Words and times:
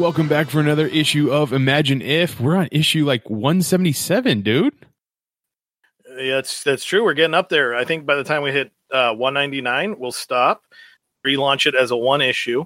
Welcome 0.00 0.28
back 0.28 0.48
for 0.48 0.60
another 0.60 0.86
issue 0.86 1.30
of 1.30 1.52
Imagine 1.52 2.00
If. 2.00 2.40
We're 2.40 2.56
on 2.56 2.70
issue 2.72 3.04
like 3.04 3.28
177, 3.28 4.40
dude. 4.40 4.72
Yeah, 6.16 6.36
that's 6.36 6.64
that's 6.64 6.86
true. 6.86 7.04
We're 7.04 7.12
getting 7.12 7.34
up 7.34 7.50
there. 7.50 7.74
I 7.74 7.84
think 7.84 8.06
by 8.06 8.14
the 8.14 8.24
time 8.24 8.42
we 8.42 8.50
hit 8.50 8.72
uh, 8.90 9.12
199, 9.12 9.98
we'll 9.98 10.10
stop, 10.10 10.62
relaunch 11.24 11.66
it 11.66 11.74
as 11.74 11.90
a 11.90 11.98
one 11.98 12.22
issue, 12.22 12.64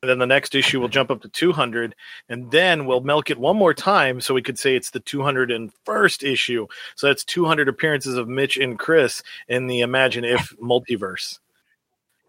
and 0.00 0.08
then 0.08 0.18
the 0.20 0.26
next 0.26 0.54
issue 0.54 0.80
will 0.80 0.88
jump 0.88 1.10
up 1.10 1.20
to 1.20 1.28
200, 1.28 1.94
and 2.30 2.50
then 2.50 2.86
we'll 2.86 3.02
milk 3.02 3.28
it 3.28 3.38
one 3.38 3.58
more 3.58 3.74
time 3.74 4.22
so 4.22 4.32
we 4.32 4.40
could 4.40 4.58
say 4.58 4.74
it's 4.74 4.90
the 4.90 5.00
201st 5.00 6.32
issue. 6.32 6.66
So 6.96 7.08
that's 7.08 7.24
200 7.24 7.68
appearances 7.68 8.16
of 8.16 8.26
Mitch 8.26 8.56
and 8.56 8.78
Chris 8.78 9.22
in 9.48 9.66
the 9.66 9.80
Imagine 9.80 10.24
If 10.24 10.56
multiverse. 10.56 11.40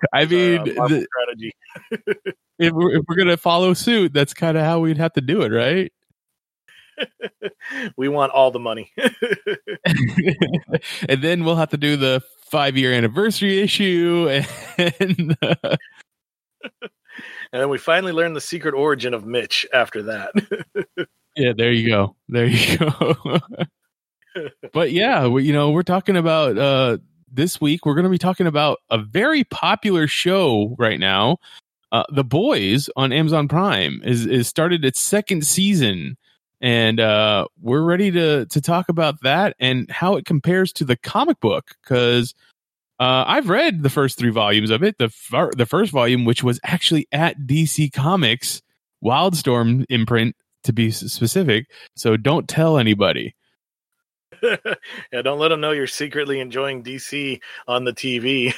I 0.13 0.25
mean, 0.25 0.59
Uh, 0.59 0.87
the- 0.87 1.07
strategy. 1.07 1.51
if 2.59 2.73
we're, 2.73 2.95
if 2.97 3.03
we're 3.07 3.15
gonna 3.15 3.37
follow 3.37 3.73
suit, 3.73 4.13
that's 4.13 4.33
kind 4.33 4.57
of 4.57 4.63
how 4.63 4.79
we'd 4.79 4.97
have 4.97 5.13
to 5.13 5.21
do 5.21 5.41
it, 5.41 5.49
right? 5.51 5.91
we 7.97 8.07
want 8.09 8.31
all 8.31 8.51
the 8.51 8.59
money. 8.59 8.91
and 11.09 11.23
then 11.23 11.43
we'll 11.43 11.55
have 11.55 11.69
to 11.69 11.77
do 11.77 11.95
the 11.97 12.21
five 12.51 12.77
year 12.77 12.93
anniversary 12.93 13.59
issue, 13.61 14.27
and 14.77 15.37
uh, 15.41 15.55
and 16.81 17.61
then 17.61 17.69
we 17.69 17.77
finally 17.77 18.11
learn 18.11 18.33
the 18.33 18.41
secret 18.41 18.73
origin 18.73 19.13
of 19.13 19.25
Mitch 19.25 19.65
after 19.73 20.03
that. 20.03 20.31
yeah, 21.35 21.53
there 21.55 21.71
you 21.71 21.89
go, 21.89 22.15
there 22.29 22.45
you 22.45 22.77
go. 22.77 23.39
but 24.73 24.91
yeah, 24.91 25.27
we, 25.27 25.43
you 25.43 25.53
know, 25.53 25.71
we're 25.71 25.83
talking 25.83 26.17
about 26.17 26.57
uh, 26.57 26.97
this 27.31 27.59
week. 27.61 27.85
We're 27.85 27.95
going 27.95 28.05
to 28.05 28.09
be 28.09 28.17
talking 28.17 28.47
about 28.47 28.79
a 28.89 28.97
very 28.97 29.43
popular 29.45 30.07
show 30.07 30.75
right 30.77 30.99
now. 30.99 31.37
Uh, 31.91 32.03
the 32.09 32.23
Boys 32.23 32.89
on 32.95 33.11
Amazon 33.11 33.47
Prime 33.47 34.01
is 34.03 34.25
is 34.25 34.47
started 34.47 34.85
its 34.85 34.99
second 35.01 35.45
season, 35.45 36.17
and 36.61 36.99
uh, 36.99 37.47
we're 37.61 37.83
ready 37.83 38.11
to 38.11 38.45
to 38.45 38.61
talk 38.61 38.89
about 38.89 39.21
that 39.23 39.55
and 39.59 39.89
how 39.91 40.15
it 40.15 40.25
compares 40.25 40.71
to 40.73 40.85
the 40.85 40.97
comic 40.97 41.39
book 41.39 41.75
because. 41.83 42.33
Uh, 42.99 43.25
I've 43.25 43.49
read 43.49 43.81
the 43.81 43.89
first 43.89 44.19
three 44.19 44.29
volumes 44.29 44.69
of 44.69 44.83
it. 44.83 44.99
The 44.99 45.09
fir- 45.09 45.49
the 45.57 45.65
first 45.65 45.91
volume, 45.91 46.23
which 46.23 46.43
was 46.43 46.59
actually 46.63 47.07
at 47.11 47.35
DC 47.47 47.91
Comics 47.91 48.61
Wildstorm 49.03 49.85
imprint 49.89 50.35
to 50.65 50.73
be 50.73 50.91
specific. 50.91 51.65
So 51.95 52.17
don't 52.17 52.47
tell 52.47 52.77
anybody. 52.77 53.35
yeah, 55.11 55.21
don't 55.21 55.39
let 55.39 55.49
them 55.49 55.61
know 55.61 55.71
you're 55.71 55.87
secretly 55.87 56.39
enjoying 56.39 56.83
DC 56.83 57.39
on 57.67 57.83
the 57.83 57.93
TV. 57.93 58.53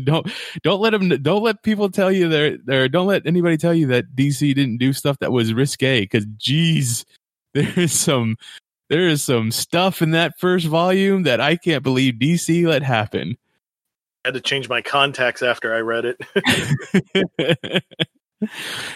don't 0.04 0.30
don't 0.62 0.80
let 0.80 0.90
them 0.90 1.08
don't 1.22 1.42
let 1.42 1.62
people 1.62 1.90
tell 1.90 2.12
you 2.12 2.28
they're 2.28 2.58
there. 2.58 2.88
Don't 2.88 3.06
let 3.06 3.26
anybody 3.26 3.56
tell 3.56 3.74
you 3.74 3.86
that 3.88 4.14
DC 4.14 4.54
didn't 4.54 4.78
do 4.78 4.92
stuff 4.92 5.18
that 5.20 5.32
was 5.32 5.54
risque. 5.54 6.00
Because 6.00 6.26
geez, 6.36 7.04
there 7.54 7.72
is 7.76 7.98
some 7.98 8.36
there 8.88 9.08
is 9.08 9.22
some 9.22 9.50
stuff 9.50 10.02
in 10.02 10.10
that 10.10 10.38
first 10.38 10.66
volume 10.66 11.22
that 11.22 11.40
I 11.40 11.56
can't 11.56 11.82
believe 11.82 12.14
DC 12.14 12.66
let 12.66 12.82
happen. 12.82 13.36
I 14.24 14.28
had 14.28 14.34
to 14.34 14.40
change 14.40 14.68
my 14.68 14.82
contacts 14.82 15.42
after 15.42 15.74
I 15.74 15.80
read 15.80 16.04
it. 16.04 17.82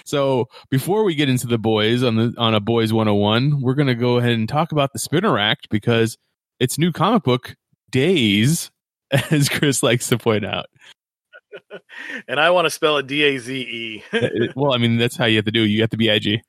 So 0.04 0.48
before 0.70 1.04
we 1.04 1.14
get 1.14 1.28
into 1.28 1.46
the 1.46 1.58
boys 1.58 2.02
on 2.02 2.16
the 2.16 2.34
on 2.38 2.54
a 2.54 2.60
boys 2.60 2.92
101 2.92 3.60
we're 3.60 3.74
going 3.74 3.88
to 3.88 3.94
go 3.94 4.18
ahead 4.18 4.32
and 4.32 4.48
talk 4.48 4.72
about 4.72 4.92
the 4.92 4.98
spinner 4.98 5.32
rack 5.32 5.58
because 5.70 6.16
it's 6.60 6.78
new 6.78 6.92
comic 6.92 7.22
book 7.22 7.56
days 7.90 8.70
as 9.30 9.48
chris 9.48 9.82
likes 9.82 10.08
to 10.08 10.18
point 10.18 10.44
out 10.44 10.66
and 12.28 12.38
I 12.38 12.50
want 12.50 12.66
to 12.66 12.70
spell 12.70 12.98
it 12.98 13.06
D 13.06 13.22
A 13.22 13.38
Z 13.38 13.54
E. 13.54 14.04
Uh, 14.12 14.28
well 14.54 14.74
i 14.74 14.78
mean 14.78 14.98
that's 14.98 15.16
how 15.16 15.24
you 15.24 15.36
have 15.36 15.44
to 15.46 15.50
do 15.50 15.64
it. 15.64 15.68
you 15.68 15.80
have 15.80 15.90
to 15.90 15.96
be 15.96 16.10
edgy 16.10 16.42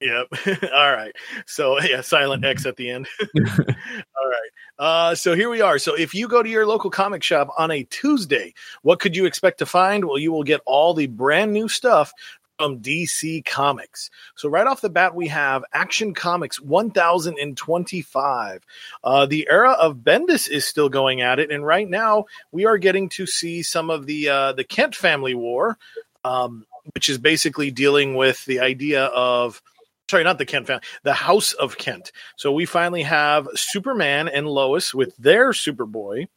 Yep. 0.00 0.26
All 0.74 0.92
right. 0.92 1.14
So 1.46 1.80
yeah, 1.80 2.02
silent 2.02 2.44
X 2.44 2.66
at 2.66 2.76
the 2.76 2.90
end. 2.90 3.08
All 3.38 3.46
right. 3.46 4.50
Uh, 4.78 5.14
so 5.14 5.34
here 5.34 5.48
we 5.48 5.62
are. 5.62 5.78
So 5.78 5.94
if 5.94 6.14
you 6.14 6.28
go 6.28 6.42
to 6.42 6.48
your 6.48 6.66
local 6.66 6.90
comic 6.90 7.22
shop 7.22 7.48
on 7.56 7.70
a 7.70 7.84
Tuesday, 7.84 8.52
what 8.82 9.00
could 9.00 9.16
you 9.16 9.24
expect 9.24 9.58
to 9.58 9.66
find? 9.66 10.04
Well, 10.04 10.18
you 10.18 10.32
will 10.32 10.44
get 10.44 10.60
all 10.66 10.92
the 10.92 11.06
brand 11.06 11.52
new 11.52 11.68
stuff 11.68 12.12
from 12.58 12.80
DC 12.80 13.44
Comics. 13.44 14.10
So 14.34 14.48
right 14.48 14.66
off 14.66 14.80
the 14.80 14.90
bat, 14.90 15.14
we 15.14 15.28
have 15.28 15.64
Action 15.72 16.14
Comics 16.14 16.60
1025. 16.60 18.64
Uh, 19.04 19.26
the 19.26 19.46
era 19.50 19.72
of 19.72 19.96
Bendis 19.96 20.48
is 20.48 20.66
still 20.66 20.88
going 20.88 21.20
at 21.20 21.38
it, 21.38 21.50
and 21.50 21.66
right 21.66 21.88
now 21.88 22.24
we 22.52 22.66
are 22.66 22.78
getting 22.78 23.08
to 23.10 23.26
see 23.26 23.62
some 23.62 23.90
of 23.90 24.06
the 24.06 24.28
uh, 24.28 24.52
the 24.52 24.64
Kent 24.64 24.94
family 24.94 25.34
war, 25.34 25.78
um, 26.24 26.66
which 26.94 27.08
is 27.08 27.18
basically 27.18 27.70
dealing 27.70 28.14
with 28.14 28.44
the 28.46 28.60
idea 28.60 29.04
of 29.06 29.62
sorry, 30.10 30.24
not 30.24 30.38
the 30.38 30.46
Kent 30.46 30.66
family, 30.66 30.82
the 31.02 31.12
House 31.12 31.52
of 31.52 31.78
Kent. 31.78 32.12
So 32.36 32.52
we 32.52 32.66
finally 32.66 33.02
have 33.02 33.48
Superman 33.54 34.28
and 34.28 34.46
Lois 34.46 34.94
with 34.94 35.16
their 35.16 35.50
Superboy. 35.50 36.28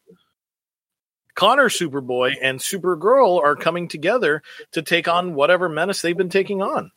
Connor 1.35 1.69
Superboy 1.69 2.35
and 2.41 2.59
Supergirl 2.59 3.41
are 3.41 3.55
coming 3.55 3.87
together 3.87 4.41
to 4.73 4.81
take 4.81 5.07
on 5.07 5.35
whatever 5.35 5.69
menace 5.69 6.01
they've 6.01 6.17
been 6.17 6.29
taking 6.29 6.61
on. 6.61 6.91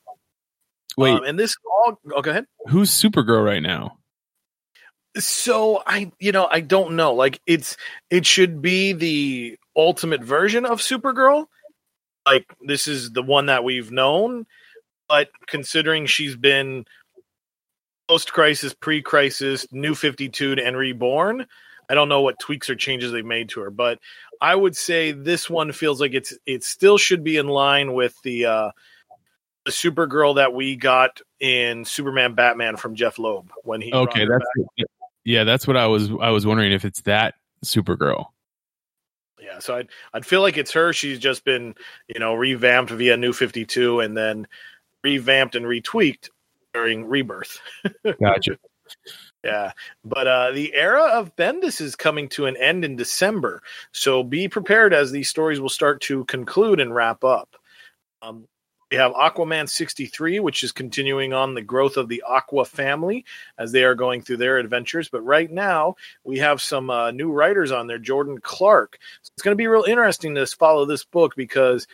wait 0.96 1.12
Um, 1.12 1.24
and 1.24 1.38
this 1.38 1.56
all 1.64 2.00
oh, 2.12 2.22
go 2.22 2.30
ahead. 2.30 2.46
who's 2.68 2.90
supergirl 2.90 3.44
right 3.44 3.62
now 3.62 3.98
So 5.16 5.82
I, 5.86 6.10
you 6.18 6.32
know, 6.32 6.46
I 6.50 6.60
don't 6.60 6.96
know. 6.96 7.14
Like 7.14 7.40
it's 7.46 7.76
it 8.10 8.26
should 8.26 8.62
be 8.62 8.92
the 8.94 9.58
ultimate 9.76 10.22
version 10.22 10.64
of 10.64 10.80
Supergirl. 10.80 11.46
Like 12.24 12.46
this 12.66 12.86
is 12.88 13.10
the 13.12 13.22
one 13.22 13.46
that 13.46 13.64
we've 13.64 13.90
known, 13.90 14.46
but 15.12 15.28
considering 15.46 16.06
she's 16.06 16.36
been 16.36 16.86
post 18.08 18.32
crisis, 18.32 18.72
pre 18.72 19.02
crisis, 19.02 19.66
new 19.70 19.94
52 19.94 20.56
and 20.64 20.74
reborn, 20.74 21.44
I 21.90 21.94
don't 21.94 22.08
know 22.08 22.22
what 22.22 22.38
tweaks 22.38 22.70
or 22.70 22.76
changes 22.76 23.12
they've 23.12 23.22
made 23.22 23.50
to 23.50 23.60
her, 23.60 23.70
but 23.70 23.98
I 24.40 24.54
would 24.54 24.74
say 24.74 25.12
this 25.12 25.50
one 25.50 25.70
feels 25.72 26.00
like 26.00 26.14
it's 26.14 26.32
it 26.46 26.64
still 26.64 26.96
should 26.96 27.22
be 27.22 27.36
in 27.36 27.46
line 27.46 27.92
with 27.92 28.14
the 28.22 28.46
uh 28.46 28.70
the 29.66 29.70
Supergirl 29.70 30.36
that 30.36 30.54
we 30.54 30.76
got 30.76 31.20
in 31.40 31.84
Superman 31.84 32.34
Batman 32.34 32.76
from 32.76 32.94
Jeph 32.94 33.18
Loeb 33.18 33.52
when 33.64 33.82
he 33.82 33.92
okay 33.92 34.24
that's 34.26 34.46
back. 34.78 34.86
yeah 35.26 35.44
that's 35.44 35.66
what 35.66 35.76
i 35.76 35.86
was 35.86 36.10
i 36.22 36.30
was 36.30 36.46
wondering 36.46 36.72
if 36.72 36.84
it's 36.86 37.02
that 37.02 37.34
supergirl 37.64 38.26
Yeah, 39.40 39.58
so 39.58 39.76
I'd 39.76 39.88
I'd 40.14 40.24
feel 40.24 40.40
like 40.40 40.56
it's 40.56 40.72
her. 40.72 40.92
She's 40.92 41.18
just 41.18 41.44
been, 41.44 41.74
you 42.08 42.18
know, 42.18 42.34
revamped 42.34 42.90
via 42.90 43.16
New 43.16 43.32
Fifty 43.32 43.66
Two 43.66 44.00
and 44.00 44.16
then 44.16 44.46
revamped 45.02 45.54
and 45.54 45.66
retweaked 45.66 46.30
during 46.72 47.06
Rebirth. 47.06 47.58
gotcha 48.20 48.58
Yeah, 49.44 49.72
but 50.04 50.26
uh, 50.26 50.52
the 50.52 50.74
era 50.74 51.02
of 51.02 51.36
Bendis 51.36 51.80
is 51.80 51.96
coming 51.96 52.28
to 52.30 52.46
an 52.46 52.56
end 52.56 52.84
in 52.84 52.96
December, 52.96 53.62
so 53.92 54.22
be 54.22 54.48
prepared 54.48 54.94
as 54.94 55.10
these 55.10 55.28
stories 55.28 55.60
will 55.60 55.68
start 55.68 56.00
to 56.02 56.24
conclude 56.26 56.80
and 56.80 56.94
wrap 56.94 57.24
up. 57.24 57.56
Um, 58.20 58.46
we 58.92 58.98
have 58.98 59.12
Aquaman 59.12 59.70
63, 59.70 60.38
which 60.40 60.62
is 60.62 60.70
continuing 60.70 61.32
on 61.32 61.54
the 61.54 61.62
growth 61.62 61.96
of 61.96 62.08
the 62.08 62.22
Aqua 62.28 62.66
family 62.66 63.24
as 63.56 63.72
they 63.72 63.84
are 63.84 63.94
going 63.94 64.20
through 64.20 64.36
their 64.36 64.58
adventures. 64.58 65.08
But 65.08 65.22
right 65.22 65.50
now, 65.50 65.94
we 66.24 66.40
have 66.40 66.60
some 66.60 66.90
uh, 66.90 67.10
new 67.10 67.32
writers 67.32 67.72
on 67.72 67.86
there, 67.86 67.98
Jordan 67.98 68.38
Clark. 68.42 68.98
So 69.22 69.30
it's 69.34 69.42
going 69.42 69.56
to 69.56 69.60
be 69.60 69.66
real 69.66 69.84
interesting 69.84 70.34
to 70.34 70.46
follow 70.46 70.84
this 70.84 71.06
book 71.06 71.34
because 71.36 71.86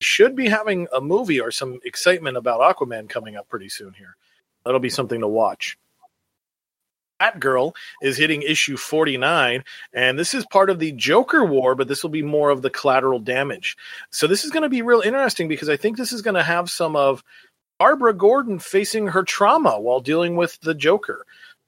should 0.00 0.36
be 0.36 0.48
having 0.48 0.86
a 0.94 1.00
movie 1.00 1.40
or 1.40 1.50
some 1.50 1.80
excitement 1.84 2.36
about 2.36 2.60
Aquaman 2.60 3.08
coming 3.08 3.36
up 3.36 3.48
pretty 3.48 3.68
soon 3.68 3.92
here. 3.94 4.16
That'll 4.64 4.80
be 4.80 4.90
something 4.90 5.20
to 5.20 5.28
watch. 5.28 5.78
Batgirl 7.20 7.74
is 8.00 8.16
hitting 8.16 8.42
issue 8.42 8.76
49, 8.76 9.64
and 9.92 10.18
this 10.18 10.34
is 10.34 10.46
part 10.46 10.70
of 10.70 10.78
the 10.78 10.92
Joker 10.92 11.44
War, 11.44 11.74
but 11.74 11.88
this 11.88 12.02
will 12.02 12.10
be 12.10 12.22
more 12.22 12.50
of 12.50 12.62
the 12.62 12.70
collateral 12.70 13.18
damage. 13.18 13.76
So 14.10 14.26
this 14.26 14.44
is 14.44 14.50
going 14.50 14.62
to 14.62 14.68
be 14.68 14.82
real 14.82 15.00
interesting 15.00 15.48
because 15.48 15.68
I 15.68 15.76
think 15.76 15.96
this 15.96 16.12
is 16.12 16.22
going 16.22 16.36
to 16.36 16.42
have 16.42 16.70
some 16.70 16.94
of 16.94 17.24
Barbara 17.78 18.14
Gordon 18.14 18.58
facing 18.58 19.08
her 19.08 19.22
trauma 19.22 19.80
while 19.80 20.00
dealing 20.00 20.36
with 20.36 20.60
the 20.60 20.74
Joker. 20.74 21.24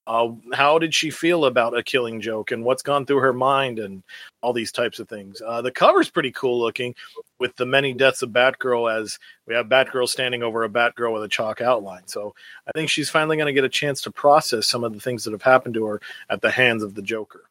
Uh, 0.07 0.31
how 0.55 0.79
did 0.79 0.95
she 0.95 1.11
feel 1.11 1.45
about 1.45 1.77
a 1.77 1.83
killing 1.83 2.21
joke 2.21 2.51
and 2.51 2.65
what's 2.65 2.83
gone 2.83 3.07
through 3.07 3.19
her 3.19 3.33
mind 3.33 3.79
and 3.79 4.03
all 4.43 4.53
these 4.53 4.73
types 4.73 4.99
of 4.99 5.09
things? 5.09 5.41
Uh, 5.45 5.63
the 5.63 5.71
cover's 5.71 6.11
pretty 6.11 6.33
cool 6.33 6.59
looking 6.59 6.95
with 7.39 7.55
the 7.57 7.67
many 7.67 7.93
deaths 7.93 8.23
of 8.23 8.31
Batgirl 8.31 8.93
as 8.93 9.19
we 9.47 9.55
have 9.55 9.67
Batgirl 9.67 10.09
standing 10.09 10.43
over 10.43 10.65
a 10.65 10.69
Batgirl 10.69 11.13
with 11.13 11.23
a 11.23 11.29
chalk 11.29 11.61
outline. 11.61 12.07
So 12.07 12.35
I 12.67 12.73
think 12.73 12.91
she's 12.91 13.11
finally 13.11 13.37
going 13.37 13.47
to 13.47 13.53
get 13.53 13.65
a 13.65 13.69
chance 13.69 14.01
to 14.03 14.11
process 14.11 14.67
some 14.67 14.85
of 14.85 14.93
the 14.93 15.01
things 15.01 15.25
that 15.25 15.33
have 15.33 15.43
happened 15.43 15.75
to 15.75 15.85
her 15.85 16.01
at 16.29 16.41
the 16.41 16.51
hands 16.51 16.83
of 16.83 16.95
the 16.95 17.03
Joker. 17.03 17.45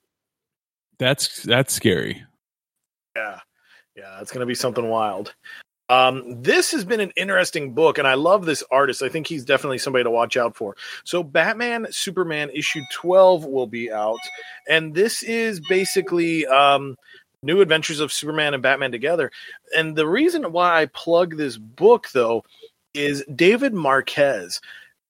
That's 0.98 1.44
that's 1.44 1.74
scary. 1.74 2.24
Yeah. 3.16 3.40
Yeah, 3.96 4.22
it's 4.22 4.32
going 4.32 4.42
to 4.42 4.46
be 4.46 4.56
something 4.56 4.88
wild. 4.88 5.34
Um, 5.90 6.44
this 6.44 6.72
has 6.72 6.86
been 6.86 7.00
an 7.00 7.12
interesting 7.16 7.74
book, 7.74 7.98
and 7.98 8.08
I 8.08 8.14
love 8.14 8.46
this 8.46 8.64
artist. 8.70 9.02
I 9.02 9.10
think 9.10 9.28
he's 9.28 9.44
definitely 9.44 9.80
somebody 9.80 10.04
to 10.04 10.12
watch 10.12 10.38
out 10.38 10.56
for. 10.56 10.76
So, 11.04 11.24
Batman 11.24 11.88
Superman 11.90 12.52
issue 12.54 12.82
12 12.94 13.46
will 13.46 13.68
be 13.68 13.92
out, 13.92 14.20
and 14.70 14.94
this 14.94 15.24
is 15.24 15.60
basically 15.68 16.46
um, 16.46 16.96
new 17.42 17.62
adventures 17.62 18.00
of 18.00 18.14
Superman 18.14 18.54
and 18.54 18.64
Batman 18.64 18.92
together. 18.92 19.32
And 19.76 19.96
the 19.96 20.08
reason 20.08 20.52
why 20.52 20.82
I 20.82 20.86
plug 20.86 21.38
this 21.38 21.58
book, 21.58 22.10
though, 22.14 22.44
is 22.94 23.24
David 23.34 23.74
Marquez. 23.74 24.62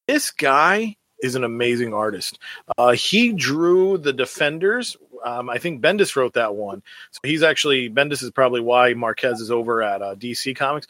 This 0.07 0.31
guy 0.31 0.95
is 1.21 1.35
an 1.35 1.43
amazing 1.43 1.93
artist. 1.93 2.39
Uh, 2.77 2.91
he 2.91 3.33
drew 3.33 3.97
the 3.97 4.13
Defenders. 4.13 4.95
Um, 5.25 5.49
I 5.49 5.57
think 5.57 5.81
Bendis 5.81 6.15
wrote 6.15 6.33
that 6.33 6.55
one. 6.55 6.83
So 7.11 7.19
he's 7.23 7.43
actually 7.43 7.89
Bendis 7.89 8.23
is 8.23 8.31
probably 8.31 8.61
why 8.61 8.93
Marquez 8.93 9.41
is 9.41 9.51
over 9.51 9.81
at 9.81 10.01
uh, 10.01 10.15
DC 10.15 10.55
Comics. 10.55 10.87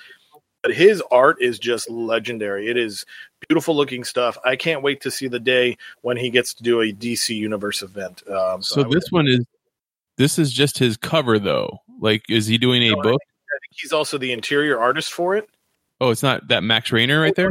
But 0.62 0.74
his 0.74 1.02
art 1.10 1.38
is 1.42 1.58
just 1.58 1.90
legendary. 1.90 2.68
It 2.68 2.76
is 2.76 3.06
beautiful 3.48 3.76
looking 3.76 4.04
stuff. 4.04 4.38
I 4.44 4.58
can't 4.58 4.84
wait 4.84 5.02
to 5.02 5.12
see 5.12 5.30
the 5.30 5.40
day 5.40 5.78
when 6.02 6.18
he 6.18 6.30
gets 6.30 6.54
to 6.56 6.64
do 6.64 6.82
a 6.82 6.92
DC 6.92 7.34
Universe 7.34 7.82
event. 7.82 8.24
Um, 8.28 8.62
so, 8.62 8.84
so 8.84 8.90
this 8.90 9.10
one 9.10 9.26
is 9.28 9.46
this 10.18 10.38
is 10.38 10.52
just 10.52 10.78
his 10.78 10.98
cover 10.98 11.40
though. 11.40 11.80
Like, 12.02 12.26
is 12.30 12.46
he 12.46 12.58
doing 12.58 12.84
a 12.84 12.90
no, 12.90 12.96
book? 12.96 13.06
I 13.06 13.10
think, 13.10 13.22
I 13.22 13.58
think 13.62 13.80
he's 13.82 13.94
also 13.94 14.18
the 14.18 14.34
interior 14.34 14.78
artist 14.78 15.14
for 15.14 15.38
it. 15.38 15.50
Oh, 16.02 16.12
it's 16.12 16.24
not 16.24 16.48
that 16.50 16.64
Max 16.64 16.92
Raynor 16.92 17.22
right 17.22 17.36
there. 17.36 17.50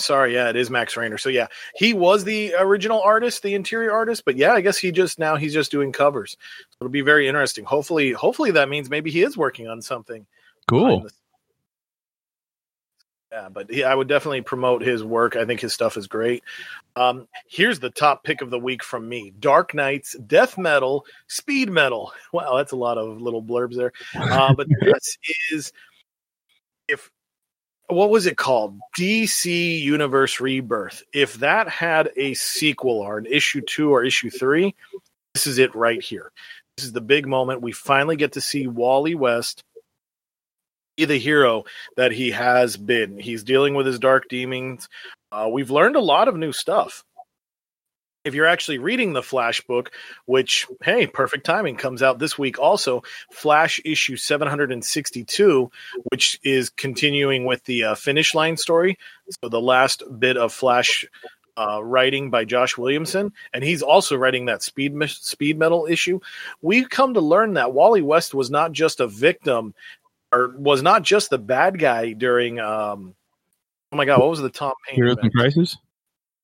Sorry. 0.00 0.34
Yeah, 0.34 0.50
it 0.50 0.56
is 0.56 0.70
Max 0.70 0.96
Raynor. 0.96 1.18
So 1.18 1.28
yeah, 1.28 1.46
he 1.74 1.94
was 1.94 2.24
the 2.24 2.54
original 2.58 3.00
artist, 3.00 3.42
the 3.42 3.54
interior 3.54 3.92
artist, 3.92 4.24
but 4.24 4.36
yeah, 4.36 4.52
I 4.52 4.60
guess 4.60 4.78
he 4.78 4.90
just 4.92 5.18
now 5.18 5.36
he's 5.36 5.54
just 5.54 5.70
doing 5.70 5.92
covers. 5.92 6.36
So 6.70 6.76
it'll 6.80 6.90
be 6.90 7.00
very 7.00 7.28
interesting. 7.28 7.64
Hopefully, 7.64 8.12
hopefully 8.12 8.50
that 8.52 8.68
means 8.68 8.90
maybe 8.90 9.10
he 9.10 9.22
is 9.22 9.36
working 9.36 9.68
on 9.68 9.82
something. 9.82 10.26
Cool. 10.68 11.06
Yeah, 13.32 13.48
but 13.48 13.70
he, 13.70 13.84
I 13.84 13.94
would 13.94 14.08
definitely 14.08 14.40
promote 14.40 14.82
his 14.82 15.04
work. 15.04 15.36
I 15.36 15.44
think 15.44 15.60
his 15.60 15.72
stuff 15.72 15.96
is 15.96 16.08
great. 16.08 16.42
Um, 16.96 17.28
here's 17.48 17.78
the 17.78 17.90
top 17.90 18.24
pick 18.24 18.42
of 18.42 18.50
the 18.50 18.58
week 18.58 18.82
from 18.82 19.08
me: 19.08 19.32
Dark 19.38 19.72
Knights, 19.72 20.16
Death 20.26 20.58
Metal, 20.58 21.06
Speed 21.28 21.70
Metal. 21.70 22.12
Wow, 22.32 22.56
that's 22.56 22.72
a 22.72 22.76
lot 22.76 22.98
of 22.98 23.20
little 23.20 23.42
blurbs 23.42 23.76
there. 23.76 23.92
Uh, 24.14 24.54
but 24.54 24.68
this 24.80 25.18
is 25.52 25.72
if 26.88 27.10
what 27.90 28.10
was 28.10 28.26
it 28.26 28.36
called? 28.36 28.78
DC 28.98 29.80
Universe 29.80 30.40
Rebirth. 30.40 31.02
If 31.12 31.34
that 31.34 31.68
had 31.68 32.10
a 32.16 32.34
sequel 32.34 32.98
or 32.98 33.18
an 33.18 33.26
issue 33.26 33.60
two 33.60 33.90
or 33.90 34.04
issue 34.04 34.30
three, 34.30 34.74
this 35.34 35.46
is 35.46 35.58
it 35.58 35.74
right 35.74 36.02
here. 36.02 36.32
This 36.76 36.86
is 36.86 36.92
the 36.92 37.00
big 37.00 37.26
moment. 37.26 37.62
We 37.62 37.72
finally 37.72 38.16
get 38.16 38.32
to 38.32 38.40
see 38.40 38.66
Wally 38.66 39.14
West 39.14 39.62
be 40.96 41.04
the 41.04 41.18
hero 41.18 41.64
that 41.96 42.12
he 42.12 42.30
has 42.30 42.76
been. 42.76 43.18
He's 43.18 43.42
dealing 43.42 43.74
with 43.74 43.86
his 43.86 43.98
dark 43.98 44.28
demons. 44.28 44.88
Uh, 45.32 45.48
we've 45.50 45.70
learned 45.70 45.96
a 45.96 46.00
lot 46.00 46.28
of 46.28 46.36
new 46.36 46.52
stuff 46.52 47.04
if 48.24 48.34
you're 48.34 48.46
actually 48.46 48.78
reading 48.78 49.12
the 49.12 49.22
Flash 49.22 49.60
book, 49.62 49.92
which, 50.26 50.66
hey, 50.82 51.06
perfect 51.06 51.46
timing, 51.46 51.76
comes 51.76 52.02
out 52.02 52.18
this 52.18 52.38
week 52.38 52.58
also, 52.58 53.02
Flash 53.32 53.80
issue 53.84 54.16
762, 54.16 55.70
which 56.10 56.38
is 56.42 56.70
continuing 56.70 57.44
with 57.44 57.64
the 57.64 57.84
uh, 57.84 57.94
finish 57.94 58.34
line 58.34 58.56
story. 58.56 58.98
So 59.42 59.48
the 59.48 59.60
last 59.60 60.02
bit 60.18 60.36
of 60.36 60.52
Flash 60.52 61.06
uh, 61.56 61.82
writing 61.82 62.30
by 62.30 62.44
Josh 62.44 62.76
Williamson, 62.76 63.32
and 63.52 63.64
he's 63.64 63.82
also 63.82 64.16
writing 64.16 64.46
that 64.46 64.62
speed 64.62 64.94
speed 65.08 65.58
metal 65.58 65.86
issue. 65.86 66.20
We've 66.62 66.88
come 66.88 67.14
to 67.14 67.20
learn 67.20 67.54
that 67.54 67.72
Wally 67.72 68.02
West 68.02 68.34
was 68.34 68.50
not 68.50 68.72
just 68.72 69.00
a 69.00 69.06
victim, 69.06 69.74
or 70.32 70.54
was 70.56 70.82
not 70.82 71.02
just 71.02 71.30
the 71.30 71.38
bad 71.38 71.78
guy 71.78 72.12
during. 72.12 72.60
Um, 72.60 73.14
oh 73.92 73.96
my 73.96 74.04
God, 74.04 74.20
what 74.20 74.30
was 74.30 74.40
the 74.40 74.50
Tom 74.50 74.72
Payne? 74.86 74.96
Heroes 74.96 75.16
in 75.22 75.30
Crisis. 75.30 75.76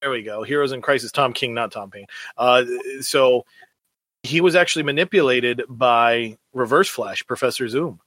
There 0.06 0.12
we 0.12 0.23
go. 0.23 0.44
Heroes 0.44 0.70
in 0.70 0.82
Crisis. 0.82 1.11
Tom 1.11 1.32
King, 1.32 1.53
not 1.53 1.73
Tom 1.73 1.91
Payne. 1.91 2.06
Uh, 2.38 2.64
so 3.00 3.44
he 4.23 4.41
was 4.41 4.55
actually 4.55 4.85
manipulated 4.85 5.64
by 5.69 6.38
Reverse 6.55 6.88
Flash, 6.88 7.26
Professor 7.26 7.67
Zoom. 7.67 7.99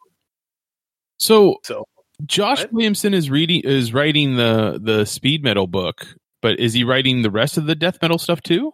So, 1.18 1.58
so 1.66 1.84
Josh 2.26 2.62
what? 2.62 2.72
Williamson 2.72 3.14
is 3.14 3.30
reading 3.30 3.64
is 3.66 3.94
writing 3.94 4.38
the 4.38 4.80
the 4.82 5.04
speed 5.04 5.44
metal 5.44 5.68
book, 5.68 6.08
but 6.42 6.58
is 6.58 6.72
he 6.72 6.86
writing 6.86 7.22
the 7.22 7.30
rest 7.30 7.58
of 7.58 7.66
the 7.66 7.76
death 7.76 8.02
metal 8.02 8.18
stuff 8.18 8.42
too? 8.42 8.72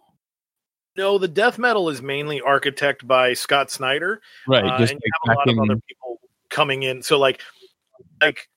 No, 0.96 1.18
the 1.18 1.26
death 1.26 1.58
metal 1.58 1.88
is 1.88 2.00
mainly 2.00 2.40
architect 2.40 3.08
by 3.08 3.32
Scott 3.34 3.72
Snyder, 3.72 4.20
right? 4.46 4.64
Uh, 4.64 4.76
and 4.76 4.88
you 4.88 4.98
have 5.26 5.34
a 5.34 5.38
lot 5.40 5.48
of 5.48 5.58
other 5.58 5.80
people 5.88 6.20
coming 6.48 6.84
in. 6.84 7.02
So, 7.02 7.18
like, 7.18 7.40
like 8.20 8.48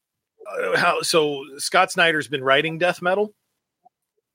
uh, 0.48 0.78
how? 0.78 1.02
So 1.02 1.44
Scott 1.58 1.92
Snyder's 1.92 2.28
been 2.28 2.44
writing 2.44 2.78
death 2.78 3.02
metal, 3.02 3.34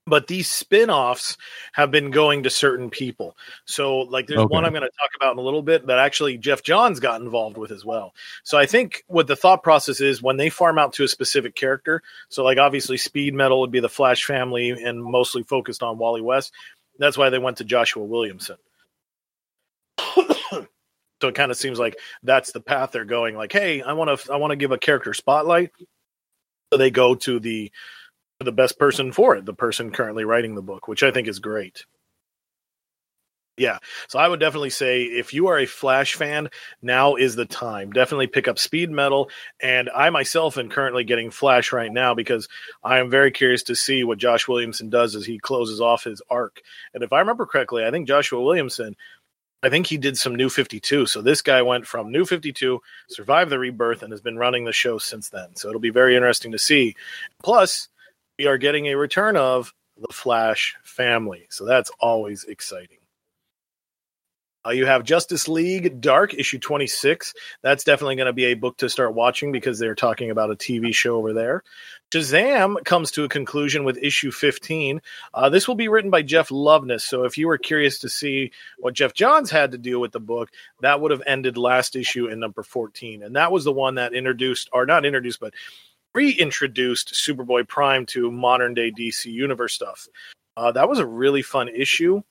but 0.06 0.27
these 0.27 0.51
spin-offs 0.51 1.37
have 1.73 1.91
been 1.91 2.11
going 2.11 2.43
to 2.43 2.51
certain 2.51 2.91
people. 2.91 3.37
So 3.65 4.01
like 4.01 4.27
there's 4.27 4.41
okay. 4.41 4.53
one 4.53 4.65
i'm 4.65 4.73
going 4.73 4.83
to 4.83 4.89
talk 4.89 5.11
about 5.17 5.33
in 5.33 5.39
a 5.39 5.43
little 5.43 5.62
bit 5.62 5.87
that 5.87 5.99
actually 5.99 6.37
Geoff 6.39 6.62
Johns 6.62 7.01
got 7.01 7.21
involved 7.21 7.56
with 7.56 7.71
as 7.71 7.85
well. 7.85 8.15
So 8.43 8.59
i 8.59 8.67
think 8.67 9.05
what 9.06 9.27
the 9.27 9.37
thought 9.37 9.62
process 9.62 10.01
is 10.01 10.23
when 10.23 10.37
they 10.37 10.51
farm 10.51 10.79
out 10.79 10.95
to 10.95 11.05
a 11.05 11.09
specific 11.09 11.55
character 11.55 12.03
so 12.29 12.45
like 12.45 12.59
obviously 12.59 12.97
speed 12.97 13.35
metal 13.35 13.61
would 13.61 13.71
be 13.71 13.81
the 13.81 13.89
flash 13.89 14.25
family 14.25 14.71
and 14.71 15.03
mostly 15.03 15.43
focused 15.43 15.83
on 15.83 15.99
wally 15.99 16.21
west 16.21 16.53
that's 16.99 17.19
why 17.19 17.31
they 17.31 17.39
went 17.39 17.59
to 17.59 17.65
joshua 17.65 18.05
williamson. 18.05 18.56
So 21.21 21.29
it 21.29 21.37
kind 21.37 21.51
of 21.51 21.56
seems 21.56 21.79
like 21.79 21.97
that's 22.23 22.53
the 22.53 22.61
path 22.61 22.91
they're 22.91 23.06
going 23.06 23.35
like 23.35 23.51
hey 23.51 23.81
i 23.81 23.95
want 23.95 24.21
to 24.21 24.33
i 24.33 24.37
want 24.37 24.51
to 24.51 24.56
give 24.56 24.73
a 24.73 24.79
character 24.79 25.15
spotlight. 25.15 25.71
So 26.71 26.77
they 26.77 26.91
go 26.91 27.15
to 27.15 27.39
the 27.39 27.71
the 28.44 28.52
best 28.52 28.79
person 28.79 29.12
for 29.12 29.37
it, 29.37 29.44
the 29.44 29.55
person 29.55 29.91
currently 29.91 30.24
writing 30.24 30.55
the 30.55 30.63
book, 30.63 30.89
which 30.89 31.03
I 31.03 31.10
think 31.10 31.29
is 31.29 31.39
great. 31.39 31.84
Yeah. 33.56 33.79
So 34.08 34.19
I 34.19 34.27
would 34.27 34.41
definitely 34.41 34.70
say 34.70 35.05
if 35.05 35.32
you 35.32 35.46
are 35.46 35.58
a 35.58 35.67
Flash 35.67 36.17
fan, 36.17 36.51
now 36.82 37.15
is 37.15 37.36
the 37.36 37.44
time. 37.44 37.93
Definitely 37.93 38.27
pick 38.27 38.48
up 38.48 38.58
Speed 38.58 38.91
Metal. 38.91 39.31
And 39.60 39.89
I 39.94 40.10
myself 40.10 40.58
am 40.58 40.69
currently 40.69 41.05
getting 41.05 41.31
Flash 41.31 41.72
right 41.72 41.93
now 41.93 42.15
because 42.15 42.48
I 42.82 42.98
am 42.98 43.10
very 43.10 43.31
curious 43.31 43.63
to 43.65 43.77
see 43.77 44.03
what 44.03 44.19
Josh 44.19 44.48
Williamson 44.48 44.91
does 44.91 45.15
as 45.15 45.24
he 45.24 45.39
closes 45.39 45.81
off 45.81 46.03
his 46.03 46.20
arc. 46.29 46.63
And 46.94 47.05
if 47.05 47.13
I 47.13 47.20
remember 47.20 47.46
correctly, 47.46 47.84
I 47.84 47.93
think 47.93 48.08
Joshua 48.08 48.43
Williamson, 48.43 48.96
I 49.63 49.70
think 49.70 49.86
he 49.86 49.98
did 49.98 50.19
some 50.19 50.34
New 50.34 50.51
52. 50.51 51.06
So 51.06 51.22
this 51.22 51.41
guy 51.41 51.63
went 51.63 51.86
from 51.86 52.10
New 52.10 52.24
52, 52.24 52.82
survived 53.08 53.51
the 53.51 53.58
rebirth, 53.60 54.03
and 54.03 54.13
has 54.13 54.20
been 54.20 54.36
running 54.36 54.65
the 54.65 54.72
show 54.72 54.98
since 54.98 55.29
then. 55.29 55.55
So 55.55 55.69
it'll 55.69 55.81
be 55.81 55.91
very 55.91 56.17
interesting 56.17 56.51
to 56.53 56.58
see. 56.58 56.96
Plus, 57.41 57.89
we 58.38 58.46
are 58.46 58.58
getting 58.58 58.86
a 58.86 58.96
return 58.96 59.36
of 59.36 59.72
the 59.96 60.12
Flash 60.12 60.76
family. 60.82 61.46
So 61.50 61.64
that's 61.64 61.91
always 62.00 62.44
exciting. 62.44 62.98
Uh, 64.67 64.70
you 64.70 64.86
have 64.86 65.05
Justice 65.05 65.46
League 65.46 66.00
Dark 66.00 66.32
issue 66.32 66.58
26. 66.58 67.34
That's 67.62 67.84
definitely 67.84 68.17
going 68.17 68.26
to 68.26 68.32
be 68.32 68.46
a 68.46 68.55
book 68.55 68.79
to 68.79 68.88
start 68.88 69.14
watching 69.14 69.53
because 69.53 69.79
they're 69.79 69.94
talking 69.94 70.31
about 70.31 70.50
a 70.50 70.56
TV 70.56 70.94
show 70.94 71.17
over 71.17 71.34
there. 71.34 71.62
Shazam 72.10 72.82
comes 72.84 73.10
to 73.10 73.24
a 73.24 73.29
conclusion 73.29 73.84
with 73.84 73.98
issue 73.98 74.31
15. 74.31 75.03
Uh, 75.34 75.48
this 75.50 75.69
will 75.69 75.74
be 75.74 75.88
written 75.88 76.10
by 76.10 76.22
Jeff 76.22 76.48
Loveness. 76.48 77.03
So 77.03 77.24
if 77.24 77.36
you 77.36 77.46
were 77.46 77.58
curious 77.58 77.98
to 77.98 78.08
see 78.08 78.53
what 78.79 78.94
Geoff 78.94 79.12
Johns 79.12 79.50
had 79.50 79.72
to 79.72 79.79
do 79.79 80.00
with 80.00 80.12
the 80.12 80.20
book, 80.20 80.50
that 80.81 81.00
would 81.00 81.10
have 81.10 81.22
ended 81.26 81.58
last 81.58 81.94
issue 81.94 82.26
in 82.26 82.41
number 82.41 82.62
14. 82.62 83.22
And 83.22 83.36
that 83.36 83.53
was 83.53 83.64
the 83.64 83.72
one 83.72 83.96
that 83.96 84.14
introduced, 84.14 84.70
or 84.72 84.86
not 84.86 85.05
introduced, 85.05 85.41
but 85.41 85.53
reintroduced 86.15 87.15
Superboy 87.15 87.67
Prime 87.69 88.06
to 88.06 88.31
modern 88.31 88.75
day 88.75 88.91
DC 88.91 89.27
Universe 89.27 89.75
stuff. 89.75 90.06
Uh, 90.56 90.73
that 90.73 90.89
was 90.89 90.99
a 90.99 91.06
really 91.06 91.43
fun 91.43 91.69
issue. 91.69 92.23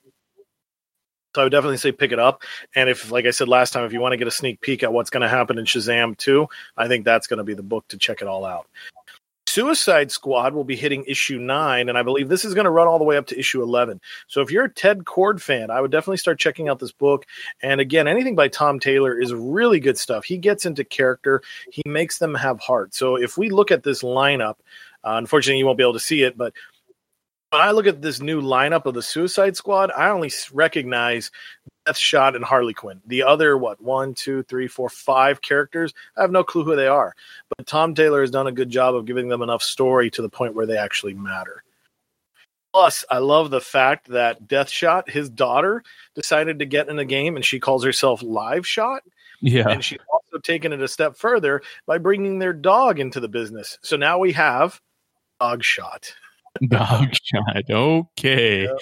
So 1.34 1.42
I 1.42 1.44
would 1.44 1.50
definitely 1.50 1.78
say 1.78 1.90
pick 1.90 2.12
it 2.12 2.18
up. 2.18 2.42
And 2.76 2.88
if, 2.88 3.10
like 3.10 3.26
I 3.26 3.30
said 3.30 3.48
last 3.48 3.72
time, 3.72 3.84
if 3.84 3.92
you 3.92 4.00
want 4.00 4.12
to 4.12 4.16
get 4.16 4.28
a 4.28 4.32
sneak 4.32 4.60
peek 4.60 4.84
at 4.84 4.92
what's 4.92 5.10
going 5.10 5.22
to 5.22 5.28
happen 5.28 5.58
in 5.58 5.64
Shazam 5.64 6.16
2, 6.16 6.46
I 6.76 6.86
think 6.86 7.04
that's 7.04 7.26
going 7.26 7.38
to 7.38 7.44
be 7.44 7.54
the 7.54 7.62
book 7.62 7.88
to 7.88 7.98
check 7.98 8.22
it 8.22 8.28
all 8.28 8.44
out. 8.44 8.68
Suicide 9.54 10.10
Squad 10.10 10.52
will 10.52 10.64
be 10.64 10.74
hitting 10.74 11.04
issue 11.06 11.38
nine, 11.38 11.88
and 11.88 11.96
I 11.96 12.02
believe 12.02 12.28
this 12.28 12.44
is 12.44 12.54
going 12.54 12.64
to 12.64 12.72
run 12.72 12.88
all 12.88 12.98
the 12.98 13.04
way 13.04 13.16
up 13.16 13.26
to 13.28 13.38
issue 13.38 13.62
11. 13.62 14.00
So 14.26 14.40
if 14.40 14.50
you're 14.50 14.64
a 14.64 14.68
Ted 14.68 15.04
Kord 15.04 15.40
fan, 15.40 15.70
I 15.70 15.80
would 15.80 15.92
definitely 15.92 16.16
start 16.16 16.40
checking 16.40 16.68
out 16.68 16.80
this 16.80 16.90
book. 16.90 17.24
And 17.62 17.80
again, 17.80 18.08
anything 18.08 18.34
by 18.34 18.48
Tom 18.48 18.80
Taylor 18.80 19.16
is 19.16 19.32
really 19.32 19.78
good 19.78 19.96
stuff. 19.96 20.24
He 20.24 20.38
gets 20.38 20.66
into 20.66 20.82
character, 20.82 21.40
he 21.70 21.82
makes 21.86 22.18
them 22.18 22.34
have 22.34 22.58
heart. 22.58 22.96
So 22.96 23.14
if 23.14 23.38
we 23.38 23.48
look 23.48 23.70
at 23.70 23.84
this 23.84 24.02
lineup, 24.02 24.56
Uh, 25.04 25.18
unfortunately, 25.18 25.58
you 25.58 25.66
won't 25.66 25.76
be 25.76 25.84
able 25.84 25.92
to 25.92 26.00
see 26.00 26.22
it, 26.22 26.34
but 26.34 26.54
when 27.54 27.62
I 27.62 27.70
look 27.70 27.86
at 27.86 28.02
this 28.02 28.20
new 28.20 28.42
lineup 28.42 28.84
of 28.84 28.94
the 28.94 29.02
Suicide 29.02 29.56
Squad, 29.56 29.92
I 29.96 30.10
only 30.10 30.32
recognize 30.52 31.30
Deadshot 31.86 32.34
and 32.34 32.44
Harley 32.44 32.74
Quinn. 32.74 33.00
The 33.06 33.22
other, 33.22 33.56
what, 33.56 33.80
one, 33.80 34.14
two, 34.14 34.42
three, 34.42 34.66
four, 34.66 34.88
five 34.88 35.40
characters, 35.40 35.94
I 36.16 36.22
have 36.22 36.32
no 36.32 36.42
clue 36.42 36.64
who 36.64 36.74
they 36.74 36.88
are. 36.88 37.14
But 37.56 37.68
Tom 37.68 37.94
Taylor 37.94 38.22
has 38.22 38.32
done 38.32 38.48
a 38.48 38.52
good 38.52 38.70
job 38.70 38.96
of 38.96 39.04
giving 39.04 39.28
them 39.28 39.40
enough 39.40 39.62
story 39.62 40.10
to 40.10 40.22
the 40.22 40.28
point 40.28 40.56
where 40.56 40.66
they 40.66 40.76
actually 40.76 41.14
matter. 41.14 41.62
Plus, 42.72 43.04
I 43.08 43.18
love 43.18 43.50
the 43.52 43.60
fact 43.60 44.08
that 44.08 44.48
Deadshot, 44.48 45.08
his 45.08 45.30
daughter, 45.30 45.84
decided 46.16 46.58
to 46.58 46.66
get 46.66 46.88
in 46.88 46.96
the 46.96 47.04
game 47.04 47.36
and 47.36 47.44
she 47.44 47.60
calls 47.60 47.84
herself 47.84 48.20
Live 48.20 48.66
Shot. 48.66 49.04
Yeah. 49.40 49.68
And 49.68 49.84
she's 49.84 50.00
also 50.12 50.40
taken 50.42 50.72
it 50.72 50.82
a 50.82 50.88
step 50.88 51.16
further 51.16 51.62
by 51.86 51.98
bringing 51.98 52.40
their 52.40 52.52
dog 52.52 52.98
into 52.98 53.20
the 53.20 53.28
business. 53.28 53.78
So 53.82 53.96
now 53.96 54.18
we 54.18 54.32
have 54.32 54.80
Dog 55.38 55.62
Shot. 55.62 56.16
Dog 56.68 57.14
shot. 57.22 57.62
Okay. 57.70 58.62
Yep. 58.62 58.78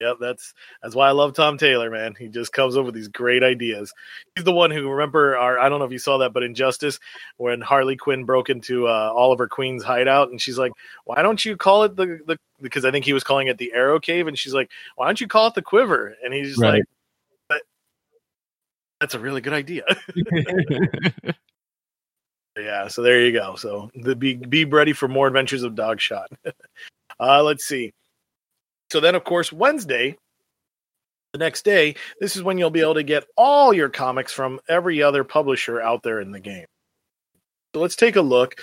Yep, 0.00 0.16
that's 0.20 0.52
that's 0.82 0.94
why 0.94 1.08
I 1.08 1.12
love 1.12 1.34
Tom 1.34 1.56
Taylor, 1.56 1.88
man. 1.88 2.14
He 2.18 2.28
just 2.28 2.52
comes 2.52 2.76
up 2.76 2.84
with 2.84 2.94
these 2.94 3.08
great 3.08 3.42
ideas. 3.44 3.92
He's 4.34 4.44
the 4.44 4.52
one 4.52 4.70
who 4.72 4.90
remember 4.90 5.36
our 5.36 5.58
I 5.58 5.68
don't 5.68 5.78
know 5.78 5.84
if 5.84 5.92
you 5.92 5.98
saw 5.98 6.18
that, 6.18 6.32
but 6.32 6.42
Injustice, 6.42 6.98
when 7.36 7.60
Harley 7.60 7.96
Quinn 7.96 8.24
broke 8.24 8.50
into 8.50 8.88
uh, 8.88 9.12
Oliver 9.14 9.46
Queen's 9.46 9.84
hideout, 9.84 10.30
and 10.30 10.40
she's 10.40 10.58
like, 10.58 10.72
"Why 11.04 11.22
don't 11.22 11.42
you 11.44 11.56
call 11.56 11.84
it 11.84 11.94
the 11.96 12.18
the?" 12.26 12.38
Because 12.60 12.84
I 12.84 12.90
think 12.90 13.04
he 13.04 13.12
was 13.12 13.24
calling 13.24 13.46
it 13.46 13.56
the 13.56 13.72
Arrow 13.72 14.00
Cave, 14.00 14.26
and 14.26 14.36
she's 14.38 14.52
like, 14.52 14.68
"Why 14.96 15.06
don't 15.06 15.20
you 15.20 15.28
call 15.28 15.46
it 15.46 15.54
the 15.54 15.62
Quiver?" 15.62 16.16
And 16.24 16.34
he's 16.34 16.58
Right. 16.58 16.82
like, 17.50 17.62
"That's 19.00 19.14
a 19.14 19.20
really 19.20 19.40
good 19.40 19.52
idea." 19.52 19.84
Yeah, 22.56 22.88
so 22.88 23.02
there 23.02 23.24
you 23.24 23.32
go. 23.32 23.56
So 23.56 23.90
the 23.94 24.14
be 24.14 24.34
be 24.34 24.64
ready 24.64 24.92
for 24.92 25.08
more 25.08 25.26
adventures 25.26 25.64
of 25.64 25.74
Dogshot. 25.74 26.26
uh, 27.20 27.42
let's 27.42 27.64
see. 27.64 27.92
So 28.90 29.00
then, 29.00 29.14
of 29.14 29.24
course, 29.24 29.52
Wednesday, 29.52 30.16
the 31.32 31.38
next 31.38 31.64
day, 31.64 31.96
this 32.20 32.36
is 32.36 32.44
when 32.44 32.58
you'll 32.58 32.70
be 32.70 32.80
able 32.80 32.94
to 32.94 33.02
get 33.02 33.24
all 33.36 33.74
your 33.74 33.88
comics 33.88 34.32
from 34.32 34.60
every 34.68 35.02
other 35.02 35.24
publisher 35.24 35.80
out 35.80 36.04
there 36.04 36.20
in 36.20 36.30
the 36.30 36.38
game. 36.38 36.66
So 37.74 37.80
let's 37.80 37.96
take 37.96 38.14
a 38.14 38.22
look. 38.22 38.60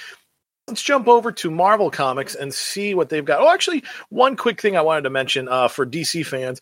Let's 0.69 0.81
jump 0.81 1.09
over 1.09 1.33
to 1.33 1.51
Marvel 1.51 1.91
Comics 1.91 2.33
and 2.33 2.53
see 2.53 2.93
what 2.93 3.09
they've 3.09 3.25
got. 3.25 3.41
Oh, 3.41 3.51
actually, 3.51 3.83
one 4.07 4.37
quick 4.37 4.61
thing 4.61 4.77
I 4.77 4.81
wanted 4.83 5.01
to 5.01 5.09
mention 5.09 5.49
uh, 5.49 5.67
for 5.67 5.85
DC 5.85 6.25
fans. 6.25 6.61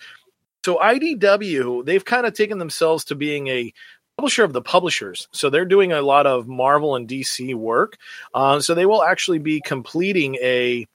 So 0.66 0.78
IDW, 0.78 1.86
they've 1.86 2.04
kind 2.04 2.26
of 2.26 2.34
taken 2.34 2.58
themselves 2.58 3.06
to 3.06 3.16
being 3.16 3.48
a 3.48 3.72
publisher 4.20 4.44
of 4.44 4.52
the 4.52 4.62
publishers. 4.62 5.30
So 5.32 5.50
they're 5.50 5.64
doing 5.64 5.94
a 5.94 6.02
lot 6.02 6.28
of 6.28 6.46
Marvel 6.46 6.98
and 6.98 7.08
DC 7.08 7.56
work. 7.56 7.98
Uh, 8.34 8.60
so 8.60 8.76
they 8.76 8.86
will 8.86 9.02
actually 9.02 9.40
be 9.40 9.62
completing 9.62 10.36
a 10.42 10.86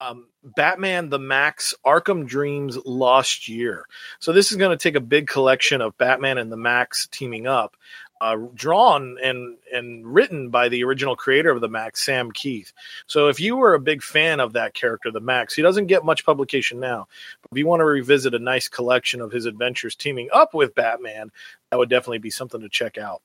um, 0.00 0.26
Batman 0.42 1.10
the 1.10 1.18
Maxx 1.18 1.74
Arkham 1.84 2.26
Dreams 2.26 2.78
Lost 2.86 3.46
Year. 3.46 3.84
So 4.20 4.32
this 4.32 4.52
is 4.52 4.56
going 4.56 4.70
to 4.70 4.82
take 4.82 4.94
a 4.94 5.00
big 5.00 5.26
collection 5.28 5.82
of 5.82 5.98
Batman 5.98 6.38
and 6.38 6.50
the 6.50 6.56
Maxx 6.56 7.08
teaming 7.12 7.46
up. 7.46 7.76
Uh, 8.20 8.36
drawn 8.54 9.16
and 9.22 9.56
and 9.72 10.06
written 10.06 10.50
by 10.50 10.68
the 10.68 10.84
original 10.84 11.16
creator 11.16 11.50
of 11.50 11.62
the 11.62 11.68
Maxx, 11.68 12.04
Sam 12.04 12.30
Kieth. 12.30 12.72
So 13.06 13.28
if 13.28 13.40
you 13.40 13.56
were 13.56 13.72
a 13.72 13.80
big 13.80 14.02
fan 14.02 14.40
of 14.40 14.52
that 14.52 14.74
character, 14.74 15.10
the 15.10 15.20
Maxx, 15.20 15.54
he 15.54 15.62
doesn't 15.62 15.86
get 15.86 16.04
much 16.04 16.26
publication 16.26 16.80
now. 16.80 17.08
But 17.40 17.52
if 17.52 17.58
you 17.58 17.66
want 17.66 17.80
to 17.80 17.86
revisit 17.86 18.34
a 18.34 18.38
nice 18.38 18.68
collection 18.68 19.22
of 19.22 19.32
his 19.32 19.46
adventures 19.46 19.96
teaming 19.96 20.28
up 20.34 20.52
with 20.52 20.74
Batman, 20.74 21.32
that 21.70 21.78
would 21.78 21.88
definitely 21.88 22.18
be 22.18 22.30
something 22.30 22.60
to 22.60 22.68
check 22.68 22.98
out. 22.98 23.22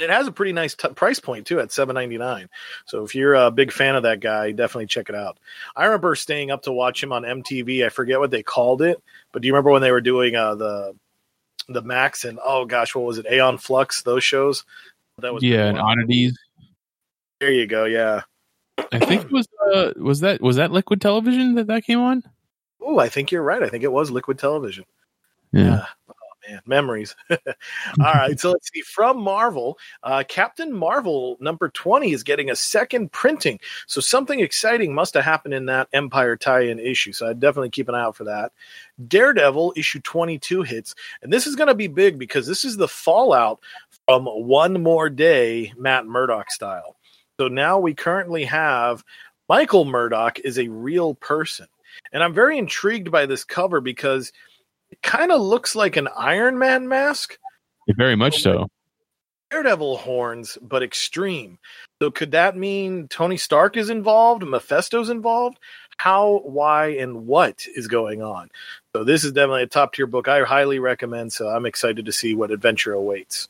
It 0.00 0.10
has 0.10 0.26
a 0.26 0.32
pretty 0.32 0.52
nice 0.52 0.74
t- 0.74 0.88
price 0.88 1.20
point 1.20 1.46
too 1.46 1.60
at 1.60 1.70
seven 1.70 1.94
ninety 1.94 2.18
nine. 2.18 2.48
So 2.86 3.04
if 3.04 3.14
you're 3.14 3.34
a 3.34 3.50
big 3.50 3.70
fan 3.70 3.94
of 3.94 4.02
that 4.02 4.20
guy, 4.20 4.50
definitely 4.50 4.86
check 4.86 5.08
it 5.08 5.14
out. 5.14 5.38
I 5.76 5.84
remember 5.84 6.16
staying 6.16 6.50
up 6.50 6.62
to 6.62 6.72
watch 6.72 7.02
him 7.02 7.12
on 7.12 7.22
MTV. 7.22 7.86
I 7.86 7.90
forget 7.90 8.18
what 8.18 8.32
they 8.32 8.42
called 8.42 8.82
it, 8.82 9.00
but 9.32 9.42
do 9.42 9.46
you 9.46 9.54
remember 9.54 9.70
when 9.70 9.82
they 9.82 9.92
were 9.92 10.00
doing 10.00 10.34
uh, 10.34 10.56
the 10.56 10.96
the 11.68 11.82
Maxx 11.82 12.24
and 12.24 12.38
oh 12.44 12.64
gosh, 12.64 12.94
what 12.94 13.04
was 13.04 13.18
it? 13.18 13.26
Aeon 13.30 13.58
Flux, 13.58 14.02
those 14.02 14.24
shows. 14.24 14.64
That 15.18 15.32
was 15.32 15.42
yeah, 15.42 15.66
and 15.66 15.78
oddities. 15.78 16.36
There 17.40 17.52
you 17.52 17.66
go. 17.66 17.84
Yeah. 17.84 18.22
I 18.92 18.98
think 18.98 19.24
it 19.24 19.30
was 19.30 19.46
uh, 19.72 19.92
was 19.96 20.20
that 20.20 20.40
was 20.40 20.56
that 20.56 20.72
Liquid 20.72 21.00
Television 21.00 21.54
that 21.54 21.68
that 21.68 21.84
came 21.84 22.00
on? 22.00 22.22
Oh, 22.80 22.98
I 22.98 23.08
think 23.08 23.30
you're 23.30 23.42
right. 23.42 23.62
I 23.62 23.68
think 23.68 23.84
it 23.84 23.92
was 23.92 24.10
Liquid 24.10 24.38
Television. 24.38 24.84
Yeah. 25.52 25.86
Man, 26.48 26.60
memories. 26.66 27.14
All 27.30 27.38
right, 27.98 28.38
so 28.38 28.50
let's 28.50 28.70
see. 28.72 28.80
From 28.82 29.20
Marvel, 29.20 29.78
uh, 30.02 30.24
Captain 30.26 30.72
Marvel 30.72 31.36
number 31.40 31.68
20 31.68 32.12
is 32.12 32.22
getting 32.22 32.50
a 32.50 32.56
second 32.56 33.12
printing. 33.12 33.58
So 33.86 34.00
something 34.00 34.40
exciting 34.40 34.94
must 34.94 35.14
have 35.14 35.24
happened 35.24 35.54
in 35.54 35.66
that 35.66 35.90
Empyre 35.92 36.38
tie 36.38 36.62
in 36.62 36.78
issue. 36.78 37.12
So 37.12 37.28
I'd 37.28 37.40
definitely 37.40 37.70
keep 37.70 37.88
an 37.88 37.94
eye 37.94 38.02
out 38.02 38.16
for 38.16 38.24
that. 38.24 38.52
Daredevil 39.08 39.74
issue 39.76 40.00
22 40.00 40.62
hits. 40.62 40.94
And 41.22 41.32
this 41.32 41.46
is 41.46 41.56
going 41.56 41.68
to 41.68 41.74
be 41.74 41.88
big 41.88 42.18
because 42.18 42.46
this 42.46 42.64
is 42.64 42.76
the 42.76 42.88
fallout 42.88 43.60
from 44.06 44.26
One 44.26 44.82
More 44.82 45.08
Day, 45.08 45.72
Matt 45.76 46.06
Murdock 46.06 46.50
style. 46.50 46.96
So 47.38 47.48
now 47.48 47.78
we 47.78 47.94
currently 47.94 48.44
have 48.44 49.04
Michael 49.48 49.84
Murdock 49.84 50.38
is 50.40 50.58
a 50.58 50.68
real 50.68 51.14
person. 51.14 51.66
And 52.12 52.22
I'm 52.22 52.34
very 52.34 52.58
intrigued 52.58 53.10
by 53.10 53.26
this 53.26 53.44
cover 53.44 53.80
because 53.80 54.32
it 54.94 55.02
kind 55.02 55.32
of 55.32 55.40
looks 55.40 55.74
like 55.74 55.96
an 55.96 56.06
Iron 56.16 56.56
Man 56.56 56.86
mask. 56.86 57.36
Very 57.96 58.14
much 58.14 58.42
so. 58.42 58.68
Daredevil 59.50 59.96
horns, 59.96 60.56
but 60.62 60.84
extreme. 60.84 61.58
So 62.00 62.12
could 62.12 62.30
that 62.30 62.56
mean 62.56 63.08
Tony 63.08 63.36
Stark 63.36 63.76
is 63.76 63.90
involved? 63.90 64.46
Mephisto's 64.46 65.10
involved? 65.10 65.58
How, 65.96 66.42
why, 66.44 66.90
and 66.90 67.26
what 67.26 67.66
is 67.74 67.88
going 67.88 68.22
on? 68.22 68.50
So 68.94 69.02
this 69.02 69.24
is 69.24 69.32
definitely 69.32 69.64
a 69.64 69.66
top 69.66 69.94
tier 69.94 70.06
book. 70.06 70.28
I 70.28 70.44
highly 70.44 70.78
recommend. 70.78 71.32
So 71.32 71.48
I'm 71.48 71.66
excited 71.66 72.06
to 72.06 72.12
see 72.12 72.36
what 72.36 72.52
adventure 72.52 72.92
awaits. 72.92 73.48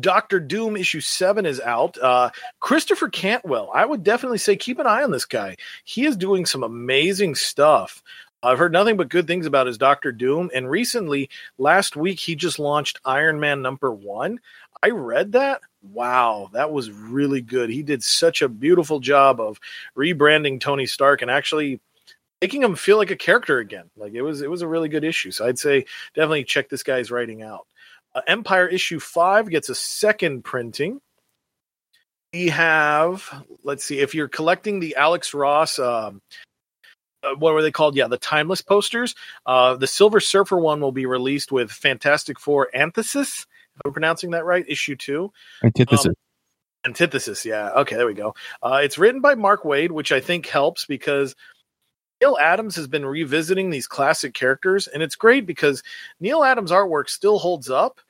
Doctor 0.00 0.40
Doom 0.40 0.76
issue 0.76 1.00
seven 1.00 1.44
is 1.44 1.60
out. 1.60 1.98
Uh, 1.98 2.30
Christopher 2.60 3.08
Cantwell, 3.08 3.70
I 3.74 3.84
would 3.84 4.02
definitely 4.02 4.38
say 4.38 4.56
keep 4.56 4.78
an 4.78 4.86
eye 4.86 5.02
on 5.02 5.10
this 5.10 5.26
guy. 5.26 5.56
He 5.84 6.06
is 6.06 6.16
doing 6.16 6.46
some 6.46 6.62
amazing 6.62 7.34
stuff. 7.34 8.02
I've 8.42 8.58
heard 8.58 8.72
nothing 8.72 8.96
but 8.96 9.08
good 9.08 9.26
things 9.26 9.46
about 9.46 9.66
his 9.66 9.78
Doctor 9.78 10.12
Doom. 10.12 10.50
And 10.54 10.70
recently, 10.70 11.30
last 11.58 11.96
week, 11.96 12.20
he 12.20 12.34
just 12.34 12.58
launched 12.58 13.00
Iron 13.04 13.40
Man 13.40 13.62
number 13.62 13.90
one. 13.90 14.40
I 14.82 14.90
read 14.90 15.32
that. 15.32 15.62
Wow, 15.82 16.50
that 16.52 16.70
was 16.70 16.90
really 16.90 17.40
good. 17.40 17.70
He 17.70 17.82
did 17.82 18.02
such 18.02 18.42
a 18.42 18.48
beautiful 18.48 19.00
job 19.00 19.40
of 19.40 19.58
rebranding 19.96 20.60
Tony 20.60 20.86
Stark 20.86 21.22
and 21.22 21.30
actually 21.30 21.80
making 22.40 22.62
him 22.62 22.76
feel 22.76 22.98
like 22.98 23.10
a 23.10 23.16
character 23.16 23.58
again. 23.58 23.90
Like 23.96 24.12
it 24.12 24.22
was, 24.22 24.42
it 24.42 24.50
was 24.50 24.62
a 24.62 24.68
really 24.68 24.88
good 24.88 25.04
issue. 25.04 25.30
So 25.30 25.46
I'd 25.46 25.58
say 25.58 25.86
definitely 26.14 26.44
check 26.44 26.68
this 26.68 26.82
guy's 26.82 27.10
writing 27.10 27.42
out. 27.42 27.66
Uh, 28.14 28.20
Empyre 28.28 28.72
issue 28.72 29.00
five 29.00 29.48
gets 29.48 29.68
a 29.68 29.74
second 29.74 30.42
printing. 30.42 31.00
We 32.32 32.48
have, 32.48 33.44
let's 33.62 33.84
see, 33.84 34.00
if 34.00 34.14
you're 34.14 34.28
collecting 34.28 34.80
the 34.80 34.96
Alex 34.96 35.32
Ross, 35.32 35.78
um, 35.78 36.20
what 37.38 37.54
were 37.54 37.62
they 37.62 37.70
called? 37.70 37.96
Yeah, 37.96 38.08
the 38.08 38.18
timeless 38.18 38.62
posters. 38.62 39.14
Uh, 39.44 39.76
the 39.76 39.86
Silver 39.86 40.20
Surfer 40.20 40.56
one 40.56 40.80
will 40.80 40.92
be 40.92 41.06
released 41.06 41.52
with 41.52 41.70
Fantastic 41.70 42.38
Four 42.38 42.68
Antithesis. 42.74 43.46
If 43.74 43.80
I'm 43.84 43.92
pronouncing 43.92 44.30
that 44.30 44.44
right, 44.44 44.64
issue 44.68 44.96
two. 44.96 45.32
Antithesis. 45.62 46.06
Um, 46.06 46.14
Antithesis, 46.86 47.44
yeah. 47.44 47.70
Okay, 47.70 47.96
there 47.96 48.06
we 48.06 48.14
go. 48.14 48.34
Uh, 48.62 48.80
it's 48.82 48.96
written 48.96 49.20
by 49.20 49.34
Mark 49.34 49.64
Waid, 49.64 49.90
which 49.90 50.12
I 50.12 50.20
think 50.20 50.46
helps 50.46 50.86
because 50.86 51.34
Neal 52.22 52.38
Adams 52.40 52.76
has 52.76 52.86
been 52.86 53.04
revisiting 53.04 53.70
these 53.70 53.86
classic 53.86 54.34
characters, 54.34 54.86
and 54.86 55.02
it's 55.02 55.16
great 55.16 55.46
because 55.46 55.82
Neal 56.20 56.44
Adams' 56.44 56.70
artwork 56.70 57.10
still 57.10 57.38
holds 57.38 57.68
up. 57.68 58.00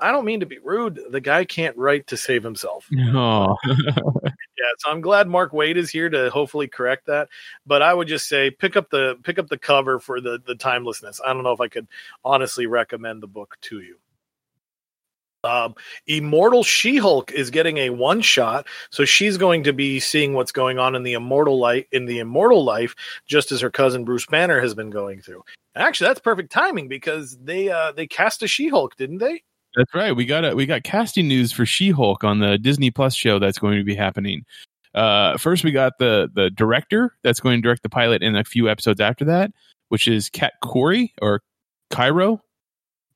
I 0.00 0.12
don't 0.12 0.24
mean 0.24 0.40
to 0.40 0.46
be 0.46 0.58
rude. 0.58 1.00
The 1.10 1.20
guy 1.20 1.44
can't 1.44 1.76
write 1.76 2.06
to 2.08 2.16
save 2.16 2.42
himself. 2.42 2.88
oh. 3.14 3.56
Yeah, 4.60 4.66
so 4.78 4.90
I'm 4.90 5.00
glad 5.00 5.26
Mark 5.26 5.52
Waid 5.52 5.76
is 5.76 5.90
here 5.90 6.10
to 6.10 6.28
hopefully 6.30 6.68
correct 6.68 7.06
that. 7.06 7.28
But 7.66 7.80
I 7.80 7.94
would 7.94 8.08
just 8.08 8.28
say 8.28 8.50
pick 8.50 8.76
up 8.76 8.90
the 8.90 9.16
pick 9.22 9.38
up 9.38 9.48
the 9.48 9.56
cover 9.58 9.98
for 9.98 10.20
the 10.20 10.38
the 10.46 10.54
timelessness. 10.54 11.20
I 11.24 11.32
don't 11.32 11.44
know 11.44 11.52
if 11.52 11.60
I 11.60 11.68
could 11.68 11.88
honestly 12.24 12.66
recommend 12.66 13.22
the 13.22 13.26
book 13.26 13.56
to 13.62 13.80
you. 13.80 13.96
Um, 15.42 15.74
Immortal 16.06 16.62
She 16.62 16.98
Hulk 16.98 17.32
is 17.32 17.48
getting 17.48 17.78
a 17.78 17.90
one 17.90 18.20
shot, 18.20 18.66
so 18.90 19.06
she's 19.06 19.38
going 19.38 19.64
to 19.64 19.72
be 19.72 19.98
seeing 19.98 20.34
what's 20.34 20.52
going 20.52 20.78
on 20.78 20.94
in 20.94 21.02
the 21.02 21.14
immortal 21.14 21.58
life 21.58 21.86
in 21.92 22.04
the 22.04 22.18
immortal 22.18 22.62
life, 22.62 22.94
just 23.26 23.52
as 23.52 23.62
her 23.62 23.70
cousin 23.70 24.04
Bruce 24.04 24.26
Banner 24.26 24.60
has 24.60 24.74
been 24.74 24.90
going 24.90 25.22
through. 25.22 25.42
Actually, 25.74 26.08
that's 26.08 26.20
perfect 26.20 26.52
timing 26.52 26.88
because 26.88 27.38
they 27.42 27.70
uh, 27.70 27.92
they 27.92 28.06
cast 28.06 28.42
a 28.42 28.48
She 28.48 28.68
Hulk, 28.68 28.96
didn't 28.96 29.18
they? 29.18 29.42
That's 29.76 29.94
right. 29.94 30.14
We 30.14 30.26
got 30.26 30.44
a, 30.44 30.54
we 30.54 30.66
got 30.66 30.82
casting 30.82 31.28
news 31.28 31.52
for 31.52 31.64
She-Hulk 31.64 32.24
on 32.24 32.40
the 32.40 32.58
Disney 32.58 32.90
Plus 32.90 33.14
show 33.14 33.38
that's 33.38 33.58
going 33.58 33.78
to 33.78 33.84
be 33.84 33.94
happening. 33.94 34.44
Uh, 34.94 35.38
first, 35.38 35.62
we 35.62 35.70
got 35.70 35.98
the 35.98 36.28
the 36.34 36.50
director 36.50 37.14
that's 37.22 37.38
going 37.40 37.58
to 37.58 37.62
direct 37.62 37.82
the 37.82 37.88
pilot 37.88 38.22
in 38.22 38.34
a 38.34 38.42
few 38.42 38.68
episodes 38.68 39.00
after 39.00 39.24
that, 39.26 39.52
which 39.88 40.08
is 40.08 40.28
Kat 40.28 40.54
Corey 40.62 41.14
or 41.22 41.42
Cairo, 41.90 42.42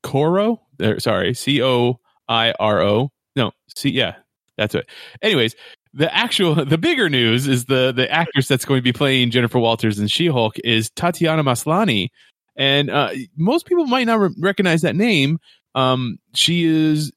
Coro. 0.02 0.60
There, 0.78 1.00
sorry, 1.00 1.34
C 1.34 1.60
O 1.62 1.98
I 2.28 2.52
R 2.60 2.80
O. 2.82 3.10
No, 3.34 3.50
C. 3.74 3.90
Yeah, 3.90 4.14
that's 4.56 4.76
it. 4.76 4.88
Anyways, 5.22 5.56
the 5.92 6.14
actual 6.14 6.54
the 6.64 6.78
bigger 6.78 7.08
news 7.08 7.48
is 7.48 7.64
the 7.64 7.92
the 7.92 8.10
actress 8.10 8.46
that's 8.46 8.64
going 8.64 8.78
to 8.78 8.82
be 8.82 8.92
playing 8.92 9.30
Jennifer 9.30 9.58
Walters 9.58 9.98
in 9.98 10.08
She-Hulk 10.08 10.58
is 10.62 10.90
Tatiana 10.90 11.42
Maslany, 11.42 12.08
and 12.56 12.90
uh, 12.90 13.10
most 13.36 13.66
people 13.66 13.86
might 13.86 14.06
not 14.06 14.20
re- 14.20 14.34
recognize 14.38 14.82
that 14.82 14.94
name. 14.94 15.38
Um, 15.74 16.18
she 16.34 16.64
is 16.64 17.12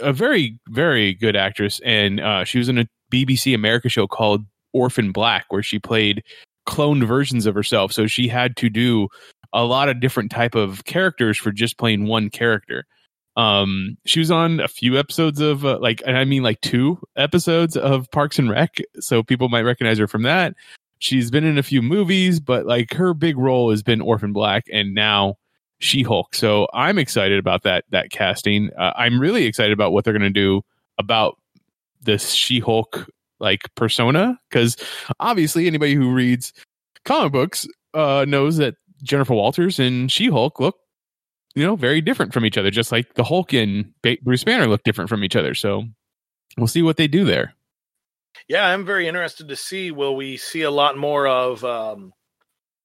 a 0.00 0.12
very 0.12 0.58
very 0.68 1.14
good 1.14 1.36
actress, 1.36 1.80
and 1.84 2.20
uh, 2.20 2.44
she 2.44 2.58
was 2.58 2.68
in 2.68 2.78
a 2.78 2.86
BBC 3.12 3.54
America 3.54 3.88
show 3.88 4.06
called 4.06 4.44
Orphan 4.72 5.12
Black, 5.12 5.46
where 5.50 5.62
she 5.62 5.78
played 5.78 6.22
cloned 6.66 7.06
versions 7.06 7.46
of 7.46 7.54
herself. 7.54 7.92
So 7.92 8.06
she 8.06 8.28
had 8.28 8.56
to 8.56 8.70
do 8.70 9.08
a 9.52 9.64
lot 9.64 9.88
of 9.88 10.00
different 10.00 10.30
type 10.30 10.54
of 10.54 10.84
characters 10.84 11.38
for 11.38 11.52
just 11.52 11.78
playing 11.78 12.06
one 12.06 12.30
character. 12.30 12.86
Um, 13.36 13.96
she 14.04 14.18
was 14.18 14.30
on 14.30 14.60
a 14.60 14.68
few 14.68 14.98
episodes 14.98 15.40
of 15.40 15.64
uh, 15.64 15.78
like, 15.80 16.02
and 16.06 16.16
I 16.16 16.24
mean 16.24 16.42
like 16.42 16.60
two 16.60 16.98
episodes 17.16 17.76
of 17.76 18.10
Parks 18.10 18.38
and 18.38 18.50
Rec, 18.50 18.76
so 19.00 19.22
people 19.22 19.48
might 19.48 19.62
recognize 19.62 19.98
her 19.98 20.08
from 20.08 20.22
that. 20.22 20.54
She's 20.98 21.30
been 21.30 21.44
in 21.44 21.58
a 21.58 21.62
few 21.62 21.82
movies, 21.82 22.40
but 22.40 22.66
like 22.66 22.92
her 22.94 23.14
big 23.14 23.36
role 23.36 23.70
has 23.70 23.82
been 23.82 24.00
Orphan 24.00 24.32
Black, 24.32 24.64
and 24.72 24.94
now 24.94 25.36
She 25.82 26.02
Hulk. 26.02 26.34
So 26.34 26.68
I'm 26.72 26.98
excited 26.98 27.38
about 27.38 27.64
that 27.64 27.84
that 27.90 28.10
casting. 28.10 28.70
Uh, 28.78 28.92
I'm 28.96 29.20
really 29.20 29.44
excited 29.44 29.72
about 29.72 29.92
what 29.92 30.04
they're 30.04 30.16
going 30.16 30.22
to 30.22 30.30
do 30.30 30.62
about 30.98 31.38
this 32.00 32.32
She 32.32 32.60
Hulk 32.60 33.06
like 33.40 33.62
persona 33.74 34.38
because 34.48 34.76
obviously 35.18 35.66
anybody 35.66 35.94
who 35.94 36.12
reads 36.12 36.52
comic 37.04 37.32
books 37.32 37.66
uh, 37.94 38.24
knows 38.28 38.56
that 38.58 38.76
Jennifer 39.02 39.34
Walters 39.34 39.80
and 39.80 40.10
She 40.10 40.28
Hulk 40.28 40.60
look 40.60 40.76
you 41.54 41.66
know, 41.66 41.76
very 41.76 42.00
different 42.00 42.32
from 42.32 42.46
each 42.46 42.56
other, 42.56 42.70
just 42.70 42.92
like 42.92 43.14
the 43.14 43.24
Hulk 43.24 43.52
and 43.52 43.92
Bruce 44.22 44.44
Banner 44.44 44.66
look 44.66 44.84
different 44.84 45.10
from 45.10 45.22
each 45.22 45.36
other. 45.36 45.54
So 45.54 45.84
we'll 46.56 46.66
see 46.66 46.82
what 46.82 46.96
they 46.96 47.08
do 47.08 47.24
there. 47.24 47.54
Yeah, 48.48 48.66
I'm 48.66 48.84
very 48.84 49.06
interested 49.06 49.48
to 49.48 49.56
see. 49.56 49.90
Will 49.90 50.16
we 50.16 50.36
see 50.36 50.62
a 50.62 50.70
lot 50.70 50.96
more 50.96 51.26
of 51.26 51.64
um, 51.64 52.12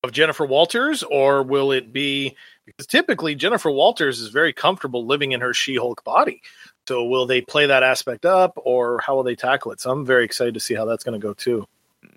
of 0.03 0.11
Jennifer 0.11 0.45
Walters, 0.45 1.03
or 1.03 1.43
will 1.43 1.71
it 1.71 1.93
be 1.93 2.35
because 2.67 2.85
typically 2.85 3.33
Jennifer 3.33 3.71
Walters 3.71 4.19
is 4.19 4.27
very 4.27 4.53
comfortable 4.53 5.05
living 5.05 5.31
in 5.31 5.41
her 5.41 5.53
She-Hulk 5.53 6.03
body. 6.03 6.41
So 6.87 7.05
will 7.05 7.25
they 7.25 7.41
play 7.41 7.65
that 7.65 7.81
aspect 7.81 8.25
up, 8.25 8.53
or 8.57 8.99
how 8.99 9.15
will 9.15 9.23
they 9.23 9.35
tackle 9.35 9.71
it? 9.71 9.79
So 9.81 9.89
I'm 9.89 10.05
very 10.05 10.23
excited 10.23 10.53
to 10.53 10.59
see 10.59 10.75
how 10.75 10.85
that's 10.85 11.03
going 11.03 11.19
to 11.19 11.25
go 11.25 11.33
too. 11.33 11.65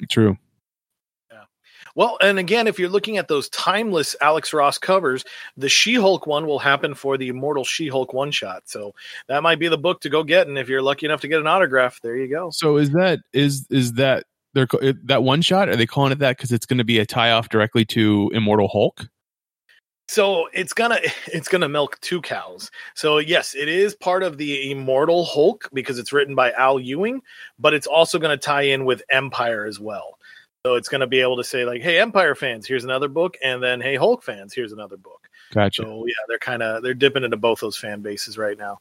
True. 0.09 0.37
Yeah. 1.33 1.45
Well, 1.95 2.19
and 2.21 2.38
again, 2.38 2.66
if 2.66 2.78
you're 2.78 2.88
looking 2.88 3.16
at 3.16 3.28
those 3.28 3.49
timeless 3.49 4.14
Alex 4.21 4.52
Ross 4.52 4.78
covers, 4.78 5.25
the 5.57 5.69
She 5.69 5.95
Hulk 5.95 6.26
one 6.26 6.47
will 6.47 6.59
happen 6.59 6.95
for 6.95 7.16
the 7.16 7.28
Immortal 7.28 7.64
She 7.64 7.88
Hulk 7.88 8.12
one 8.12 8.30
shot. 8.30 8.64
So 8.66 8.95
that 9.28 9.42
might 9.42 9.59
be 9.59 9.69
the 9.69 9.78
book 9.78 10.00
to 10.02 10.09
go 10.09 10.23
get. 10.23 10.47
And 10.47 10.59
if 10.59 10.69
you're 10.69 10.83
lucky 10.83 11.07
enough 11.07 11.23
to 11.23 11.28
get 11.28 11.40
an 11.40 11.47
autograph, 11.47 12.00
there 12.02 12.16
you 12.16 12.28
go. 12.28 12.50
So 12.50 12.76
is 12.76 12.90
that 12.90 13.21
is 13.33 13.66
is 13.71 13.95
that 13.95 14.25
they're 14.54 14.69
that 15.04 15.23
one 15.23 15.42
shot? 15.42 15.69
Are 15.69 15.76
they 15.76 15.87
calling 15.87 16.12
it 16.12 16.19
that 16.21 16.37
because 16.37 16.52
it's 16.52 16.66
going 16.66 16.78
to 16.78 16.85
be 16.85 16.99
a 16.99 17.07
tie 17.07 17.30
off 17.30 17.49
directly 17.49 17.85
to 17.87 18.30
Immortal 18.35 18.69
Hulk? 18.69 19.09
So 20.11 20.49
it's 20.52 20.73
gonna 20.73 20.99
it's 21.33 21.47
gonna 21.47 21.69
milk 21.69 22.00
two 22.00 22.21
cows. 22.21 22.73
So 22.95 23.19
yes, 23.19 23.55
it 23.55 23.69
is 23.69 23.95
part 23.95 24.25
of 24.25 24.38
the 24.38 24.73
Immortal 24.73 25.25
Hulk 25.25 25.71
because 25.73 26.00
it's 26.00 26.12
written 26.12 26.35
by 26.35 26.50
Al 26.50 26.81
Ewing, 26.81 27.23
but 27.61 27.75
it's 27.75 27.87
also 27.87 28.19
going 28.19 28.37
to 28.37 28.45
tie 28.45 28.62
in 28.62 28.85
with 28.85 29.05
Empyre 29.12 29.69
as 29.69 29.79
well. 29.79 30.19
So 30.67 30.75
it's 30.75 30.88
going 30.88 31.00
to 31.00 31.07
be 31.07 31.21
able 31.21 31.37
to 31.37 31.45
say 31.45 31.64
like, 31.64 31.81
"Hey, 31.81 31.95
Empyre 31.95 32.37
fans, 32.37 32.67
here's 32.67 32.83
another 32.83 33.07
book," 33.07 33.37
and 33.40 33.62
then, 33.62 33.81
"Hey, 33.81 33.95
Hulk 33.95 34.25
fans, 34.25 34.52
here's 34.52 34.73
another 34.73 34.97
book." 34.97 35.29
Gotcha. 35.52 35.83
So 35.83 36.05
yeah, 36.05 36.25
they're 36.26 36.40
kind 36.40 36.64
of 36.64 36.83
they're 36.83 36.93
dipping 36.93 37.23
into 37.23 37.37
both 37.37 37.61
those 37.61 37.76
fan 37.76 38.00
bases 38.00 38.37
right 38.37 38.59
now. 38.59 38.81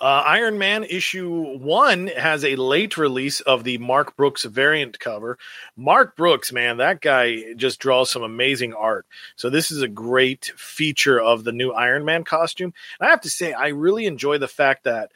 Uh, 0.00 0.22
Iron 0.26 0.58
Man 0.58 0.84
issue 0.84 1.58
one 1.58 2.08
has 2.08 2.44
a 2.44 2.56
late 2.56 2.96
release 2.96 3.40
of 3.40 3.64
the 3.64 3.78
Mark 3.78 4.16
Brooks 4.16 4.44
variant 4.44 4.98
cover. 4.98 5.38
Mark 5.76 6.16
Brooks, 6.16 6.52
man, 6.52 6.78
that 6.78 7.00
guy 7.00 7.54
just 7.54 7.80
draws 7.80 8.10
some 8.10 8.22
amazing 8.22 8.74
art. 8.74 9.06
So 9.36 9.50
this 9.50 9.70
is 9.70 9.82
a 9.82 9.88
great 9.88 10.52
feature 10.56 11.20
of 11.20 11.44
the 11.44 11.52
new 11.52 11.70
Iron 11.70 12.04
Man 12.04 12.24
costume. 12.24 12.72
And 13.00 13.06
I 13.06 13.10
have 13.10 13.22
to 13.22 13.30
say, 13.30 13.52
I 13.52 13.68
really 13.68 14.06
enjoy 14.06 14.38
the 14.38 14.48
fact 14.48 14.84
that 14.84 15.12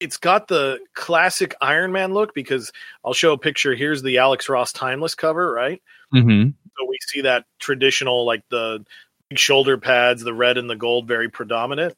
it's 0.00 0.16
got 0.16 0.48
the 0.48 0.80
classic 0.94 1.54
Iron 1.60 1.92
Man 1.92 2.12
look 2.12 2.34
because 2.34 2.72
I'll 3.04 3.14
show 3.14 3.32
a 3.32 3.38
picture. 3.38 3.74
Here's 3.74 4.02
the 4.02 4.18
Alex 4.18 4.48
Ross 4.48 4.72
timeless 4.72 5.14
cover, 5.14 5.50
right? 5.50 5.82
Mm-hmm. 6.12 6.50
So 6.50 6.86
we 6.88 6.98
see 7.06 7.20
that 7.22 7.46
traditional, 7.58 8.26
like 8.26 8.42
the 8.50 8.84
big 9.30 9.38
shoulder 9.38 9.78
pads, 9.78 10.22
the 10.22 10.34
red 10.34 10.58
and 10.58 10.68
the 10.68 10.76
gold, 10.76 11.06
very 11.08 11.28
predominant. 11.28 11.94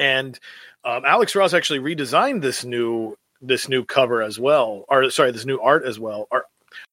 And 0.00 0.38
um, 0.82 1.04
Alex 1.04 1.34
Ross 1.36 1.54
actually 1.54 1.78
redesigned 1.78 2.42
this 2.42 2.64
new 2.64 3.16
this 3.42 3.68
new 3.68 3.84
cover 3.84 4.22
as 4.22 4.38
well, 4.38 4.84
or 4.88 5.10
sorry, 5.10 5.30
this 5.30 5.46
new 5.46 5.60
art 5.60 5.84
as 5.84 6.00
well, 6.00 6.26
or 6.30 6.46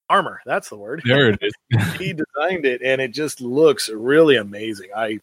armor. 0.10 0.42
That's 0.46 0.70
the 0.70 0.78
word. 0.78 1.02
There 1.06 1.30
it 1.30 1.40
is. 1.42 1.94
he 1.98 2.14
designed 2.14 2.66
it, 2.66 2.82
and 2.84 3.02
it 3.02 3.12
just 3.12 3.42
looks 3.42 3.90
really 3.90 4.36
amazing. 4.36 4.90
I 4.96 5.20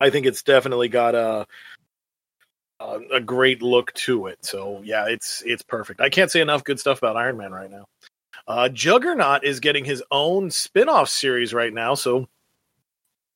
I 0.00 0.10
think 0.10 0.26
it's 0.26 0.42
definitely 0.42 0.88
got 0.88 1.14
a 1.14 1.46
a 3.12 3.20
great 3.20 3.62
look 3.62 3.92
to 3.94 4.26
it. 4.26 4.38
So 4.44 4.80
yeah, 4.84 5.06
it's 5.08 5.42
it's 5.46 5.62
perfect. 5.62 6.00
I 6.00 6.08
can't 6.08 6.30
say 6.30 6.40
enough 6.40 6.64
good 6.64 6.78
stuff 6.78 6.98
about 6.98 7.16
Iron 7.16 7.36
Man 7.36 7.52
right 7.52 7.70
now. 7.70 7.86
Uh, 8.46 8.68
Juggernaut 8.68 9.42
is 9.42 9.60
getting 9.60 9.84
his 9.84 10.02
own 10.10 10.50
spin-off 10.50 11.08
series 11.08 11.54
right 11.54 11.72
now, 11.72 11.94
so 11.94 12.28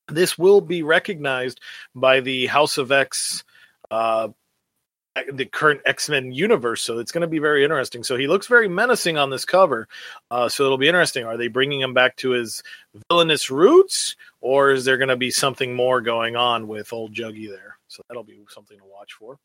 this 0.09 0.38
will 0.38 0.61
be 0.61 0.83
recognized 0.83 1.61
by 1.94 2.21
the 2.21 2.47
House 2.47 2.79
of 2.79 2.90
X, 2.92 3.44
uh, 3.90 4.29
the 5.33 5.47
current 5.47 5.81
X 5.85 6.09
Men 6.09 6.33
universe. 6.33 6.83
So 6.83 6.99
it's 6.99 7.12
going 7.12 7.23
to 7.23 7.29
be 7.29 7.38
very 7.38 7.64
interesting. 7.64 8.05
So 8.05 8.16
he 8.16 8.27
looks 8.27 8.47
very 8.47 8.68
menacing 8.68 9.18
on 9.18 9.31
this 9.31 9.44
cover. 9.44 9.88
Uh, 10.31 10.49
so 10.49 10.64
it'll 10.64 10.79
be 10.79 10.88
interesting. 10.88 11.25
Are 11.25 11.37
they 11.37 11.49
bringing 11.49 11.81
him 11.81 11.94
back 11.94 12.16
to 12.16 12.31
his 12.31 12.62
villainous 13.11 13.51
roots, 13.51 14.16
or 14.40 14.71
is 14.71 14.85
there 14.85 14.99
going 14.99 15.09
to 15.09 15.16
be 15.16 15.31
something 15.31 15.75
more 15.75 16.01
going 16.01 16.37
on 16.37 16.68
with 16.68 16.92
old 16.92 17.14
Juggy 17.14 17.49
there? 17.49 17.79
So 17.88 18.03
that'll 18.09 18.25
be 18.25 18.40
something 18.49 18.79
to 18.79 18.85
watch 18.85 19.14
for. 19.14 19.38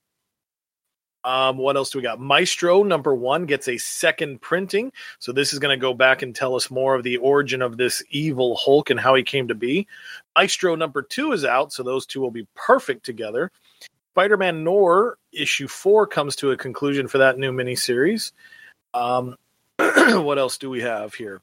Um, 1.25 1.57
what 1.57 1.77
else 1.77 1.89
do 1.89 1.99
we 1.99 2.03
got? 2.03 2.19
Maestro 2.19 2.83
number 2.83 3.15
one 3.15 3.45
gets 3.45 3.67
a 3.67 3.77
second 3.77 4.41
printing. 4.41 4.91
So 5.19 5.31
this 5.31 5.53
is 5.53 5.59
going 5.59 5.77
to 5.77 5.81
go 5.81 5.93
back 5.93 6.21
and 6.21 6.35
tell 6.35 6.55
us 6.55 6.69
more 6.69 6.95
of 6.95 7.03
the 7.03 7.17
origin 7.17 7.61
of 7.61 7.77
this 7.77 8.03
evil 8.09 8.55
Hulk 8.55 8.89
and 8.89 8.99
how 8.99 9.15
he 9.15 9.23
came 9.23 9.47
to 9.47 9.55
be. 9.55 9.87
Maestro 10.35 10.75
number 10.75 11.01
two 11.01 11.31
is 11.31 11.45
out, 11.45 11.71
so 11.71 11.83
those 11.83 12.05
two 12.05 12.19
will 12.19 12.31
be 12.31 12.47
perfect 12.55 13.05
together. 13.05 13.51
Spider 14.13 14.37
Man 14.37 14.63
Noir 14.63 15.17
issue 15.31 15.67
four 15.67 16.05
comes 16.05 16.35
to 16.37 16.51
a 16.51 16.57
conclusion 16.57 17.07
for 17.07 17.19
that 17.19 17.37
new 17.37 17.51
miniseries. 17.51 18.31
Um, 18.93 19.37
what 19.77 20.37
else 20.37 20.57
do 20.57 20.69
we 20.69 20.81
have 20.81 21.15
here? 21.15 21.41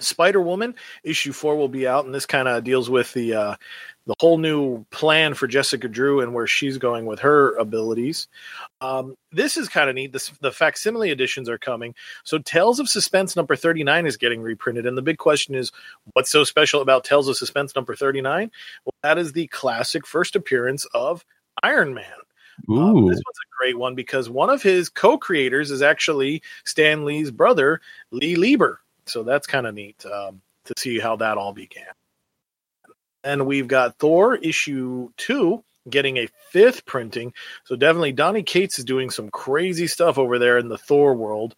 Spider 0.00 0.40
Woman 0.40 0.74
issue 1.04 1.32
four 1.32 1.56
will 1.56 1.68
be 1.68 1.86
out, 1.86 2.04
and 2.04 2.14
this 2.14 2.26
kind 2.26 2.48
of 2.48 2.64
deals 2.64 2.90
with 2.90 3.12
the 3.12 3.34
uh, 3.34 3.56
the 4.06 4.14
whole 4.20 4.38
new 4.38 4.84
plan 4.90 5.34
for 5.34 5.46
Jessica 5.46 5.88
Drew 5.88 6.20
and 6.20 6.34
where 6.34 6.46
she's 6.46 6.78
going 6.78 7.06
with 7.06 7.20
her 7.20 7.54
abilities. 7.56 8.28
Um, 8.80 9.14
this 9.30 9.56
is 9.56 9.68
kind 9.68 9.88
of 9.88 9.94
neat. 9.94 10.12
This, 10.12 10.28
the 10.40 10.50
facsimile 10.50 11.10
editions 11.10 11.48
are 11.48 11.58
coming. 11.58 11.94
So 12.24 12.38
Tales 12.38 12.80
of 12.80 12.88
Suspense 12.88 13.36
number 13.36 13.54
39 13.54 14.06
is 14.06 14.16
getting 14.16 14.42
reprinted. 14.42 14.86
And 14.86 14.98
the 14.98 15.02
big 15.02 15.18
question 15.18 15.54
is, 15.54 15.70
what's 16.14 16.30
so 16.30 16.44
special 16.44 16.80
about 16.80 17.04
Tales 17.04 17.28
of 17.28 17.36
Suspense 17.36 17.74
number 17.76 17.94
39? 17.94 18.50
Well, 18.84 18.94
that 19.02 19.18
is 19.18 19.32
the 19.32 19.46
classic 19.48 20.06
first 20.06 20.34
appearance 20.34 20.84
of 20.94 21.24
Iron 21.62 21.94
Man. 21.94 22.04
Um, 22.68 23.06
this 23.06 23.16
one's 23.16 23.38
a 23.38 23.56
great 23.58 23.78
one 23.78 23.94
because 23.94 24.28
one 24.28 24.50
of 24.50 24.62
his 24.62 24.88
co-creators 24.88 25.70
is 25.70 25.82
actually 25.82 26.42
Stan 26.64 27.04
Lee's 27.04 27.30
brother, 27.30 27.80
Lee 28.10 28.36
Lieber. 28.36 28.80
So 29.06 29.22
that's 29.22 29.46
kind 29.46 29.66
of 29.66 29.74
neat 29.74 30.04
um, 30.06 30.40
to 30.64 30.74
see 30.76 30.98
how 30.98 31.16
that 31.16 31.38
all 31.38 31.52
began. 31.52 31.86
And 33.24 33.46
we've 33.46 33.68
got 33.68 33.98
Thor 33.98 34.34
issue 34.36 35.10
two 35.16 35.64
getting 35.88 36.16
a 36.16 36.28
fifth 36.50 36.86
printing. 36.86 37.32
So 37.64 37.76
definitely 37.76 38.12
Donny 38.12 38.42
Cates 38.42 38.78
is 38.78 38.84
doing 38.84 39.10
some 39.10 39.30
crazy 39.30 39.86
stuff 39.86 40.18
over 40.18 40.38
there 40.38 40.58
in 40.58 40.68
the 40.68 40.78
Thor 40.78 41.14
world. 41.14 41.54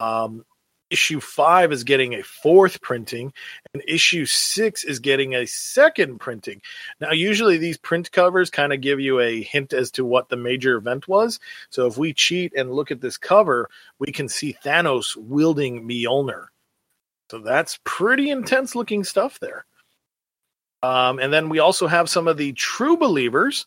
Um, 0.00 0.44
issue 0.90 1.20
five 1.20 1.70
is 1.70 1.84
getting 1.84 2.14
a 2.14 2.22
fourth 2.22 2.80
printing, 2.80 3.32
and 3.72 3.82
issue 3.86 4.24
six 4.24 4.84
is 4.84 5.00
getting 5.00 5.34
a 5.34 5.46
second 5.46 6.18
printing. 6.18 6.62
Now, 7.00 7.12
usually 7.12 7.58
these 7.58 7.76
print 7.76 8.10
covers 8.10 8.50
kind 8.50 8.72
of 8.72 8.80
give 8.80 9.00
you 9.00 9.20
a 9.20 9.42
hint 9.42 9.72
as 9.72 9.90
to 9.92 10.04
what 10.04 10.28
the 10.28 10.36
major 10.36 10.76
event 10.76 11.06
was. 11.06 11.38
So 11.70 11.86
if 11.86 11.98
we 11.98 12.14
cheat 12.14 12.54
and 12.56 12.72
look 12.72 12.90
at 12.90 13.00
this 13.00 13.16
cover, 13.16 13.68
we 13.98 14.12
can 14.12 14.28
see 14.28 14.56
Thanos 14.64 15.14
wielding 15.16 15.86
Mjolnir. 15.86 16.46
So 17.30 17.38
that's 17.40 17.78
pretty 17.84 18.30
intense 18.30 18.74
looking 18.74 19.04
stuff 19.04 19.38
there. 19.40 19.66
Um, 20.82 21.18
and 21.18 21.32
then 21.32 21.48
we 21.48 21.58
also 21.58 21.86
have 21.86 22.08
some 22.08 22.28
of 22.28 22.36
the 22.36 22.52
true 22.52 22.96
believers. 22.96 23.66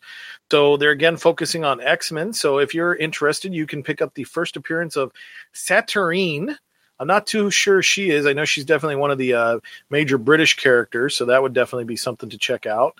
So 0.52 0.78
they're 0.78 0.91
again 0.91 1.17
focusing 1.17 1.63
on 1.63 1.82
X 1.82 2.12
Men. 2.12 2.34
So 2.34 2.60
if 2.60 2.74
you're 2.74 2.95
interested, 2.95 3.54
you 3.54 3.65
can 3.65 3.84
pick 3.84 4.02
up 4.02 4.13
the 4.13 4.24
first 4.24 4.56
appearance 4.56 4.95
of 4.95 5.12
Saturnyne. 5.54 6.56
I'm 7.00 7.08
not 7.08 7.26
too 7.26 7.50
sure 7.50 7.82
she 7.82 8.12
is. 8.12 8.28
I 8.28 8.34
know 8.34 8.45
she's 8.45 8.65
definitely 8.65 8.97
one 8.97 9.10
of 9.10 9.17
the 9.17 9.34
uh, 9.34 9.60
major 9.89 10.19
British 10.19 10.56
characters, 10.56 11.15
so 11.15 11.26
that 11.26 11.41
would 11.41 11.54
definitely 11.54 11.86
be 11.86 11.95
something 11.95 12.30
to 12.30 12.38
check 12.38 12.67
out. 12.67 12.95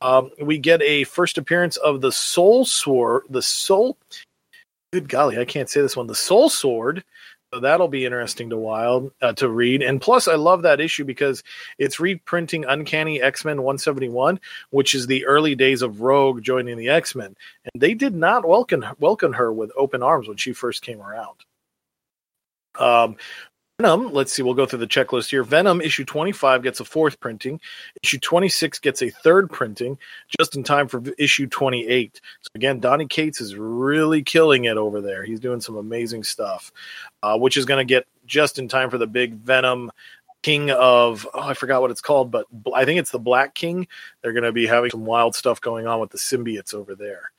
Um, 0.00 0.30
we 0.40 0.58
get 0.58 0.82
a 0.82 1.04
first 1.04 1.38
appearance 1.38 1.76
of 1.76 2.00
the 2.00 2.10
Soul 2.10 2.64
Sword, 2.64 3.22
the 3.30 3.42
Soul 3.42 3.96
good 4.94 5.08
golly, 5.08 5.38
I 5.38 5.44
can't 5.44 5.68
say 5.68 5.80
this 5.80 5.96
one. 5.96 6.06
The 6.06 6.14
Soul 6.14 6.48
Sword. 6.48 7.02
So 7.54 7.60
that'll 7.60 7.86
be 7.86 8.04
interesting 8.04 8.50
to 8.50 8.56
wild 8.56 9.12
uh, 9.22 9.32
to 9.34 9.48
read. 9.48 9.80
And 9.80 10.00
plus, 10.00 10.26
I 10.26 10.34
love 10.34 10.62
that 10.62 10.80
issue 10.80 11.04
because 11.04 11.44
it's 11.78 12.00
reprinting 12.00 12.64
Uncanny 12.64 13.22
X 13.22 13.44
Men 13.44 13.58
171, 13.58 14.40
which 14.70 14.92
is 14.92 15.06
the 15.06 15.24
early 15.24 15.54
days 15.54 15.80
of 15.80 16.00
Rogue 16.00 16.42
joining 16.42 16.76
the 16.76 16.88
X 16.88 17.14
Men, 17.14 17.36
and 17.64 17.80
they 17.80 17.94
did 17.94 18.12
not 18.12 18.44
welcome 18.44 18.84
welcome 18.98 19.34
her 19.34 19.52
with 19.52 19.70
open 19.76 20.02
arms 20.02 20.26
when 20.26 20.36
she 20.36 20.52
first 20.52 20.82
came 20.82 21.00
around. 21.00 21.36
Um, 22.76 23.18
Venom, 23.80 24.12
let's 24.12 24.32
see, 24.32 24.40
we'll 24.40 24.54
go 24.54 24.66
through 24.66 24.78
the 24.78 24.86
checklist 24.86 25.30
here. 25.30 25.42
Venom 25.42 25.80
issue 25.80 26.04
25 26.04 26.62
gets 26.62 26.78
a 26.78 26.84
fourth 26.84 27.18
printing. 27.18 27.60
Issue 28.04 28.20
26 28.20 28.78
gets 28.78 29.02
a 29.02 29.10
third 29.10 29.50
printing 29.50 29.98
just 30.38 30.54
in 30.54 30.62
time 30.62 30.86
for 30.86 31.02
issue 31.18 31.48
28. 31.48 32.20
So, 32.42 32.50
again, 32.54 32.78
Donny 32.78 33.08
Cates 33.08 33.40
is 33.40 33.56
really 33.56 34.22
killing 34.22 34.66
it 34.66 34.76
over 34.76 35.00
there. 35.00 35.24
He's 35.24 35.40
doing 35.40 35.60
some 35.60 35.74
amazing 35.74 36.22
stuff, 36.22 36.70
uh, 37.24 37.36
which 37.36 37.56
is 37.56 37.64
going 37.64 37.84
to 37.84 37.84
get 37.84 38.06
just 38.26 38.60
in 38.60 38.68
time 38.68 38.90
for 38.90 38.98
the 38.98 39.08
big 39.08 39.34
Venom 39.34 39.90
King 40.44 40.70
of, 40.70 41.26
oh, 41.34 41.40
I 41.40 41.54
forgot 41.54 41.80
what 41.80 41.90
it's 41.90 42.00
called, 42.00 42.30
but 42.30 42.46
I 42.72 42.84
think 42.84 43.00
it's 43.00 43.10
the 43.10 43.18
Black 43.18 43.56
King. 43.56 43.88
They're 44.22 44.34
going 44.34 44.44
to 44.44 44.52
be 44.52 44.68
having 44.68 44.90
some 44.90 45.04
wild 45.04 45.34
stuff 45.34 45.60
going 45.60 45.88
on 45.88 45.98
with 45.98 46.10
the 46.10 46.18
symbiotes 46.18 46.74
over 46.74 46.94
there. 46.94 47.32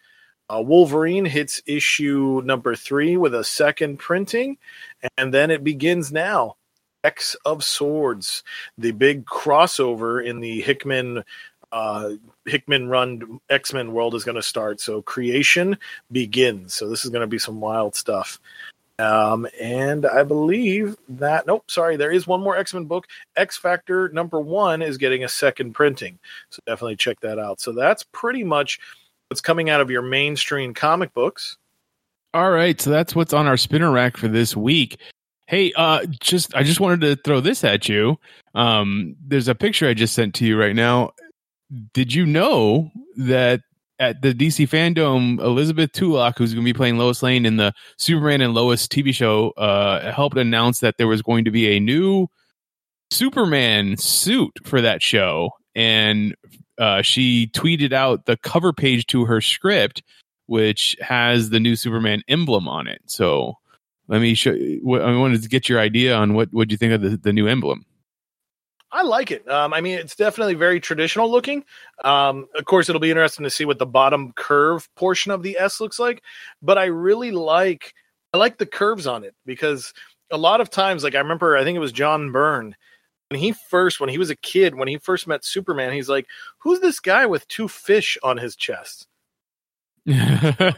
Uh, 0.49 0.61
Wolverine 0.61 1.25
hits 1.25 1.61
issue 1.65 2.41
number 2.45 2.75
three 2.75 3.17
with 3.17 3.33
a 3.33 3.43
second 3.43 3.97
printing, 3.97 4.57
and 5.17 5.33
then 5.33 5.49
it 5.51 5.63
begins 5.63 6.11
now. 6.11 6.55
X 7.03 7.35
of 7.45 7.63
Swords, 7.63 8.43
the 8.77 8.91
big 8.91 9.25
crossover 9.25 10.25
in 10.25 10.39
the 10.39 10.61
Hickman 10.61 11.23
uh, 11.71 12.11
Hickman 12.45 12.87
run 12.87 13.39
X 13.49 13.73
Men 13.73 13.93
world 13.93 14.15
is 14.15 14.23
going 14.23 14.35
to 14.35 14.43
start. 14.43 14.79
So 14.79 15.01
creation 15.01 15.77
begins. 16.11 16.73
So 16.73 16.89
this 16.89 17.05
is 17.05 17.11
going 17.11 17.21
to 17.21 17.27
be 17.27 17.37
some 17.37 17.59
wild 17.59 17.95
stuff. 17.95 18.39
Um, 18.97 19.45
and 19.59 20.05
I 20.05 20.23
believe 20.23 20.95
that 21.09 21.45
nope, 21.47 21.69
sorry, 21.69 21.97
there 21.97 22.11
is 22.11 22.25
one 22.25 22.41
more 22.41 22.55
X 22.55 22.73
Men 22.73 22.85
book. 22.85 23.07
X 23.35 23.57
Factor 23.57 24.09
number 24.09 24.39
one 24.39 24.81
is 24.81 24.97
getting 24.97 25.23
a 25.23 25.29
second 25.29 25.73
printing. 25.73 26.17
So 26.49 26.61
definitely 26.65 26.95
check 26.95 27.19
that 27.19 27.39
out. 27.39 27.59
So 27.59 27.73
that's 27.73 28.05
pretty 28.11 28.43
much 28.43 28.79
what's 29.29 29.41
coming 29.41 29.69
out 29.69 29.81
of 29.81 29.89
your 29.89 30.01
mainstream 30.01 30.73
comic 30.73 31.13
books. 31.13 31.57
All 32.33 32.51
right, 32.51 32.79
so 32.79 32.89
that's 32.89 33.15
what's 33.15 33.33
on 33.33 33.47
our 33.47 33.57
spinner 33.57 33.91
rack 33.91 34.17
for 34.17 34.27
this 34.27 34.55
week. 34.55 34.99
Hey, 35.47 35.71
uh, 35.75 36.05
just 36.19 36.53
I 36.55 36.63
just 36.63 36.79
wanted 36.79 37.01
to 37.01 37.15
throw 37.23 37.39
this 37.39 37.63
at 37.63 37.87
you. 37.87 38.17
Um, 38.55 39.15
there's 39.25 39.47
a 39.47 39.55
picture 39.55 39.87
I 39.87 39.93
just 39.93 40.15
sent 40.15 40.33
to 40.35 40.45
you 40.45 40.59
right 40.59 40.75
now. 40.75 41.11
Did 41.93 42.13
you 42.13 42.25
know 42.25 42.91
that 43.17 43.61
at 43.99 44.21
the 44.21 44.33
DC 44.33 44.67
fandom, 44.67 45.39
Elizabeth 45.39 45.91
Tulloch, 45.93 46.37
who's 46.37 46.53
going 46.53 46.65
to 46.65 46.69
be 46.69 46.75
playing 46.75 46.97
Lois 46.97 47.23
Lane 47.23 47.45
in 47.45 47.57
the 47.57 47.73
Superman 47.97 48.41
and 48.41 48.53
Lois 48.53 48.87
TV 48.87 49.13
show, 49.13 49.51
uh, 49.51 50.11
helped 50.11 50.37
announce 50.37 50.79
that 50.79 50.95
there 50.97 51.07
was 51.07 51.21
going 51.21 51.45
to 51.45 51.51
be 51.51 51.75
a 51.75 51.79
new 51.79 52.27
Superman 53.11 53.97
suit 53.97 54.51
for 54.65 54.81
that 54.81 55.01
show, 55.01 55.51
and 55.75 56.35
uh, 56.77 57.01
she 57.01 57.47
tweeted 57.47 57.93
out 57.93 58.25
the 58.25 58.37
cover 58.37 58.73
page 58.73 59.05
to 59.07 59.25
her 59.25 59.41
script, 59.41 60.03
which 60.47 60.95
has 61.01 61.49
the 61.49 61.59
new 61.59 61.75
Superman 61.75 62.21
emblem 62.27 62.67
on 62.67 62.87
it. 62.87 63.01
So 63.05 63.57
let 64.07 64.21
me 64.21 64.33
show. 64.35 64.51
You, 64.51 64.81
I 64.99 65.15
wanted 65.17 65.41
to 65.43 65.49
get 65.49 65.69
your 65.69 65.79
idea 65.79 66.15
on 66.15 66.33
what 66.33 66.49
what 66.51 66.71
you 66.71 66.77
think 66.77 66.93
of 66.93 67.01
the, 67.01 67.17
the 67.17 67.33
new 67.33 67.47
emblem. 67.47 67.85
I 68.91 69.01
like 69.01 69.29
it. 69.29 69.49
Um, 69.49 69.73
I 69.73 69.81
mean, 69.81 69.97
it's 69.97 70.15
definitely 70.15 70.53
very 70.53 70.79
traditional 70.79 71.29
looking. 71.29 71.65
Um, 72.05 72.47
of 72.55 72.63
course, 72.63 72.87
it'll 72.87 73.01
be 73.01 73.11
interesting 73.11 73.43
to 73.43 73.49
see 73.49 73.65
what 73.65 73.77
the 73.77 73.85
bottom 73.85 74.31
curve 74.33 74.87
portion 74.95 75.31
of 75.31 75.43
the 75.43 75.57
S 75.59 75.81
looks 75.81 75.99
like. 75.99 76.23
But 76.61 76.77
I 76.77 76.85
really 76.85 77.31
like 77.31 77.93
I 78.33 78.37
like 78.37 78.57
the 78.57 78.65
curves 78.65 79.07
on 79.07 79.23
it 79.23 79.35
because 79.45 79.93
a 80.31 80.37
lot 80.37 80.61
of 80.61 80.69
times, 80.69 81.03
like 81.03 81.15
I 81.15 81.19
remember, 81.19 81.57
I 81.57 81.63
think 81.63 81.75
it 81.75 81.79
was 81.79 81.91
John 81.91 82.31
Byrne 82.31 82.75
when 83.29 83.39
he 83.39 83.51
first 83.51 83.99
when 83.99 84.09
he 84.09 84.17
was 84.17 84.29
a 84.29 84.35
kid 84.35 84.75
when 84.75 84.87
he 84.87 84.97
first 84.97 85.27
met 85.27 85.43
superman 85.43 85.93
he's 85.93 86.09
like 86.09 86.27
who's 86.59 86.79
this 86.79 86.99
guy 86.99 87.25
with 87.25 87.47
two 87.47 87.67
fish 87.67 88.17
on 88.23 88.37
his 88.37 88.55
chest? 88.55 89.07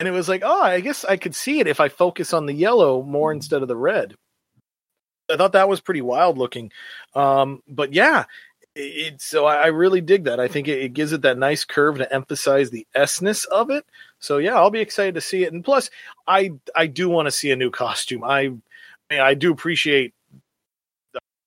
And 0.00 0.08
it 0.08 0.12
was 0.12 0.28
like 0.28 0.42
oh 0.44 0.62
i 0.62 0.80
guess 0.80 1.04
i 1.04 1.16
could 1.16 1.36
see 1.36 1.60
it 1.60 1.68
if 1.68 1.78
i 1.78 1.88
focus 1.88 2.32
on 2.32 2.46
the 2.46 2.52
yellow 2.52 3.02
more 3.02 3.32
instead 3.32 3.62
of 3.62 3.68
the 3.68 3.76
red. 3.76 4.16
I 5.30 5.36
thought 5.36 5.52
that 5.52 5.68
was 5.68 5.80
pretty 5.80 6.02
wild 6.02 6.36
looking. 6.36 6.72
Um, 7.14 7.62
but 7.68 7.94
yeah 7.94 8.24
it, 8.74 9.22
so 9.22 9.46
I, 9.46 9.54
I, 9.54 9.66
really 9.68 10.00
dig 10.00 10.24
that. 10.24 10.40
I 10.40 10.48
think 10.48 10.66
it, 10.66 10.80
it, 10.80 10.94
gives 10.94 11.12
it 11.12 11.22
that 11.22 11.38
nice 11.38 11.64
curve 11.64 11.98
to 11.98 12.12
emphasize 12.12 12.70
the 12.70 12.88
s-ness 12.92 13.44
of 13.44 13.70
it. 13.70 13.86
So 14.18 14.38
yeah 14.38 14.56
i'll 14.56 14.70
be 14.70 14.80
excited 14.80 15.14
to 15.14 15.20
see 15.20 15.44
it. 15.44 15.52
And 15.52 15.64
plus 15.64 15.90
i 16.26 16.50
i 16.74 16.88
do 16.88 17.08
want 17.08 17.26
to 17.26 17.32
see 17.32 17.52
a 17.52 17.56
new 17.56 17.70
costume. 17.70 18.24
I 18.24 18.50
I 19.10 19.34
do 19.34 19.52
appreciate 19.52 20.12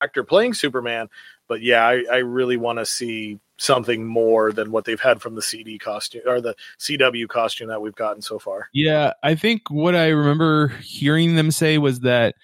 actor 0.01 0.23
playing 0.23 0.53
Superman. 0.53 1.09
But 1.47 1.61
yeah, 1.61 1.85
I, 1.85 2.03
I 2.11 2.17
really 2.17 2.57
want 2.57 2.79
to 2.79 2.85
see 2.85 3.39
something 3.57 4.05
more 4.05 4.51
than 4.51 4.71
what 4.71 4.85
they've 4.85 4.99
had 4.99 5.21
from 5.21 5.35
the 5.35 5.41
CD 5.41 5.77
costume 5.77 6.21
or 6.27 6.41
the 6.41 6.55
CW 6.79 7.27
costume 7.27 7.69
that 7.69 7.81
we've 7.81 7.95
gotten 7.95 8.21
so 8.21 8.39
far. 8.39 8.69
Yeah, 8.73 9.13
I 9.23 9.35
think 9.35 9.69
what 9.69 9.95
I 9.95 10.09
remember 10.09 10.69
hearing 10.81 11.35
them 11.35 11.51
say 11.51 11.77
was 11.77 12.01
that 12.01 12.35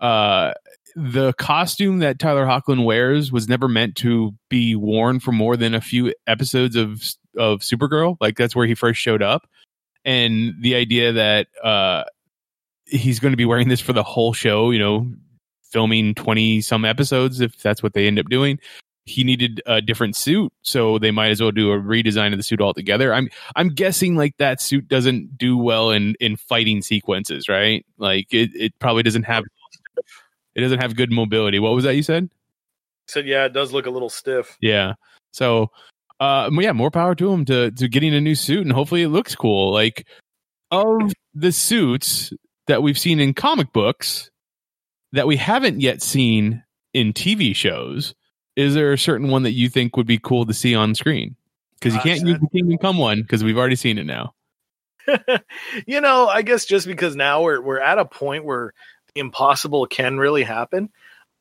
uh, 0.00 0.52
the 0.94 1.32
costume 1.34 1.98
that 2.00 2.18
Tyler 2.18 2.46
Hoechlin 2.46 2.84
wears 2.84 3.32
was 3.32 3.48
never 3.48 3.68
meant 3.68 3.96
to 3.96 4.34
be 4.48 4.74
worn 4.76 5.20
for 5.20 5.32
more 5.32 5.56
than 5.56 5.74
a 5.74 5.80
few 5.80 6.14
episodes 6.26 6.76
of 6.76 7.02
of 7.36 7.60
Supergirl. 7.60 8.16
Like 8.20 8.36
that's 8.36 8.56
where 8.56 8.66
he 8.66 8.74
first 8.74 9.00
showed 9.00 9.22
up, 9.22 9.48
and 10.04 10.54
the 10.60 10.74
idea 10.74 11.12
that 11.12 11.48
uh, 11.62 12.04
he's 12.86 13.20
going 13.20 13.32
to 13.32 13.36
be 13.36 13.44
wearing 13.44 13.68
this 13.68 13.80
for 13.80 13.92
the 13.92 14.02
whole 14.02 14.32
show, 14.32 14.70
you 14.70 14.78
know, 14.78 15.10
filming 15.70 16.14
20 16.14 16.60
some 16.60 16.84
episodes 16.84 17.40
if 17.40 17.56
that's 17.58 17.82
what 17.82 17.94
they 17.94 18.06
end 18.06 18.18
up 18.18 18.28
doing. 18.28 18.58
He 19.06 19.24
needed 19.24 19.62
a 19.66 19.80
different 19.80 20.14
suit 20.14 20.52
so 20.62 20.98
they 20.98 21.10
might 21.10 21.30
as 21.30 21.40
well 21.40 21.50
do 21.50 21.72
a 21.72 21.78
redesign 21.78 22.32
of 22.32 22.38
the 22.38 22.42
suit 22.42 22.60
altogether. 22.60 23.12
I'm 23.12 23.28
i'm 23.56 23.68
guessing 23.68 24.16
like 24.16 24.36
that 24.36 24.60
suit 24.60 24.88
doesn't 24.88 25.36
do 25.36 25.56
well 25.56 25.90
in 25.90 26.14
in 26.20 26.36
fighting 26.36 26.82
sequences 26.82 27.48
right? 27.48 27.84
Like 27.98 28.32
it, 28.32 28.50
it 28.54 28.78
probably 28.78 29.02
doesn't 29.02 29.24
have 29.24 29.44
it 30.54 30.60
doesn't 30.60 30.80
have 30.80 30.96
good 30.96 31.12
mobility. 31.12 31.58
What 31.58 31.74
was 31.74 31.84
that 31.84 31.96
you 31.96 32.02
said? 32.02 32.28
Said 33.08 33.26
yeah 33.26 33.46
it 33.46 33.52
does 33.52 33.72
look 33.72 33.86
a 33.86 33.90
little 33.90 34.10
stiff. 34.10 34.56
Yeah. 34.60 34.94
So 35.32 35.70
uh 36.20 36.50
yeah 36.52 36.72
more 36.72 36.90
power 36.90 37.14
to 37.14 37.32
him 37.32 37.44
to 37.46 37.70
to 37.72 37.88
getting 37.88 38.14
a 38.14 38.20
new 38.20 38.34
suit 38.34 38.62
and 38.62 38.72
hopefully 38.72 39.02
it 39.02 39.08
looks 39.08 39.34
cool. 39.34 39.72
Like 39.72 40.06
of 40.70 41.12
the 41.34 41.52
suits 41.52 42.32
that 42.66 42.82
we've 42.82 42.98
seen 42.98 43.18
in 43.20 43.34
comic 43.34 43.72
books 43.72 44.30
that 45.12 45.26
we 45.26 45.36
haven't 45.36 45.80
yet 45.80 46.02
seen 46.02 46.62
in 46.92 47.12
TV 47.12 47.54
shows, 47.54 48.14
is 48.56 48.74
there 48.74 48.92
a 48.92 48.98
certain 48.98 49.28
one 49.28 49.44
that 49.44 49.52
you 49.52 49.68
think 49.68 49.96
would 49.96 50.06
be 50.06 50.18
cool 50.18 50.46
to 50.46 50.54
see 50.54 50.74
on 50.74 50.94
screen? 50.94 51.36
Because 51.78 51.94
you 51.94 52.00
uh, 52.00 52.02
can't 52.02 52.26
use 52.26 52.38
the 52.40 52.48
Kingdom 52.48 52.78
Come 52.78 52.98
one 52.98 53.22
because 53.22 53.42
we've 53.42 53.56
already 53.56 53.76
seen 53.76 53.98
it 53.98 54.04
now. 54.04 54.34
you 55.86 56.00
know, 56.00 56.28
I 56.28 56.42
guess 56.42 56.64
just 56.66 56.86
because 56.86 57.16
now 57.16 57.42
we're 57.42 57.60
we're 57.60 57.80
at 57.80 57.98
a 57.98 58.04
point 58.04 58.44
where 58.44 58.72
the 59.14 59.20
impossible 59.20 59.86
can 59.86 60.18
really 60.18 60.42
happen. 60.42 60.90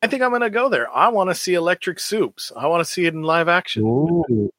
I 0.02 0.08
think 0.08 0.24
I'm 0.24 0.30
going 0.30 0.42
to 0.42 0.50
go 0.50 0.70
there. 0.70 0.90
I 0.90 1.10
want 1.10 1.30
to 1.30 1.36
see 1.36 1.56
Electric 1.56 2.00
Soups. 2.00 2.54
I 2.56 2.68
want 2.68 2.86
to 2.86 2.90
see 2.90 3.06
it 3.06 3.14
in 3.14 3.22
live 3.22 3.50
action. 3.50 3.84
Ooh, 3.84 4.50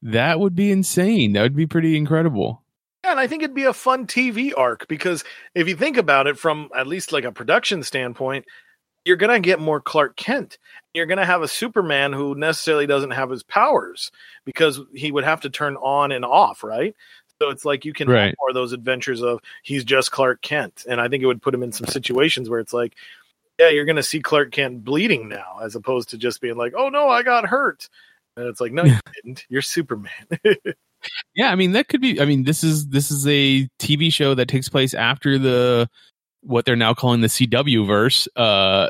that 0.00 0.40
would 0.40 0.56
be 0.56 0.70
insane. 0.70 1.34
That 1.34 1.42
would 1.42 1.56
be 1.56 1.66
pretty 1.66 1.96
incredible. 1.96 2.61
Yeah, 3.04 3.10
and 3.12 3.20
I 3.20 3.26
think 3.26 3.42
it'd 3.42 3.54
be 3.54 3.64
a 3.64 3.72
fun 3.72 4.06
TV 4.06 4.52
arc 4.56 4.86
because 4.86 5.24
if 5.54 5.68
you 5.68 5.76
think 5.76 5.96
about 5.96 6.26
it 6.26 6.38
from 6.38 6.70
at 6.76 6.86
least 6.86 7.12
like 7.12 7.24
a 7.24 7.32
production 7.32 7.82
standpoint, 7.82 8.44
you're 9.04 9.16
going 9.16 9.32
to 9.32 9.40
get 9.40 9.58
more 9.58 9.80
Clark 9.80 10.16
Kent. 10.16 10.58
You're 10.94 11.06
going 11.06 11.18
to 11.18 11.24
have 11.24 11.42
a 11.42 11.48
Superman 11.48 12.12
who 12.12 12.36
necessarily 12.36 12.86
doesn't 12.86 13.10
have 13.10 13.30
his 13.30 13.42
powers 13.42 14.12
because 14.44 14.80
he 14.94 15.10
would 15.10 15.24
have 15.24 15.40
to 15.40 15.50
turn 15.50 15.76
on 15.76 16.12
and 16.12 16.24
off, 16.24 16.62
right? 16.62 16.94
So 17.40 17.50
it's 17.50 17.64
like 17.64 17.84
you 17.84 17.92
can 17.92 18.08
right. 18.08 18.26
have 18.26 18.34
more 18.38 18.50
of 18.50 18.54
those 18.54 18.72
adventures 18.72 19.20
of 19.20 19.40
he's 19.64 19.82
just 19.82 20.12
Clark 20.12 20.40
Kent. 20.42 20.84
And 20.88 21.00
I 21.00 21.08
think 21.08 21.24
it 21.24 21.26
would 21.26 21.42
put 21.42 21.54
him 21.54 21.64
in 21.64 21.72
some 21.72 21.88
situations 21.88 22.48
where 22.48 22.60
it's 22.60 22.72
like, 22.72 22.94
yeah, 23.58 23.70
you're 23.70 23.84
going 23.84 23.96
to 23.96 24.02
see 24.02 24.20
Clark 24.20 24.52
Kent 24.52 24.84
bleeding 24.84 25.28
now, 25.28 25.58
as 25.60 25.74
opposed 25.74 26.10
to 26.10 26.18
just 26.18 26.40
being 26.40 26.56
like, 26.56 26.74
oh 26.76 26.88
no, 26.88 27.08
I 27.08 27.24
got 27.24 27.46
hurt. 27.46 27.88
And 28.36 28.46
it's 28.46 28.60
like, 28.60 28.72
no, 28.72 28.84
you 28.84 28.98
didn't. 29.14 29.44
You're 29.48 29.62
Superman. 29.62 30.12
yeah, 31.34 31.50
I 31.50 31.54
mean 31.54 31.72
that 31.72 31.88
could 31.88 32.00
be. 32.00 32.20
I 32.20 32.24
mean 32.24 32.44
this 32.44 32.62
is 32.64 32.88
this 32.88 33.10
is 33.10 33.26
a 33.26 33.68
TV 33.78 34.12
show 34.12 34.34
that 34.34 34.48
takes 34.48 34.68
place 34.68 34.94
after 34.94 35.38
the 35.38 35.88
what 36.42 36.64
they're 36.64 36.76
now 36.76 36.94
calling 36.94 37.20
the 37.20 37.28
CW 37.28 37.86
verse. 37.86 38.28
Uh, 38.36 38.88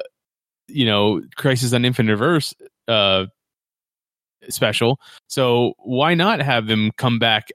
you 0.68 0.86
know, 0.86 1.22
Crisis 1.36 1.72
on 1.72 1.84
Infinite 1.84 2.16
Verse 2.16 2.54
uh 2.88 3.26
special. 4.48 4.98
So 5.28 5.74
why 5.78 6.14
not 6.14 6.40
have 6.40 6.66
them 6.66 6.90
come 6.96 7.18
back 7.18 7.48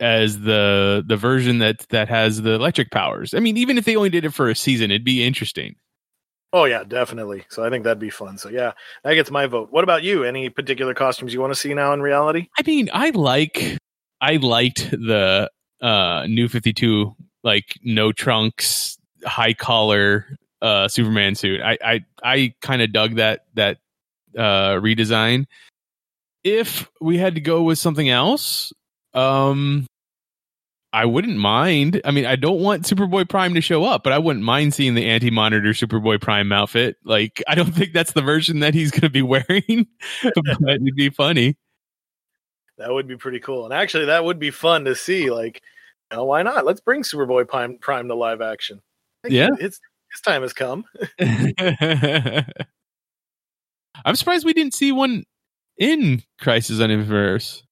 as 0.00 0.40
the 0.40 1.04
the 1.06 1.16
version 1.16 1.58
that 1.58 1.86
that 1.90 2.08
has 2.08 2.42
the 2.42 2.52
electric 2.52 2.90
powers? 2.90 3.34
I 3.34 3.40
mean, 3.40 3.56
even 3.56 3.78
if 3.78 3.84
they 3.84 3.96
only 3.96 4.10
did 4.10 4.24
it 4.24 4.34
for 4.34 4.48
a 4.48 4.54
season, 4.54 4.90
it'd 4.90 5.04
be 5.04 5.24
interesting. 5.24 5.76
Oh 6.52 6.64
yeah, 6.64 6.82
definitely. 6.84 7.44
So 7.50 7.64
I 7.64 7.70
think 7.70 7.84
that'd 7.84 7.98
be 7.98 8.10
fun. 8.10 8.38
So 8.38 8.48
yeah, 8.48 8.72
that 9.04 9.14
gets 9.14 9.30
my 9.30 9.46
vote. 9.46 9.68
What 9.70 9.84
about 9.84 10.02
you? 10.02 10.24
Any 10.24 10.48
particular 10.48 10.94
costumes 10.94 11.34
you 11.34 11.40
want 11.40 11.52
to 11.52 11.58
see 11.58 11.74
now 11.74 11.92
in 11.92 12.00
reality? 12.00 12.48
I 12.58 12.62
mean, 12.62 12.88
I 12.92 13.10
like 13.10 13.76
I 14.20 14.36
liked 14.36 14.90
the 14.90 15.50
uh, 15.80 16.26
new 16.28 16.48
52 16.48 17.14
like 17.44 17.78
no 17.82 18.12
trunks, 18.12 18.98
high 19.24 19.54
collar 19.54 20.26
uh 20.60 20.88
Superman 20.88 21.34
suit. 21.34 21.60
I 21.62 21.78
I 21.84 22.04
I 22.22 22.54
kind 22.60 22.82
of 22.82 22.92
dug 22.92 23.16
that 23.16 23.46
that 23.54 23.78
uh 24.36 24.74
redesign. 24.74 25.46
If 26.42 26.88
we 27.00 27.18
had 27.18 27.36
to 27.36 27.40
go 27.40 27.62
with 27.62 27.78
something 27.78 28.08
else, 28.08 28.72
um 29.14 29.86
I 30.92 31.04
wouldn't 31.04 31.36
mind. 31.36 32.00
I 32.04 32.10
mean, 32.10 32.24
I 32.24 32.36
don't 32.36 32.60
want 32.60 32.84
Superboy 32.84 33.28
Prime 33.28 33.54
to 33.54 33.60
show 33.60 33.84
up, 33.84 34.02
but 34.02 34.14
I 34.14 34.18
wouldn't 34.18 34.44
mind 34.44 34.72
seeing 34.72 34.94
the 34.94 35.04
anti-monitor 35.04 35.70
Superboy 35.70 36.18
Prime 36.20 36.50
outfit. 36.50 36.96
Like, 37.04 37.42
I 37.46 37.54
don't 37.54 37.72
think 37.74 37.92
that's 37.92 38.12
the 38.12 38.22
version 38.22 38.60
that 38.60 38.72
he's 38.72 38.90
going 38.90 39.02
to 39.02 39.10
be 39.10 39.20
wearing, 39.20 39.86
but 40.22 40.70
it'd 40.70 40.96
be 40.96 41.10
funny. 41.10 41.56
That 42.78 42.92
would 42.92 43.06
be 43.08 43.16
pretty 43.16 43.40
cool. 43.40 43.64
And 43.64 43.74
actually, 43.74 44.06
that 44.06 44.24
would 44.24 44.38
be 44.38 44.50
fun 44.50 44.84
to 44.84 44.94
see. 44.94 45.30
Like, 45.30 45.62
you 46.10 46.16
know, 46.16 46.24
why 46.24 46.42
not? 46.42 46.64
Let's 46.64 46.80
bring 46.80 47.02
Superboy 47.02 47.48
Prime, 47.48 47.78
Prime 47.78 48.08
to 48.08 48.14
live 48.14 48.40
action. 48.40 48.80
Yeah. 49.26 49.48
It's, 49.58 49.80
his 50.12 50.20
time 50.22 50.42
has 50.42 50.52
come. 50.52 50.84
I'm 54.04 54.14
surprised 54.14 54.44
we 54.44 54.52
didn't 54.52 54.74
see 54.74 54.92
one 54.92 55.24
in 55.76 56.22
Crisis 56.40 56.80
on 56.80 56.90
Infinite 56.90 57.62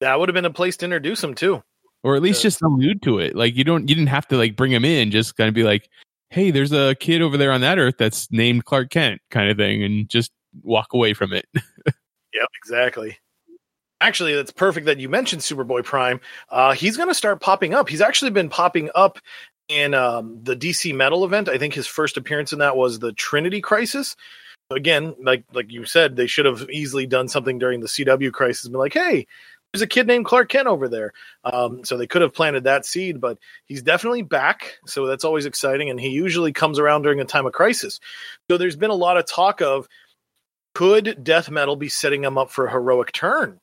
That 0.00 0.18
would 0.18 0.28
have 0.28 0.34
been 0.34 0.44
a 0.44 0.50
place 0.52 0.76
to 0.78 0.84
introduce 0.84 1.22
him 1.22 1.34
too. 1.34 1.62
Or 2.02 2.16
at 2.16 2.22
least 2.22 2.40
Yeah. 2.40 2.48
just 2.48 2.62
allude 2.62 3.02
to 3.02 3.18
it. 3.18 3.34
Like 3.36 3.56
you 3.56 3.64
don't 3.64 3.88
you 3.88 3.94
didn't 3.94 4.08
have 4.08 4.26
to 4.28 4.36
like 4.36 4.56
bring 4.56 4.72
him 4.72 4.84
in, 4.84 5.10
just 5.10 5.36
kind 5.36 5.48
of 5.48 5.54
be 5.54 5.64
like, 5.64 5.88
Hey, 6.30 6.50
there's 6.52 6.72
a 6.72 6.94
kid 6.94 7.20
over 7.20 7.36
there 7.36 7.52
on 7.52 7.60
that 7.62 7.78
earth 7.78 7.96
that's 7.98 8.30
named 8.30 8.64
Clark 8.64 8.90
Kent 8.90 9.20
kind 9.30 9.50
of 9.50 9.56
thing 9.56 9.82
and 9.82 10.08
just 10.08 10.30
walk 10.62 10.92
away 10.94 11.14
from 11.14 11.32
it. 11.32 11.46
Yep, 12.32 12.46
exactly. 12.62 13.18
Actually, 14.00 14.34
that's 14.34 14.50
perfect 14.50 14.86
that 14.86 14.98
you 14.98 15.08
mentioned 15.08 15.42
Superboy 15.42 15.84
Prime. 15.84 16.20
Uh, 16.48 16.72
he's 16.72 16.96
going 16.96 17.08
to 17.08 17.14
start 17.14 17.40
popping 17.40 17.74
up. 17.74 17.88
He's 17.88 18.00
actually 18.00 18.30
been 18.30 18.48
popping 18.48 18.90
up 18.94 19.18
in 19.68 19.94
um, 19.94 20.38
the 20.42 20.56
DC 20.56 20.94
Metal 20.94 21.24
event. 21.24 21.48
I 21.48 21.58
think 21.58 21.74
his 21.74 21.86
first 21.86 22.16
appearance 22.16 22.52
in 22.52 22.60
that 22.60 22.76
was 22.76 22.98
the 22.98 23.12
Trinity 23.12 23.60
Crisis. 23.60 24.16
Again, 24.70 25.14
like 25.20 25.44
like 25.52 25.70
you 25.70 25.84
said, 25.84 26.16
they 26.16 26.26
should 26.26 26.46
have 26.46 26.68
easily 26.70 27.06
done 27.06 27.28
something 27.28 27.58
during 27.58 27.80
the 27.80 27.88
CW 27.88 28.32
Crisis. 28.32 28.64
And 28.64 28.72
be 28.72 28.78
like, 28.78 28.94
hey, 28.94 29.26
there's 29.72 29.82
a 29.82 29.86
kid 29.86 30.06
named 30.06 30.24
Clark 30.24 30.48
Kent 30.48 30.66
over 30.66 30.88
there. 30.88 31.12
Um, 31.44 31.84
so 31.84 31.96
they 31.96 32.06
could 32.06 32.22
have 32.22 32.34
planted 32.34 32.64
that 32.64 32.86
seed, 32.86 33.20
but 33.20 33.38
he's 33.66 33.82
definitely 33.82 34.22
back. 34.22 34.78
So 34.86 35.06
that's 35.06 35.24
always 35.24 35.46
exciting. 35.46 35.90
And 35.90 36.00
he 36.00 36.08
usually 36.08 36.52
comes 36.52 36.78
around 36.78 37.02
during 37.02 37.20
a 37.20 37.24
time 37.24 37.46
of 37.46 37.52
crisis. 37.52 38.00
So 38.50 38.56
there's 38.56 38.76
been 38.76 38.90
a 38.90 38.94
lot 38.94 39.16
of 39.16 39.26
talk 39.26 39.60
of 39.60 39.88
could 40.74 41.22
death 41.22 41.50
metal 41.50 41.76
be 41.76 41.88
setting 41.88 42.24
him 42.24 42.38
up 42.38 42.50
for 42.50 42.66
a 42.66 42.70
heroic 42.70 43.12
turn? 43.12 43.60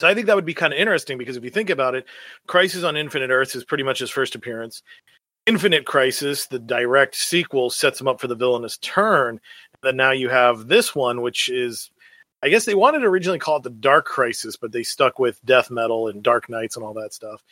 So 0.00 0.06
I 0.06 0.14
think 0.14 0.26
that 0.26 0.36
would 0.36 0.44
be 0.44 0.54
kind 0.54 0.72
of 0.72 0.78
interesting 0.78 1.16
because 1.16 1.36
if 1.36 1.44
you 1.44 1.50
think 1.50 1.70
about 1.70 1.94
it, 1.94 2.04
Crisis 2.46 2.84
on 2.84 2.96
Infinite 2.96 3.30
Earths 3.30 3.54
is 3.54 3.64
pretty 3.64 3.84
much 3.84 3.98
his 3.98 4.10
first 4.10 4.34
appearance. 4.34 4.82
Infinite 5.46 5.86
Crisis, 5.86 6.46
the 6.46 6.58
direct 6.58 7.14
sequel, 7.14 7.70
sets 7.70 8.00
him 8.00 8.08
up 8.08 8.20
for 8.20 8.26
the 8.26 8.34
villainous 8.34 8.76
turn. 8.78 9.28
And 9.30 9.40
then 9.82 9.96
now 9.96 10.10
you 10.10 10.28
have 10.28 10.66
this 10.66 10.94
one, 10.94 11.22
which 11.22 11.48
is, 11.48 11.90
I 12.42 12.48
guess 12.48 12.64
they 12.64 12.74
wanted 12.74 13.00
to 13.00 13.06
originally 13.06 13.38
call 13.38 13.58
it 13.58 13.62
the 13.62 13.70
Dark 13.70 14.06
Crisis, 14.06 14.56
but 14.56 14.72
they 14.72 14.82
stuck 14.82 15.18
with 15.18 15.42
death 15.44 15.70
metal 15.70 16.08
and 16.08 16.22
Dark 16.22 16.50
Knights 16.50 16.76
and 16.76 16.84
all 16.84 16.94
that 16.94 17.14
stuff. 17.14 17.42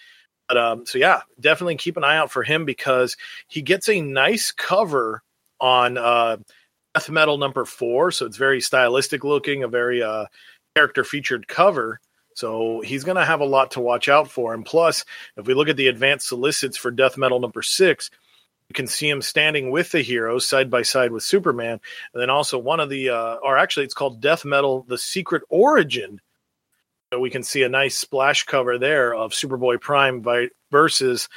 But 0.49 0.59
um, 0.59 0.87
so 0.87 0.99
yeah, 0.99 1.23
definitely 1.41 1.77
keep 1.77 1.97
an 1.97 2.05
eye 2.05 2.19
out 2.19 2.31
for 2.31 2.43
him 2.43 2.65
because 2.65 3.17
he 3.49 3.63
gets 3.63 3.89
a 3.89 4.01
nice 4.01 4.53
cover 4.53 5.23
on 5.61 5.97
uh, 5.97 6.37
death 6.95 7.09
metal 7.09 7.39
number 7.39 7.65
four. 7.65 8.11
So 8.11 8.27
it's 8.27 8.37
very 8.37 8.61
stylistic 8.61 9.25
looking, 9.25 9.63
a 9.63 9.69
very 9.69 10.03
uh, 10.03 10.27
character 10.77 11.05
featured 11.05 11.49
cover. 11.49 12.01
So 12.35 12.81
he's 12.81 13.05
going 13.05 13.17
to 13.17 13.25
have 13.25 13.41
a 13.41 13.47
lot 13.47 13.73
to 13.73 13.81
watch 13.81 14.09
out 14.09 14.31
for. 14.31 14.53
And 14.53 14.67
plus, 14.67 15.05
if 15.37 15.47
we 15.47 15.55
look 15.55 15.69
at 15.69 15.77
the 15.77 15.89
advanced 15.89 16.29
solicits 16.29 16.77
for 16.77 16.91
death 16.91 17.17
metal 17.17 17.41
number 17.41 17.63
six, 17.63 18.11
you 18.69 18.75
can 18.75 18.87
see 18.87 19.09
him 19.09 19.23
standing 19.23 19.71
with 19.71 19.93
the 19.93 20.03
heroes 20.03 20.47
side 20.47 20.71
by 20.71 20.83
side 20.83 21.13
with 21.13 21.23
Superman. 21.23 21.81
And 22.13 22.21
then 22.21 22.31
also 22.31 22.59
one 22.59 22.81
of 22.81 22.91
the, 22.91 23.11
uh, 23.11 23.35
or 23.37 23.57
actually, 23.57 23.85
it's 23.85 23.95
called 23.95 24.21
Death 24.21 24.45
Metal 24.45 24.85
The 24.89 24.99
Secret 24.99 25.43
Origin. 25.49 26.21
So 27.13 27.21
we 27.21 27.31
can 27.31 27.45
see 27.45 27.63
a 27.63 27.69
nice 27.69 27.97
splash 27.97 28.45
cover 28.45 28.79
there 28.79 29.15
of 29.15 29.33
Superboy 29.33 29.81
Prime 29.81 30.21
by, 30.21 30.49
versus 30.73 31.29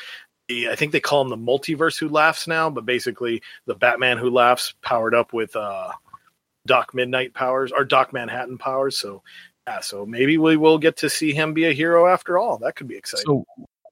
the, 0.47 0.69
I 0.69 0.75
think 0.75 0.93
they 0.93 0.99
call 0.99 1.21
him 1.21 1.29
the 1.29 1.37
multiverse 1.37 1.99
who 1.99 2.09
laughs 2.09 2.47
now, 2.47 2.71
but 2.71 2.85
basically 2.85 3.43
the 3.67 3.75
Batman 3.75 4.17
who 4.17 4.31
laughs 4.31 4.73
powered 4.81 5.13
up 5.13 5.33
with 5.33 5.55
uh, 5.55 5.91
Doc 6.65 6.95
Midnight 6.95 7.35
powers 7.35 7.71
or 7.71 7.83
Doc 7.83 8.13
Manhattan 8.13 8.57
powers. 8.57 8.97
So, 8.97 9.21
yeah, 9.67 9.81
so 9.81 10.05
maybe 10.05 10.37
we 10.37 10.55
will 10.55 10.77
get 10.77 10.97
to 10.97 11.09
see 11.09 11.33
him 11.33 11.53
be 11.53 11.65
a 11.65 11.73
hero 11.73 12.07
after 12.07 12.37
all. 12.37 12.57
That 12.57 12.75
could 12.75 12.87
be 12.87 12.95
exciting. 12.95 13.25
so 13.25 13.45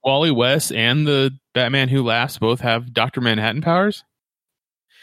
Wally 0.03 0.31
West 0.31 0.71
and 0.71 1.05
the 1.05 1.37
Batman 1.53 1.89
Who 1.89 2.03
Laughs 2.03 2.37
both 2.37 2.61
have 2.61 2.93
Doctor 2.93 3.19
Manhattan 3.21 3.61
powers. 3.61 4.03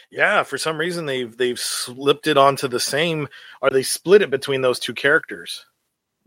Yeah, 0.09 0.43
for 0.43 0.57
some 0.57 0.77
reason 0.77 1.05
they've 1.05 1.35
they've 1.35 1.59
slipped 1.59 2.27
it 2.27 2.37
onto 2.37 2.67
the 2.67 2.79
same, 2.79 3.27
Are 3.61 3.69
they 3.69 3.83
split 3.83 4.21
it 4.21 4.29
between 4.29 4.61
those 4.61 4.79
two 4.79 4.93
characters. 4.93 5.65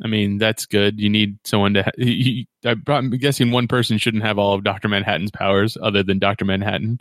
I 0.02 0.08
mean, 0.08 0.38
that's 0.38 0.66
good. 0.66 1.00
You 1.00 1.08
need 1.08 1.38
someone 1.44 1.74
to. 1.74 1.82
Ha- 1.82 2.74
I'm 2.88 3.10
guessing 3.10 3.50
one 3.50 3.66
person 3.66 3.96
shouldn't 3.96 4.24
have 4.24 4.38
all 4.38 4.54
of 4.54 4.62
Doctor 4.62 4.88
Manhattan's 4.88 5.30
powers, 5.30 5.78
other 5.80 6.02
than 6.02 6.18
Doctor 6.18 6.44
Manhattan. 6.44 7.00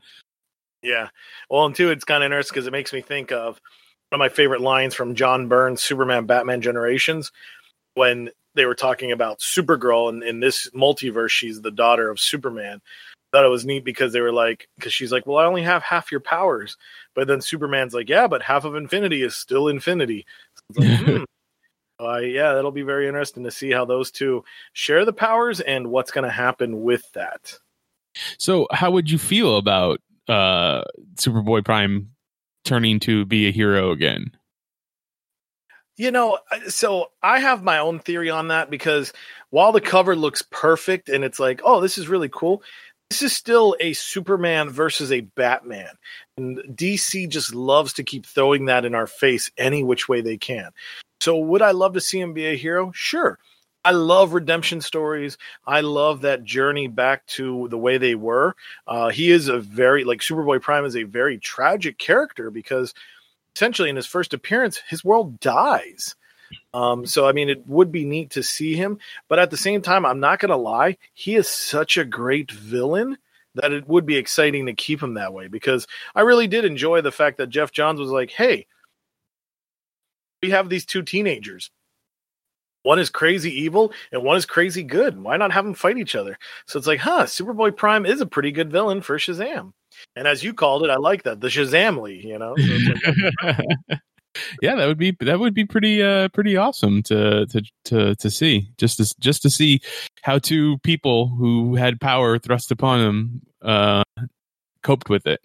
Yeah, 0.82 1.10
well, 1.50 1.66
and 1.66 1.76
two, 1.76 1.90
it's 1.90 2.06
kind 2.06 2.24
of 2.24 2.28
interesting 2.28 2.54
because 2.54 2.68
it 2.68 2.72
makes 2.72 2.94
me 2.94 3.02
think 3.02 3.32
of 3.32 3.60
of 4.16 4.20
my 4.20 4.30
favorite 4.30 4.62
lines 4.62 4.96
from 4.96 5.16
John 5.16 5.48
Byrne's 5.48 5.82
Superman 5.82 6.26
Batman 6.26 6.62
Generations 6.62 7.32
when 7.94 8.30
they 8.56 8.66
were 8.66 8.76
talking 8.76 9.12
about 9.12 9.40
Supergirl 9.40 10.10
and 10.10 10.24
in 10.24 10.40
this 10.40 10.70
multiverse, 10.72 11.30
she's 11.30 11.62
the 11.62 11.72
daughter 11.72 12.10
of 12.10 12.20
Superman. 12.20 12.82
Thought 13.32 13.46
it 13.46 13.50
was 13.50 13.66
neat 13.66 13.84
because 13.84 14.14
they 14.14 14.22
were 14.22 14.32
like, 14.32 14.70
because 14.78 14.94
she's 14.94 15.12
like, 15.12 15.26
well, 15.26 15.38
I 15.38 15.46
only 15.46 15.64
have 15.64 15.84
half 15.84 16.12
your 16.12 16.22
powers, 16.22 16.78
but 17.14 17.28
then 17.28 17.42
Superman's 17.42 17.94
like, 17.94 18.08
yeah, 18.08 18.28
but 18.28 18.42
half 18.42 18.64
of 18.64 18.76
Infinity 18.76 19.24
is 19.24 19.36
still 19.36 19.68
Infinity. 19.68 20.26
So 20.56 20.64
it's 20.70 21.02
like, 21.02 21.08
hmm. 21.18 21.24
Uh, 21.98 22.18
yeah, 22.18 22.54
that'll 22.54 22.72
be 22.72 22.82
very 22.82 23.08
interesting 23.08 23.46
to 23.46 23.52
see 23.52 23.72
how 23.72 23.86
those 23.86 24.12
two 24.12 24.44
share 24.74 25.06
the 25.06 25.14
powers 25.14 25.62
and 25.62 25.88
what's 25.88 26.12
going 26.12 26.26
to 26.26 26.32
happen 26.32 26.84
with 26.84 27.10
that. 27.14 27.58
So, 28.38 28.68
how 28.72 28.92
would 28.92 29.10
you 29.10 29.18
feel 29.18 29.56
about 29.56 30.02
uh, 30.28 30.84
Superboy 31.16 31.64
Prime 31.64 32.10
turning 32.66 33.00
to 33.02 33.26
be 33.26 33.48
a 33.48 33.52
hero 33.52 33.92
again? 33.92 34.32
You 35.98 36.12
know, 36.12 36.40
so 36.68 37.12
I 37.24 37.40
have 37.40 37.64
my 37.64 37.78
own 37.78 38.00
theory 38.00 38.30
on 38.30 38.50
that 38.50 38.70
because 38.70 39.14
while 39.50 39.72
the 39.72 39.80
cover 39.80 40.16
looks 40.16 40.42
perfect 40.42 41.08
and 41.08 41.24
it's 41.24 41.40
like, 41.40 41.62
oh, 41.64 41.80
this 41.80 41.98
is 41.98 42.10
really 42.10 42.28
cool, 42.28 42.62
this 43.10 43.22
is 43.22 43.32
still 43.32 43.78
a 43.80 43.94
Superman 43.94 44.70
versus 44.70 45.12
a 45.12 45.22
Batman. 45.22 45.92
And 46.38 46.58
DC 46.76 47.30
just 47.30 47.56
loves 47.56 47.94
to 47.94 48.04
keep 48.04 48.26
throwing 48.26 48.66
that 48.66 48.84
in 48.84 48.94
our 48.94 49.08
face 49.08 49.52
any 49.58 49.84
which 49.84 50.10
way 50.10 50.20
they 50.20 50.38
can. 50.38 50.72
So 51.22 51.38
would 51.38 51.62
I 51.62 51.72
love 51.72 51.94
to 51.94 52.02
see 52.02 52.20
him 52.20 52.34
be 52.34 52.48
a 52.48 52.58
hero? 52.58 52.92
Sure. 52.94 53.40
I 53.86 53.92
love 53.92 54.34
redemption 54.34 54.82
stories. 54.82 55.38
I 55.68 55.82
love 55.82 56.22
that 56.22 56.44
journey 56.44 56.88
back 56.88 57.24
to 57.28 57.68
the 57.70 57.78
way 57.78 58.00
they 58.00 58.16
were. 58.16 58.56
Uh, 58.88 59.10
he 59.10 59.30
is 59.30 59.48
a 59.48 59.60
very 59.60 60.04
like 60.04 60.22
Superboy 60.22 60.60
Prime 60.60 60.86
is 60.86 60.96
a 60.96 61.04
very 61.04 61.38
tragic 61.38 62.00
character 62.00 62.50
because 62.50 62.96
essentially 63.56 63.92
in 63.92 63.96
his 63.96 64.08
first 64.08 64.34
appearance, 64.34 64.82
his 64.90 65.06
world 65.06 65.40
dies. 65.40 66.16
Um, 66.74 67.06
so 67.06 67.28
I 67.28 67.32
mean, 67.32 67.48
it 67.48 67.68
would 67.68 67.92
be 67.92 68.06
neat 68.06 68.32
to 68.32 68.42
see 68.42 68.76
him, 68.76 68.98
but 69.28 69.38
at 69.38 69.52
the 69.52 69.58
same 69.58 69.84
time, 69.84 70.04
I'm 70.04 70.20
not 70.20 70.40
gonna 70.40 70.58
lie, 70.58 70.98
he 71.14 71.36
is 71.36 71.48
such 71.48 71.96
a 71.98 72.06
great 72.06 72.50
villain 72.50 73.20
that 73.54 73.72
it 73.72 73.88
would 73.88 74.08
be 74.08 74.18
exciting 74.18 74.66
to 74.66 74.74
keep 74.74 75.02
him 75.02 75.14
that 75.14 75.32
way 75.32 75.48
because 75.48 75.86
I 76.16 76.22
really 76.22 76.48
did 76.48 76.66
enjoy 76.66 77.02
the 77.02 77.12
fact 77.12 77.38
that 77.38 77.50
Geoff 77.50 77.72
Johns 77.72 78.00
was 78.00 78.10
like, 78.10 78.32
"Hey, 78.32 78.66
we 80.42 80.50
have 80.50 80.70
these 80.70 80.86
two 80.88 81.04
teenagers. 81.04 81.70
One 82.86 83.00
is 83.00 83.10
crazy 83.10 83.52
evil 83.64 83.92
and 84.12 84.22
one 84.22 84.38
is 84.38 84.46
crazy 84.46 84.84
good. 84.84 85.20
Why 85.20 85.38
not 85.38 85.52
have 85.52 85.66
them 85.66 85.74
fight 85.74 85.98
each 85.98 86.16
other?" 86.16 86.38
So 86.68 86.78
it's 86.78 86.88
like, 86.88 87.00
huh, 87.00 87.24
Superboy 87.24 87.76
Prime 87.76 88.06
is 88.06 88.22
a 88.22 88.28
pretty 88.28 88.52
good 88.52 88.72
villain 88.72 89.02
for 89.02 89.18
Shazam. 89.18 89.74
And 90.16 90.28
as 90.28 90.44
you 90.44 90.54
called 90.54 90.84
it, 90.84 90.92
I 90.92 90.98
like 90.98 91.24
that 91.24 91.42
the 91.42 91.48
Shazamly, 91.48 92.24
you 92.24 92.38
know. 92.38 92.56
So 92.56 93.34
like, 93.42 93.60
yeah, 94.62 94.76
that 94.76 94.88
would 94.88 95.00
be 95.00 95.18
that 95.22 95.40
would 95.40 95.56
be 95.56 95.66
pretty 95.66 96.04
uh 96.04 96.30
pretty 96.30 96.58
awesome 96.58 97.02
to 97.04 97.48
to 97.48 97.64
to 97.86 98.16
to 98.16 98.30
see 98.30 98.70
just 98.78 98.98
to 98.98 99.16
just 99.20 99.42
to 99.42 99.50
see 99.50 99.82
how 100.22 100.38
two 100.38 100.78
people 100.80 101.30
who 101.30 101.76
had 101.76 102.00
power 102.00 102.38
thrust 102.38 102.70
upon 102.70 103.00
them 103.00 103.42
uh 103.64 104.04
coped 104.84 105.10
with 105.10 105.26
it. 105.26 105.42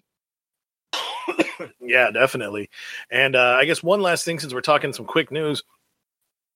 yeah, 1.81 2.11
definitely. 2.11 2.69
And 3.09 3.35
uh, 3.35 3.57
I 3.59 3.65
guess 3.65 3.81
one 3.81 4.01
last 4.01 4.25
thing, 4.25 4.39
since 4.39 4.53
we're 4.53 4.61
talking 4.61 4.93
some 4.93 5.05
quick 5.05 5.31
news, 5.31 5.63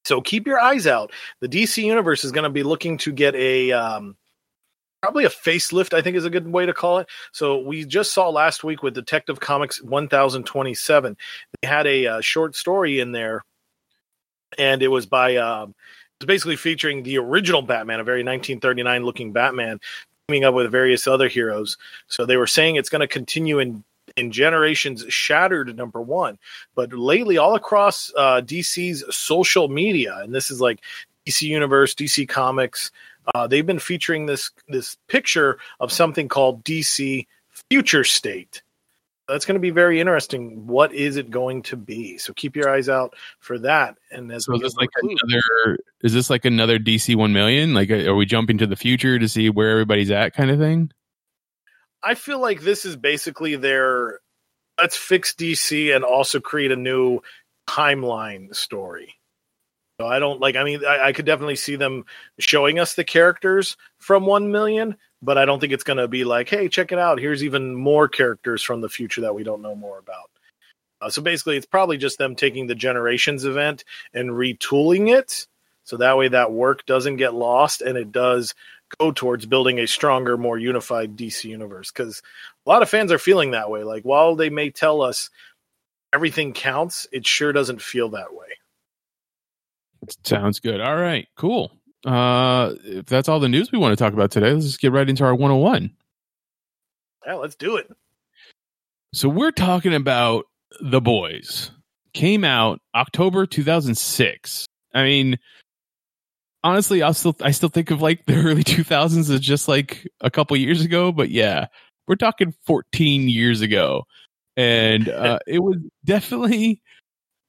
so 0.05 0.21
keep 0.21 0.47
your 0.47 0.59
eyes 0.59 0.87
out. 0.87 1.11
The 1.41 1.49
DC 1.49 1.83
universe 1.83 2.23
is 2.23 2.31
going 2.31 2.43
to 2.43 2.49
be 2.49 2.63
looking 2.63 2.97
to 2.99 3.11
get 3.11 3.35
a 3.35 3.71
um, 3.71 4.15
probably 5.01 5.25
a 5.25 5.29
facelift. 5.29 5.93
I 5.93 6.01
think 6.01 6.15
is 6.15 6.25
a 6.25 6.29
good 6.29 6.47
way 6.47 6.65
to 6.65 6.73
call 6.73 6.99
it. 6.99 7.07
So 7.31 7.57
we 7.59 7.85
just 7.85 8.13
saw 8.13 8.29
last 8.29 8.63
week 8.63 8.83
with 8.83 8.93
Detective 8.93 9.39
Comics 9.39 9.81
1027, 9.81 11.17
they 11.61 11.67
had 11.67 11.87
a 11.87 12.07
uh, 12.07 12.21
short 12.21 12.55
story 12.55 12.99
in 12.99 13.11
there, 13.11 13.43
and 14.57 14.81
it 14.81 14.89
was 14.89 15.05
by 15.07 15.35
um, 15.37 15.73
it's 16.19 16.25
basically 16.25 16.55
featuring 16.55 17.03
the 17.03 17.17
original 17.17 17.63
Batman, 17.63 17.99
a 17.99 18.03
very 18.03 18.23
1939 18.23 19.03
looking 19.03 19.33
Batman, 19.33 19.79
teaming 20.27 20.45
up 20.45 20.53
with 20.53 20.71
various 20.71 21.07
other 21.07 21.27
heroes. 21.27 21.77
So 22.07 22.25
they 22.25 22.37
were 22.37 22.47
saying 22.47 22.75
it's 22.75 22.89
going 22.89 23.01
to 23.01 23.07
continue 23.07 23.59
in 23.59 23.83
in 24.15 24.31
Generations 24.31 25.05
Shattered 25.09 25.75
number 25.75 26.01
one. 26.01 26.37
But 26.75 26.93
lately, 26.93 27.37
all 27.37 27.55
across 27.55 28.11
uh, 28.15 28.41
DC's 28.41 29.03
social 29.15 29.67
media, 29.67 30.17
and 30.21 30.33
this 30.33 30.51
is 30.51 30.61
like 30.61 30.81
DC 31.27 31.43
Universe, 31.43 31.93
DC 31.95 32.27
Comics, 32.27 32.91
uh, 33.33 33.47
they've 33.47 33.65
been 33.65 33.79
featuring 33.79 34.25
this 34.25 34.51
this 34.67 34.97
picture 35.07 35.57
of 35.79 35.91
something 35.91 36.27
called 36.27 36.63
DC 36.63 37.25
Future 37.69 38.03
State. 38.03 38.61
That's 39.27 39.45
going 39.45 39.55
to 39.55 39.59
be 39.59 39.71
very 39.71 39.99
interesting. 39.99 40.67
What 40.67 40.93
is 40.93 41.17
it 41.17 41.31
going 41.31 41.63
to 41.63 41.75
be? 41.75 42.19
So 42.19 42.31
keep 42.33 42.55
your 42.55 42.69
eyes 42.69 42.89
out 42.89 43.15
for 43.39 43.57
that. 43.59 43.97
And 44.11 44.31
as 44.31 44.45
so 44.45 44.53
is 44.53 44.61
this 44.61 44.75
like 44.75 44.89
another 45.01 45.79
is 46.01 46.13
this 46.13 46.29
like 46.29 46.45
another 46.45 46.77
DC 46.77 47.15
one 47.15 47.33
million? 47.33 47.73
Like, 47.73 47.89
are 47.89 48.15
we 48.15 48.27
jumping 48.27 48.59
to 48.59 48.67
the 48.67 48.75
future 48.75 49.17
to 49.17 49.27
see 49.27 49.49
where 49.49 49.71
everybody's 49.71 50.11
at, 50.11 50.35
kind 50.35 50.51
of 50.51 50.59
thing? 50.59 50.91
I 52.05 52.13
feel 52.13 52.39
like 52.39 52.61
this 52.61 52.85
is 52.85 52.95
basically 52.95 53.55
their 53.55 54.19
let's 54.79 54.95
fix 54.95 55.33
DC 55.33 55.93
and 55.93 56.03
also 56.03 56.39
create 56.39 56.71
a 56.71 56.75
new 56.75 57.21
timeline 57.67 58.55
story. 58.55 59.15
So 59.99 60.05
I 60.05 60.19
don't 60.19 60.41
like. 60.41 60.55
I 60.55 60.63
mean, 60.63 60.85
I, 60.85 61.07
I, 61.07 61.13
could 61.13 61.25
definitely 61.25 61.55
see 61.55 61.77
them 61.77 62.03
showing 62.37 62.79
us 62.79 62.95
the 62.95 63.05
characters 63.05 63.77
from 63.97 64.25
One 64.25 64.51
Million, 64.51 64.97
but 65.21 65.37
I 65.37 65.45
don't 65.45 65.61
think 65.61 65.71
it's 65.71 65.85
going 65.85 65.97
to 65.97 66.09
be 66.09 66.25
like, 66.25 66.49
"Hey, 66.49 66.67
check 66.67 66.91
it 66.91 66.99
out! 66.99 67.17
Here's 67.17 67.43
even 67.43 67.73
more 67.73 68.09
characters 68.09 68.61
from 68.61 68.81
the 68.81 68.89
future 68.89 69.21
that 69.21 69.35
we 69.35 69.43
don't 69.43 69.61
know 69.61 69.73
more 69.73 69.97
about." 69.97 70.29
Uh, 70.99 71.09
so 71.09 71.21
basically, 71.21 71.55
it's 71.55 71.65
probably 71.65 71.97
just 71.97 72.17
them 72.17 72.35
taking 72.35 72.67
the 72.67 72.75
Generations 72.75 73.45
event 73.45 73.85
and 74.13 74.31
retooling 74.31 75.17
it, 75.17 75.47
so 75.85 75.95
that 75.97 76.17
way 76.17 76.27
that 76.27 76.51
work 76.51 76.85
doesn't 76.85 77.15
get 77.15 77.33
lost 77.33 77.81
and 77.81 77.97
it 77.97 78.11
does 78.11 78.53
go 78.99 79.11
towards 79.11 79.45
building 79.45 79.79
a 79.79 79.87
stronger, 79.87 80.37
more 80.37 80.57
unified 80.57 81.15
DC 81.15 81.45
universe. 81.45 81.91
Because 81.91 82.21
a 82.65 82.69
lot 82.69 82.81
of 82.81 82.89
fans 82.89 83.11
are 83.11 83.19
feeling 83.19 83.51
that 83.51 83.69
way. 83.69 83.83
Like 83.83 84.03
while 84.03 84.35
they 84.35 84.49
may 84.49 84.69
tell 84.69 85.01
us 85.01 85.29
everything 86.13 86.53
counts, 86.53 87.07
it 87.11 87.25
sure 87.25 87.53
doesn't 87.53 87.81
feel 87.81 88.09
that 88.09 88.33
way. 88.33 88.47
Sounds 90.23 90.59
good. 90.59 90.81
All 90.81 90.95
right, 90.95 91.27
cool. 91.35 91.71
Uh, 92.05 92.75
if 92.83 93.07
that's 93.07 93.27
all 93.27 93.39
the 93.39 93.49
news 93.49 93.71
we 93.71 93.79
want 93.79 93.97
to 93.97 94.03
talk 94.03 94.13
about 94.13 94.31
today, 94.31 94.53
let's 94.53 94.65
just 94.65 94.79
get 94.79 94.91
right 94.91 95.09
into 95.09 95.23
our 95.23 95.33
101. 95.33 95.91
Yeah, 97.25 97.33
let's 97.35 97.55
do 97.55 97.77
it. 97.77 97.91
So 99.13 99.27
we're 99.29 99.51
talking 99.51 99.93
about 99.93 100.45
The 100.81 101.01
Boys. 101.01 101.71
Came 102.13 102.43
out 102.43 102.79
October 102.93 103.45
2006. 103.45 104.67
I 104.93 105.03
mean, 105.03 105.39
honestly, 106.65 107.03
I 107.03 107.11
still 107.11 107.35
I 107.41 107.51
still 107.51 107.69
think 107.69 107.91
of 107.91 108.01
like 108.01 108.25
the 108.25 108.35
early 108.35 108.63
2000s 108.63 109.29
as 109.29 109.39
just 109.39 109.67
like 109.67 110.07
a 110.19 110.31
couple 110.31 110.57
years 110.57 110.81
ago, 110.81 111.11
but 111.11 111.29
yeah, 111.29 111.67
we're 112.07 112.15
talking 112.15 112.53
14 112.65 113.29
years 113.29 113.61
ago, 113.61 114.03
and 114.57 115.07
uh, 115.09 115.39
it 115.47 115.59
was 115.59 115.77
definitely 116.03 116.81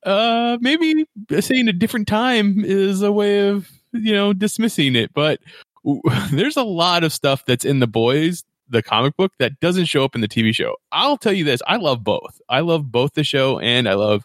uh 0.05 0.59
maybe 0.61 1.07
saying 1.41 1.67
a 1.67 1.73
different 1.73 2.07
time 2.07 2.63
is 2.65 3.03
a 3.03 3.11
way 3.11 3.49
of 3.49 3.69
you 3.93 4.13
know 4.13 4.33
dismissing 4.33 4.95
it, 4.95 5.13
but 5.15 5.41
there's 6.31 6.57
a 6.57 6.63
lot 6.63 7.03
of 7.03 7.13
stuff 7.13 7.45
that's 7.47 7.65
in 7.65 7.81
the 7.81 7.87
boys 7.87 8.45
the 8.69 8.83
comic 8.83 9.17
book 9.17 9.33
that 9.39 9.61
doesn't 9.61 9.85
show 9.85 10.03
up 10.03 10.17
in 10.17 10.21
the 10.21 10.29
TV 10.29 10.53
show. 10.53 10.75
I'll 10.91 11.17
tell 11.17 11.33
you 11.33 11.45
this, 11.45 11.63
I 11.69 11.77
love 11.77 12.03
both. 12.03 12.41
I 12.49 12.61
love 12.61 12.91
both 12.91 13.15
the 13.15 13.23
show 13.23 13.61
and 13.61 13.89
I 13.89 13.95
love 13.95 14.25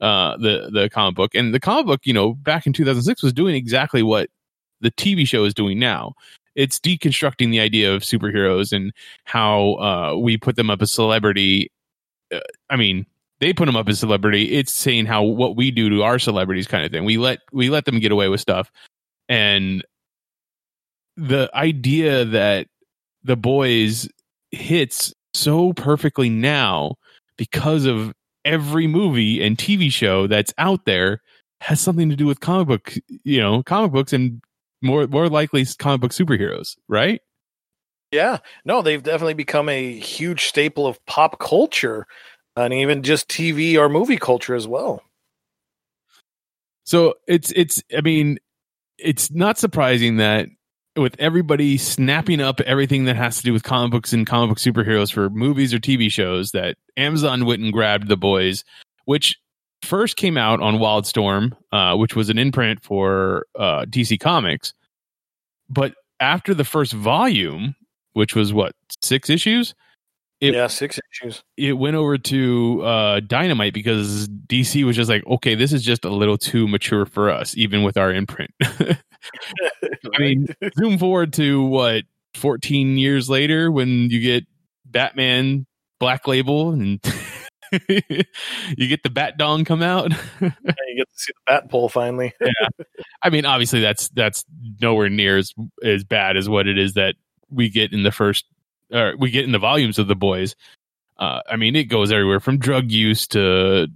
uh, 0.00 0.36
the 0.36 0.70
the 0.72 0.88
comic 0.90 1.14
book. 1.14 1.34
And 1.34 1.54
the 1.54 1.60
comic 1.60 1.86
book, 1.86 2.00
you 2.04 2.12
know, 2.12 2.34
back 2.34 2.66
in 2.66 2.72
2006 2.72 3.22
was 3.22 3.32
doing 3.32 3.54
exactly 3.54 4.02
what 4.02 4.28
the 4.80 4.90
TV 4.90 5.26
show 5.26 5.44
is 5.44 5.54
doing 5.54 5.78
now. 5.78 6.14
It's 6.54 6.78
deconstructing 6.78 7.50
the 7.50 7.60
idea 7.60 7.94
of 7.94 8.02
superheroes 8.02 8.72
and 8.72 8.92
how 9.24 9.74
uh, 9.74 10.16
we 10.16 10.38
put 10.38 10.56
them 10.56 10.70
up 10.70 10.80
as 10.80 10.90
celebrity. 10.90 11.70
Uh, 12.32 12.40
I 12.70 12.76
mean, 12.76 13.06
they 13.40 13.52
put 13.52 13.66
them 13.66 13.76
up 13.76 13.88
as 13.88 14.00
celebrity. 14.00 14.54
It's 14.54 14.72
saying 14.72 15.06
how 15.06 15.22
what 15.22 15.56
we 15.56 15.70
do 15.70 15.90
to 15.90 16.02
our 16.02 16.18
celebrities, 16.18 16.66
kind 16.66 16.84
of 16.84 16.90
thing. 16.90 17.04
We 17.04 17.18
let 17.18 17.40
we 17.52 17.68
let 17.68 17.84
them 17.84 18.00
get 18.00 18.12
away 18.12 18.28
with 18.28 18.40
stuff, 18.40 18.70
and 19.28 19.84
the 21.16 21.50
idea 21.54 22.24
that 22.24 22.68
the 23.22 23.36
boys 23.36 24.08
hits 24.50 25.12
so 25.34 25.72
perfectly 25.72 26.30
now 26.30 26.94
because 27.36 27.84
of 27.84 28.12
every 28.46 28.86
movie 28.86 29.44
and 29.44 29.58
TV 29.58 29.92
show 29.92 30.26
that's 30.26 30.54
out 30.56 30.86
there 30.86 31.20
has 31.60 31.80
something 31.80 32.08
to 32.08 32.16
do 32.16 32.26
with 32.26 32.40
comic 32.40 32.68
book, 32.68 32.94
you 33.24 33.40
know, 33.40 33.62
comic 33.62 33.92
books 33.92 34.12
and 34.12 34.40
more 34.82 35.06
more 35.06 35.28
likely 35.28 35.66
comic 35.78 36.00
book 36.00 36.12
superheroes, 36.12 36.76
right? 36.88 37.20
Yeah, 38.12 38.38
no, 38.64 38.82
they've 38.82 39.02
definitely 39.02 39.34
become 39.34 39.68
a 39.68 39.98
huge 39.98 40.46
staple 40.46 40.86
of 40.86 41.04
pop 41.06 41.38
culture 41.40 42.06
and 42.54 42.72
even 42.72 43.02
just 43.02 43.28
TV 43.28 43.76
or 43.76 43.88
movie 43.88 44.16
culture 44.16 44.54
as 44.54 44.66
well. 44.66 45.02
So 46.84 47.14
it's 47.26 47.52
it's 47.52 47.82
I 47.96 48.00
mean, 48.00 48.38
it's 48.96 49.30
not 49.30 49.58
surprising 49.58 50.18
that 50.18 50.48
with 50.96 51.16
everybody 51.18 51.76
snapping 51.76 52.40
up 52.40 52.60
everything 52.62 53.04
that 53.04 53.16
has 53.16 53.36
to 53.38 53.42
do 53.42 53.52
with 53.52 53.62
comic 53.62 53.90
books 53.90 54.12
and 54.12 54.26
comic 54.26 54.50
book 54.50 54.58
superheroes 54.58 55.12
for 55.12 55.30
movies 55.30 55.74
or 55.74 55.78
TV 55.78 56.10
shows 56.10 56.52
that 56.52 56.76
Amazon 56.96 57.44
went 57.44 57.62
and 57.62 57.72
grabbed 57.72 58.08
the 58.08 58.16
boys, 58.16 58.64
which 59.04 59.36
first 59.82 60.16
came 60.16 60.36
out 60.36 60.60
on 60.60 60.76
Wildstorm, 60.76 61.52
uh, 61.72 61.96
which 61.96 62.16
was 62.16 62.30
an 62.30 62.38
imprint 62.38 62.82
for 62.82 63.46
uh, 63.58 63.84
DC 63.84 64.18
Comics. 64.18 64.72
But 65.68 65.94
after 66.20 66.54
the 66.54 66.64
first 66.64 66.92
volume, 66.92 67.74
which 68.12 68.34
was 68.34 68.52
what 68.52 68.72
six 69.02 69.28
issues, 69.28 69.74
it, 70.40 70.54
yeah, 70.54 70.66
six 70.66 70.98
issues. 71.12 71.42
It 71.56 71.72
went 71.72 71.96
over 71.96 72.18
to 72.18 72.82
uh, 72.82 73.20
Dynamite 73.20 73.72
because 73.72 74.28
DC 74.28 74.84
was 74.84 74.96
just 74.96 75.08
like, 75.08 75.26
okay, 75.26 75.54
this 75.54 75.72
is 75.72 75.82
just 75.82 76.04
a 76.04 76.10
little 76.10 76.36
too 76.36 76.68
mature 76.68 77.06
for 77.06 77.30
us, 77.30 77.56
even 77.56 77.82
with 77.82 77.96
our 77.96 78.12
imprint. 78.12 78.50
I 78.62 78.98
mean, 80.18 80.46
zoom 80.78 80.98
forward 80.98 81.32
to 81.34 81.62
what, 81.62 82.04
14 82.34 82.98
years 82.98 83.30
later 83.30 83.70
when 83.70 84.10
you 84.10 84.20
get 84.20 84.44
Batman 84.84 85.66
Black 85.98 86.28
Label 86.28 86.70
and 86.72 87.00
you 87.88 88.88
get 88.88 89.02
the 89.02 89.10
Bat 89.10 89.38
Dong 89.38 89.64
come 89.64 89.82
out. 89.82 90.12
yeah, 90.40 90.50
you 90.60 90.96
get 90.96 91.08
to 91.08 91.18
see 91.18 91.32
the 91.32 91.40
Bat 91.46 91.70
Pole 91.70 91.88
finally. 91.88 92.34
yeah. 92.40 92.84
I 93.22 93.30
mean, 93.30 93.46
obviously 93.46 93.80
that's 93.80 94.08
that's 94.10 94.44
nowhere 94.80 95.08
near 95.08 95.38
as 95.38 95.54
as 95.82 96.04
bad 96.04 96.36
as 96.36 96.46
what 96.46 96.66
it 96.66 96.78
is 96.78 96.92
that 96.92 97.14
we 97.48 97.70
get 97.70 97.92
in 97.94 98.02
the 98.02 98.12
first 98.12 98.44
or 98.92 99.14
we 99.18 99.30
get 99.30 99.44
in 99.44 99.52
the 99.52 99.58
volumes 99.58 99.98
of 99.98 100.08
the 100.08 100.14
boys. 100.14 100.54
Uh, 101.18 101.40
I 101.48 101.56
mean, 101.56 101.76
it 101.76 101.84
goes 101.84 102.12
everywhere 102.12 102.40
from 102.40 102.58
drug 102.58 102.90
use 102.90 103.26
to 103.28 103.88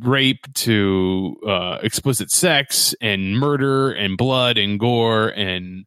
rape 0.00 0.52
to 0.54 1.36
uh, 1.46 1.78
explicit 1.82 2.30
sex 2.30 2.94
and 3.00 3.38
murder 3.38 3.90
and 3.92 4.18
blood 4.18 4.58
and 4.58 4.78
gore 4.78 5.28
and 5.28 5.86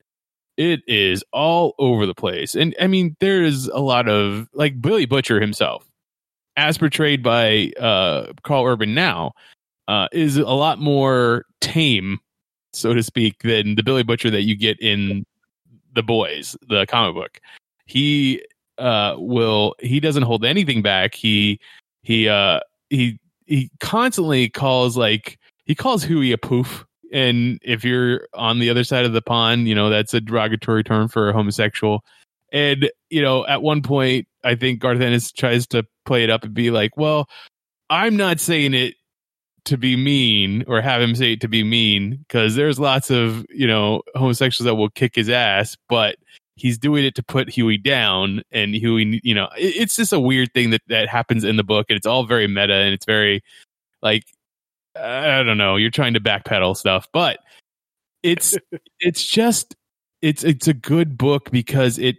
it 0.58 0.82
is 0.88 1.24
all 1.34 1.74
over 1.80 2.06
the 2.06 2.14
place. 2.14 2.56
And 2.56 2.76
I 2.80 2.88
mean, 2.88 3.16
there 3.20 3.44
is 3.44 3.68
a 3.68 3.80
lot 3.80 4.08
of 4.08 4.48
like 4.54 4.80
Billy 4.82 5.06
Butcher 5.06 5.42
himself, 5.42 5.90
as 6.56 6.78
portrayed 6.78 7.24
by 7.24 7.72
uh, 7.80 8.34
Karl 8.44 8.66
Urban 8.66 8.94
now, 8.94 9.34
uh, 9.88 10.08
is 10.12 10.38
a 10.38 10.46
lot 10.46 10.80
more 10.80 11.46
tame, 11.60 12.20
so 12.72 12.94
to 12.94 13.02
speak, 13.02 13.42
than 13.42 13.76
the 13.76 13.84
Billy 13.84 14.04
Butcher 14.04 14.30
that 14.30 14.44
you 14.44 14.56
get 14.56 14.80
in 14.80 15.26
the 15.96 16.04
Boys, 16.04 16.56
the 16.68 16.86
comic 16.86 17.16
book 17.16 17.40
he 17.86 18.44
uh 18.78 19.16
will 19.18 19.76
he 19.80 20.00
doesn't 20.00 20.24
hold 20.24 20.46
anything 20.46 20.82
back. 20.82 21.16
He 21.16 21.60
he 22.02 22.28
uh 22.28 22.60
he 22.90 23.20
he 23.46 23.70
constantly 23.80 24.50
calls 24.50 24.98
like 24.98 25.38
he 25.66 25.76
calls 25.76 26.04
Huey 26.04 26.32
a 26.32 26.38
poof. 26.38 26.86
And 27.12 27.60
if 27.62 27.84
you're 27.84 28.28
on 28.34 28.58
the 28.58 28.72
other 28.72 28.84
side 28.84 29.06
of 29.06 29.14
the 29.14 29.22
pond 29.22 29.68
you 29.68 29.76
know 29.76 29.90
that's 29.90 30.14
a 30.14 30.22
derogatory 30.22 30.84
term 30.84 31.08
for 31.08 31.30
a 31.30 31.34
homosexual. 31.34 32.04
And 32.52 32.90
you 33.14 33.22
know 33.22 33.46
at 33.46 33.62
one 33.62 33.82
point 33.82 34.28
i 34.44 34.56
think 34.56 34.80
garth 34.80 35.00
ennis 35.00 35.32
tries 35.32 35.68
to 35.68 35.86
play 36.04 36.24
it 36.24 36.30
up 36.30 36.44
and 36.44 36.54
be 36.54 36.72
like 36.72 36.98
well 36.98 37.30
i'm 37.90 38.18
not 38.18 38.40
saying 38.40 38.74
it 38.74 38.96
to 39.66 39.78
be 39.78 39.96
mean 39.96 40.64
or 40.68 40.82
have 40.82 41.02
him 41.02 41.16
say 41.16 41.34
it 41.34 41.42
to 41.42 41.48
be 41.48 41.64
mean 41.64 42.18
because 42.28 42.56
there's 42.56 42.80
lots 42.80 43.12
of 43.12 43.46
you 43.50 43.68
know 43.68 44.02
homosexuals 44.16 44.66
that 44.66 44.76
will 44.76 44.90
kick 44.90 45.16
his 45.16 45.30
ass 45.30 45.78
but 45.88 46.18
he's 46.56 46.78
doing 46.78 47.04
it 47.04 47.16
to 47.16 47.24
put 47.24 47.50
Huey 47.50 47.78
down 47.78 48.44
and 48.52 48.76
Huey, 48.76 49.20
you 49.24 49.34
know, 49.34 49.50
it, 49.58 49.76
it's 49.76 49.96
just 49.96 50.14
a 50.14 50.20
weird 50.20 50.54
thing 50.54 50.70
that, 50.72 50.82
that 50.88 51.10
happens 51.10 51.44
in 51.44 51.56
the 51.56 51.64
book 51.64 51.88
and 51.90 51.98
it's 51.98 52.06
all 52.06 52.26
very 52.26 52.48
meta 52.48 52.74
and 52.74 52.94
it's 52.94 53.06
very 53.06 53.44
like, 54.02 54.24
I 54.96 55.42
don't 55.44 55.58
know, 55.58 55.76
you're 55.76 55.90
trying 55.90 56.14
to 56.14 56.20
backpedal 56.20 56.78
stuff, 56.78 57.08
but 57.12 57.40
it's, 58.22 58.58
it's 59.00 59.24
just, 59.24 59.76
it's, 60.22 60.44
it's 60.44 60.68
a 60.68 60.74
good 60.74 61.18
book 61.18 61.50
because 61.52 61.98
it, 61.98 62.18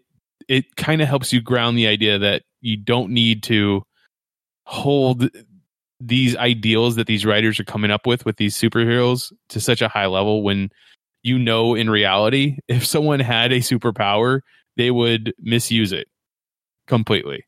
it 0.49 0.77
kind 0.77 1.01
of 1.01 1.09
helps 1.09 1.33
you 1.33 1.41
ground 1.41 1.79
the 1.79 1.87
idea 1.87 2.19
that 2.19 2.43
you 2.61 2.77
don't 2.77 3.11
need 3.11 3.43
to 3.45 3.85
hold 4.67 5.31
these 6.01 6.37
ideals 6.37 6.97
that 6.97 7.07
these 7.07 7.25
writers 7.25 7.59
are 7.61 7.65
coming 7.65 7.91
up 7.91 8.07
with 8.07 8.27
with 8.27 8.37
these 8.37 8.57
superheroes 8.57 9.33
to 9.49 9.61
such 9.61 9.81
a 9.81 9.89
high 9.89 10.07
level 10.07 10.43
when 10.43 10.71
you 11.25 11.39
know 11.39 11.75
in 11.75 11.91
reality 11.91 12.59
if 12.69 12.87
someone 12.87 13.19
had 13.19 13.51
a 13.51 13.59
superpower 13.59 14.41
they 14.77 14.91
would 14.91 15.35
misuse 15.41 15.93
it 15.93 16.07
completely. 16.87 17.45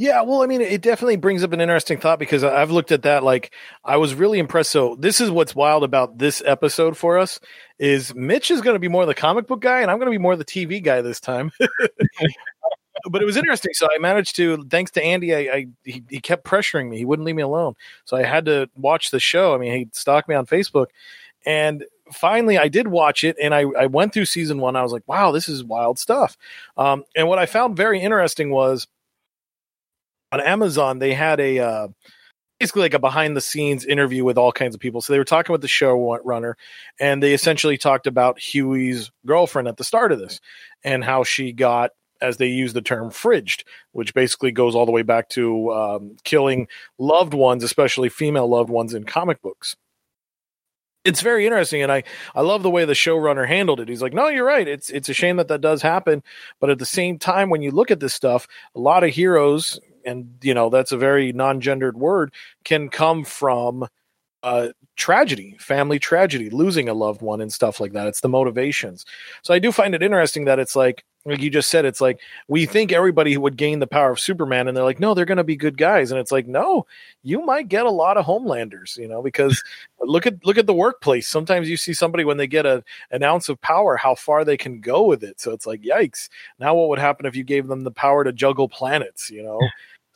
Yeah, 0.00 0.22
well, 0.22 0.44
I 0.44 0.46
mean, 0.46 0.60
it 0.60 0.80
definitely 0.80 1.16
brings 1.16 1.42
up 1.42 1.52
an 1.52 1.60
interesting 1.60 1.98
thought 1.98 2.20
because 2.20 2.44
I've 2.44 2.70
looked 2.70 2.92
at 2.92 3.02
that. 3.02 3.24
Like, 3.24 3.52
I 3.84 3.96
was 3.96 4.14
really 4.14 4.38
impressed. 4.38 4.70
So, 4.70 4.94
this 4.94 5.20
is 5.20 5.28
what's 5.28 5.56
wild 5.56 5.82
about 5.82 6.18
this 6.18 6.40
episode 6.46 6.96
for 6.96 7.18
us 7.18 7.40
is 7.80 8.14
Mitch 8.14 8.52
is 8.52 8.60
going 8.60 8.76
to 8.76 8.80
be 8.80 8.86
more 8.86 9.06
the 9.06 9.14
comic 9.14 9.48
book 9.48 9.60
guy, 9.60 9.80
and 9.80 9.90
I'm 9.90 9.98
going 9.98 10.06
to 10.06 10.16
be 10.16 10.22
more 10.22 10.36
the 10.36 10.44
TV 10.44 10.80
guy 10.80 11.02
this 11.02 11.18
time. 11.18 11.50
but 13.10 13.20
it 13.20 13.24
was 13.24 13.36
interesting. 13.36 13.72
So, 13.74 13.88
I 13.92 13.98
managed 13.98 14.36
to, 14.36 14.62
thanks 14.70 14.92
to 14.92 15.02
Andy, 15.02 15.34
I, 15.34 15.38
I 15.38 15.66
he, 15.82 16.04
he 16.08 16.20
kept 16.20 16.44
pressuring 16.44 16.88
me. 16.88 16.98
He 16.98 17.04
wouldn't 17.04 17.26
leave 17.26 17.34
me 17.34 17.42
alone. 17.42 17.74
So, 18.04 18.16
I 18.16 18.22
had 18.22 18.44
to 18.44 18.70
watch 18.76 19.10
the 19.10 19.18
show. 19.18 19.52
I 19.52 19.58
mean, 19.58 19.72
he 19.72 19.88
stalked 19.92 20.28
me 20.28 20.36
on 20.36 20.46
Facebook, 20.46 20.86
and 21.44 21.84
finally 22.12 22.58
I 22.58 22.68
did 22.68 22.88
watch 22.88 23.24
it 23.24 23.36
and 23.42 23.54
I, 23.54 23.64
I 23.78 23.86
went 23.86 24.12
through 24.12 24.26
season 24.26 24.58
one. 24.58 24.76
I 24.76 24.82
was 24.82 24.92
like, 24.92 25.06
wow, 25.06 25.30
this 25.30 25.48
is 25.48 25.64
wild 25.64 25.98
stuff. 25.98 26.36
Um, 26.76 27.04
and 27.16 27.28
what 27.28 27.38
I 27.38 27.46
found 27.46 27.76
very 27.76 28.00
interesting 28.00 28.50
was 28.50 28.86
on 30.32 30.40
Amazon, 30.40 30.98
they 30.98 31.14
had 31.14 31.40
a 31.40 31.58
uh, 31.58 31.88
basically 32.60 32.82
like 32.82 32.94
a 32.94 32.98
behind 32.98 33.36
the 33.36 33.40
scenes 33.40 33.84
interview 33.84 34.24
with 34.24 34.38
all 34.38 34.52
kinds 34.52 34.74
of 34.74 34.80
people. 34.80 35.00
So 35.00 35.12
they 35.12 35.18
were 35.18 35.24
talking 35.24 35.52
with 35.52 35.62
the 35.62 35.68
showrunner, 35.68 36.54
and 37.00 37.22
they 37.22 37.32
essentially 37.32 37.78
talked 37.78 38.06
about 38.06 38.38
Huey's 38.38 39.10
girlfriend 39.26 39.68
at 39.68 39.76
the 39.76 39.84
start 39.84 40.12
of 40.12 40.18
this 40.18 40.40
and 40.84 41.04
how 41.04 41.24
she 41.24 41.52
got. 41.52 41.92
As 42.20 42.36
they 42.36 42.48
use 42.48 42.72
the 42.72 42.82
term 42.82 43.10
fridged, 43.10 43.62
which 43.92 44.12
basically 44.12 44.50
goes 44.50 44.74
all 44.74 44.86
the 44.86 44.90
way 44.90 45.02
back 45.02 45.28
to 45.28 45.72
um, 45.72 46.16
killing 46.24 46.66
loved 46.98 47.32
ones, 47.32 47.62
especially 47.62 48.08
female 48.08 48.48
loved 48.48 48.70
ones 48.70 48.92
in 48.92 49.04
comic 49.04 49.40
books 49.40 49.76
it's 51.08 51.22
very 51.22 51.46
interesting 51.46 51.82
and 51.82 51.90
i 51.90 52.02
i 52.34 52.42
love 52.42 52.62
the 52.62 52.70
way 52.70 52.84
the 52.84 52.92
showrunner 52.92 53.48
handled 53.48 53.80
it. 53.80 53.88
He's 53.88 54.02
like 54.02 54.12
no 54.12 54.28
you're 54.28 54.44
right. 54.44 54.68
It's 54.68 54.90
it's 54.90 55.08
a 55.08 55.14
shame 55.14 55.38
that 55.38 55.48
that 55.48 55.60
does 55.60 55.80
happen. 55.82 56.22
But 56.60 56.70
at 56.70 56.78
the 56.78 56.86
same 56.86 57.18
time 57.18 57.48
when 57.50 57.62
you 57.62 57.70
look 57.70 57.90
at 57.90 58.00
this 58.00 58.14
stuff 58.14 58.46
a 58.74 58.80
lot 58.80 59.04
of 59.04 59.10
heroes 59.10 59.80
and 60.04 60.34
you 60.42 60.54
know 60.54 60.68
that's 60.68 60.92
a 60.92 60.98
very 60.98 61.32
non-gendered 61.32 61.96
word 61.96 62.32
can 62.64 62.88
come 62.90 63.24
from 63.24 63.88
uh, 64.42 64.68
tragedy, 64.96 65.56
family 65.58 65.98
tragedy, 65.98 66.50
losing 66.50 66.88
a 66.88 66.94
loved 66.94 67.22
one 67.22 67.40
and 67.40 67.52
stuff 67.52 67.80
like 67.80 67.92
that. 67.92 68.06
It's 68.06 68.20
the 68.20 68.28
motivations. 68.28 69.04
So 69.42 69.52
I 69.52 69.58
do 69.58 69.72
find 69.72 69.94
it 69.94 70.02
interesting 70.02 70.44
that 70.44 70.58
it's 70.58 70.76
like, 70.76 71.04
like 71.24 71.40
you 71.40 71.50
just 71.50 71.68
said, 71.68 71.84
it's 71.84 72.00
like 72.00 72.20
we 72.46 72.64
think 72.64 72.92
everybody 72.92 73.36
would 73.36 73.56
gain 73.56 73.80
the 73.80 73.86
power 73.86 74.12
of 74.12 74.20
Superman, 74.20 74.66
and 74.66 74.76
they're 74.76 74.84
like, 74.84 75.00
no, 75.00 75.14
they're 75.14 75.24
going 75.24 75.38
to 75.38 75.44
be 75.44 75.56
good 75.56 75.76
guys, 75.76 76.10
and 76.10 76.18
it's 76.18 76.32
like, 76.32 76.46
no, 76.46 76.86
you 77.22 77.44
might 77.44 77.68
get 77.68 77.86
a 77.86 77.90
lot 77.90 78.16
of 78.16 78.24
Homelanders, 78.24 78.96
you 78.96 79.08
know, 79.08 79.20
because 79.20 79.62
look 80.00 80.26
at 80.26 80.44
look 80.46 80.56
at 80.56 80.66
the 80.66 80.72
workplace. 80.74 81.28
Sometimes 81.28 81.68
you 81.68 81.76
see 81.76 81.92
somebody 81.92 82.24
when 82.24 82.36
they 82.36 82.46
get 82.46 82.64
a 82.64 82.82
an 83.10 83.22
ounce 83.22 83.48
of 83.48 83.60
power, 83.60 83.96
how 83.96 84.14
far 84.14 84.44
they 84.44 84.56
can 84.56 84.80
go 84.80 85.04
with 85.04 85.22
it. 85.22 85.40
So 85.40 85.52
it's 85.52 85.66
like, 85.66 85.82
yikes! 85.82 86.28
Now 86.58 86.74
what 86.74 86.88
would 86.88 86.98
happen 86.98 87.26
if 87.26 87.36
you 87.36 87.44
gave 87.44 87.66
them 87.66 87.82
the 87.82 87.90
power 87.90 88.24
to 88.24 88.32
juggle 88.32 88.68
planets? 88.68 89.28
You 89.28 89.42
know. 89.42 89.60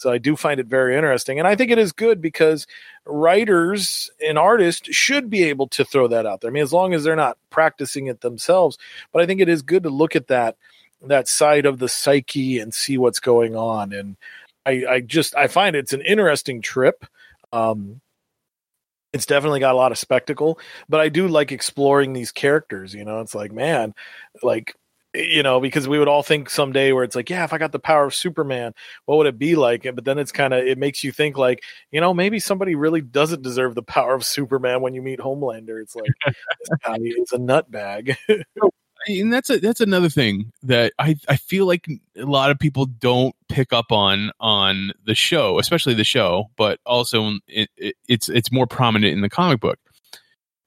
So 0.02 0.10
I 0.10 0.18
do 0.18 0.34
find 0.34 0.58
it 0.58 0.66
very 0.66 0.96
interesting. 0.96 1.38
And 1.38 1.46
I 1.46 1.54
think 1.54 1.70
it 1.70 1.78
is 1.78 1.92
good 1.92 2.20
because 2.20 2.66
writers 3.06 4.10
and 4.20 4.36
artists 4.36 4.92
should 4.94 5.30
be 5.30 5.44
able 5.44 5.68
to 5.68 5.84
throw 5.84 6.08
that 6.08 6.26
out 6.26 6.40
there. 6.40 6.50
I 6.50 6.52
mean, 6.52 6.64
as 6.64 6.72
long 6.72 6.92
as 6.92 7.04
they're 7.04 7.14
not 7.14 7.38
practicing 7.50 8.08
it 8.08 8.20
themselves. 8.20 8.78
But 9.12 9.22
I 9.22 9.26
think 9.26 9.40
it 9.40 9.48
is 9.48 9.62
good 9.62 9.84
to 9.84 9.90
look 9.90 10.16
at 10.16 10.26
that 10.26 10.56
that 11.04 11.28
side 11.28 11.66
of 11.66 11.78
the 11.78 11.88
psyche 11.88 12.58
and 12.58 12.74
see 12.74 12.98
what's 12.98 13.20
going 13.20 13.54
on. 13.54 13.92
And 13.92 14.16
I, 14.66 14.84
I 14.88 15.00
just 15.00 15.36
I 15.36 15.46
find 15.46 15.76
it's 15.76 15.92
an 15.92 16.02
interesting 16.02 16.62
trip. 16.62 17.06
Um, 17.52 18.00
it's 19.12 19.26
definitely 19.26 19.60
got 19.60 19.74
a 19.74 19.78
lot 19.78 19.92
of 19.92 19.98
spectacle, 19.98 20.58
but 20.88 21.00
I 21.00 21.10
do 21.10 21.28
like 21.28 21.52
exploring 21.52 22.12
these 22.12 22.32
characters. 22.32 22.92
You 22.92 23.04
know, 23.04 23.20
it's 23.20 23.36
like, 23.36 23.52
man, 23.52 23.94
like 24.42 24.74
you 25.14 25.42
know, 25.42 25.60
because 25.60 25.86
we 25.86 25.98
would 25.98 26.08
all 26.08 26.22
think 26.22 26.48
someday 26.48 26.92
where 26.92 27.04
it's 27.04 27.14
like, 27.14 27.28
yeah, 27.28 27.44
if 27.44 27.52
I 27.52 27.58
got 27.58 27.72
the 27.72 27.78
power 27.78 28.04
of 28.04 28.14
Superman, 28.14 28.72
what 29.04 29.18
would 29.18 29.26
it 29.26 29.38
be 29.38 29.56
like? 29.56 29.82
But 29.82 30.04
then 30.04 30.18
it's 30.18 30.32
kind 30.32 30.54
of, 30.54 30.64
it 30.64 30.78
makes 30.78 31.04
you 31.04 31.12
think 31.12 31.36
like, 31.36 31.62
you 31.90 32.00
know, 32.00 32.14
maybe 32.14 32.38
somebody 32.38 32.74
really 32.74 33.02
doesn't 33.02 33.42
deserve 33.42 33.74
the 33.74 33.82
power 33.82 34.14
of 34.14 34.24
Superman 34.24 34.80
when 34.80 34.94
you 34.94 35.02
meet 35.02 35.18
Homelander. 35.18 35.80
It's 35.82 35.94
like, 35.94 36.10
this 36.26 36.78
guy 36.84 36.96
is 37.00 37.32
a 37.32 37.38
nutbag. 37.38 38.16
and 39.06 39.32
that's 39.32 39.50
a, 39.50 39.58
that's 39.58 39.80
another 39.82 40.08
thing 40.08 40.50
that 40.62 40.94
I, 40.98 41.16
I 41.28 41.36
feel 41.36 41.66
like 41.66 41.86
a 42.16 42.24
lot 42.24 42.50
of 42.50 42.58
people 42.58 42.86
don't 42.86 43.34
pick 43.48 43.72
up 43.72 43.92
on 43.92 44.30
on 44.40 44.92
the 45.04 45.14
show, 45.14 45.58
especially 45.58 45.94
the 45.94 46.04
show, 46.04 46.50
but 46.56 46.80
also 46.86 47.38
it, 47.48 47.68
it, 47.76 47.96
it's 48.08 48.28
it's 48.28 48.52
more 48.52 48.66
prominent 48.66 49.12
in 49.12 49.20
the 49.20 49.28
comic 49.28 49.60
book. 49.60 49.78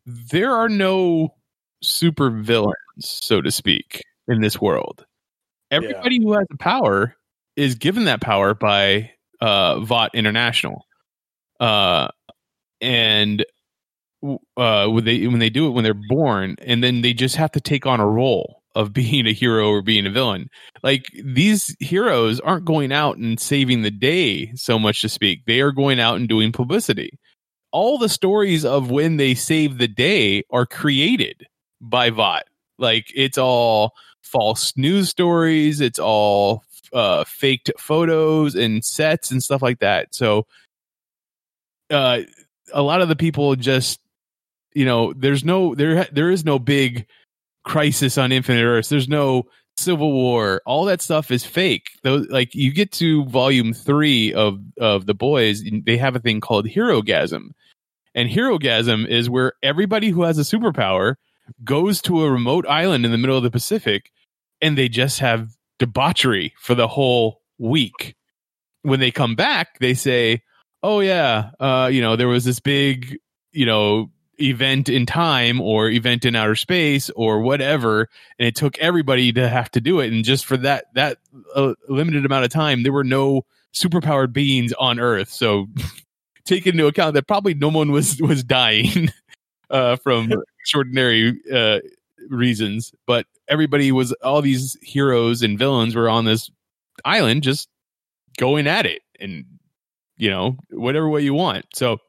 There 0.05 0.51
are 0.51 0.69
no 0.69 1.33
super 1.81 2.29
villains, 2.29 2.75
so 2.99 3.41
to 3.41 3.49
speak 3.49 4.03
in 4.27 4.41
this 4.41 4.59
world. 4.59 5.05
Everybody 5.71 6.17
yeah. 6.17 6.23
who 6.23 6.33
has 6.33 6.47
the 6.49 6.57
power 6.57 7.15
is 7.55 7.75
given 7.75 8.05
that 8.05 8.21
power 8.21 8.53
by 8.53 9.11
uh, 9.41 9.79
Vought 9.79 10.13
International, 10.13 10.85
uh, 11.59 12.09
and 12.81 13.45
uh, 14.57 14.87
when 14.87 15.05
they 15.05 15.27
when 15.27 15.39
they 15.39 15.49
do 15.49 15.67
it 15.67 15.71
when 15.71 15.83
they're 15.83 15.93
born, 15.93 16.55
and 16.61 16.83
then 16.83 17.01
they 17.01 17.13
just 17.13 17.35
have 17.35 17.51
to 17.51 17.61
take 17.61 17.85
on 17.85 17.99
a 17.99 18.07
role 18.07 18.61
of 18.75 18.93
being 18.93 19.25
a 19.25 19.33
hero 19.33 19.69
or 19.69 19.81
being 19.81 20.05
a 20.05 20.11
villain. 20.11 20.49
Like 20.83 21.05
these 21.23 21.75
heroes 21.79 22.39
aren't 22.39 22.65
going 22.65 22.91
out 22.91 23.17
and 23.17 23.39
saving 23.39 23.81
the 23.81 23.91
day, 23.91 24.51
so 24.55 24.77
much 24.77 25.01
to 25.01 25.09
speak. 25.09 25.45
They 25.45 25.61
are 25.61 25.71
going 25.71 25.99
out 25.99 26.17
and 26.17 26.27
doing 26.27 26.51
publicity. 26.51 27.19
All 27.71 27.97
the 27.97 28.09
stories 28.09 28.63
of 28.63 28.89
when 28.89 29.17
they 29.17 29.35
save 29.35 29.77
the 29.77 29.87
day 29.87 30.43
are 30.49 30.65
created 30.65 31.45
by 31.81 32.09
Vought. 32.09 32.45
Like 32.77 33.11
it's 33.15 33.37
all 33.37 33.93
false 34.21 34.75
news 34.75 35.09
stories. 35.09 35.81
It's 35.81 35.99
all 35.99 36.63
uh, 36.93 37.23
faked 37.25 37.71
photos 37.77 38.55
and 38.55 38.83
sets 38.83 39.31
and 39.31 39.41
stuff 39.41 39.61
like 39.61 39.79
that. 39.79 40.13
So, 40.13 40.47
uh, 41.89 42.21
a 42.73 42.81
lot 42.81 43.01
of 43.01 43.09
the 43.09 43.15
people 43.15 43.55
just, 43.55 43.99
you 44.73 44.85
know, 44.85 45.13
there's 45.13 45.43
no 45.43 45.75
there 45.75 46.05
there 46.11 46.31
is 46.31 46.43
no 46.43 46.59
big 46.59 47.05
crisis 47.63 48.17
on 48.17 48.31
Infinite 48.31 48.63
Earths. 48.63 48.89
There's 48.89 49.09
no 49.09 49.43
Civil 49.77 50.11
War. 50.11 50.61
All 50.65 50.85
that 50.85 51.01
stuff 51.01 51.31
is 51.31 51.43
fake. 51.43 51.89
Though, 52.03 52.25
like 52.29 52.55
you 52.55 52.73
get 52.73 52.91
to 52.93 53.25
volume 53.25 53.73
three 53.73 54.33
of 54.33 54.59
of 54.79 55.05
the 55.05 55.13
boys, 55.13 55.63
they 55.85 55.97
have 55.97 56.15
a 56.15 56.19
thing 56.19 56.41
called 56.41 56.67
Herogasm, 56.67 57.51
and 58.13 58.29
Herogasm 58.29 59.07
is 59.07 59.29
where 59.29 59.53
everybody 59.61 60.09
who 60.09 60.23
has 60.23 60.37
a 60.37 60.41
superpower 60.41 61.15
goes 61.63 62.01
to 62.03 62.23
a 62.23 62.31
remote 62.31 62.65
island 62.67 63.05
in 63.05 63.11
the 63.11 63.17
middle 63.17 63.37
of 63.37 63.43
the 63.43 63.51
Pacific 63.51 64.11
and 64.61 64.77
they 64.77 64.89
just 64.89 65.19
have 65.19 65.55
debauchery 65.79 66.53
for 66.59 66.75
the 66.75 66.87
whole 66.87 67.41
week. 67.57 68.15
When 68.81 68.99
they 68.99 69.11
come 69.11 69.35
back, 69.35 69.79
they 69.79 69.93
say, 69.93 70.43
"Oh 70.83 70.99
yeah, 70.99 71.51
uh, 71.59 71.89
you 71.91 72.01
know, 72.01 72.15
there 72.15 72.27
was 72.27 72.45
this 72.45 72.59
big, 72.59 73.17
you 73.51 73.65
know, 73.65 74.11
event 74.39 74.89
in 74.89 75.05
time 75.05 75.61
or 75.61 75.89
event 75.89 76.25
in 76.25 76.35
outer 76.35 76.55
space 76.55 77.09
or 77.11 77.39
whatever, 77.41 78.09
and 78.37 78.47
it 78.47 78.55
took 78.55 78.77
everybody 78.79 79.31
to 79.33 79.47
have 79.49 79.71
to 79.71 79.81
do 79.81 79.99
it. 79.99 80.11
And 80.11 80.23
just 80.23 80.45
for 80.45 80.57
that 80.57 80.85
that 80.93 81.17
uh, 81.55 81.73
limited 81.87 82.25
amount 82.25 82.45
of 82.45 82.51
time, 82.51 82.83
there 82.83 82.93
were 82.93 83.03
no 83.03 83.45
superpowered 83.73 84.33
beings 84.33 84.73
on 84.73 84.99
Earth. 84.99 85.29
So 85.29 85.67
take 86.45 86.67
into 86.67 86.87
account 86.87 87.15
that 87.15 87.27
probably 87.27 87.53
no 87.53 87.69
one 87.69 87.91
was 87.91 88.21
was 88.21 88.43
dying 88.43 89.09
uh, 89.69 89.97
from 89.97 90.31
extraordinary 90.65 91.39
uh, 91.53 91.79
reasons, 92.27 92.91
but 93.05 93.27
everybody 93.47 93.91
was 93.91 94.13
all 94.23 94.41
these 94.41 94.75
heroes 94.81 95.43
and 95.43 95.59
villains 95.59 95.95
were 95.95 96.09
on 96.09 96.25
this 96.25 96.49
island 97.05 97.43
just 97.43 97.69
going 98.39 98.65
at 98.65 98.87
it 98.87 99.03
and 99.19 99.45
you 100.17 100.29
know 100.29 100.57
whatever 100.71 101.07
way 101.07 101.21
you 101.21 101.35
want. 101.35 101.65
So 101.75 101.99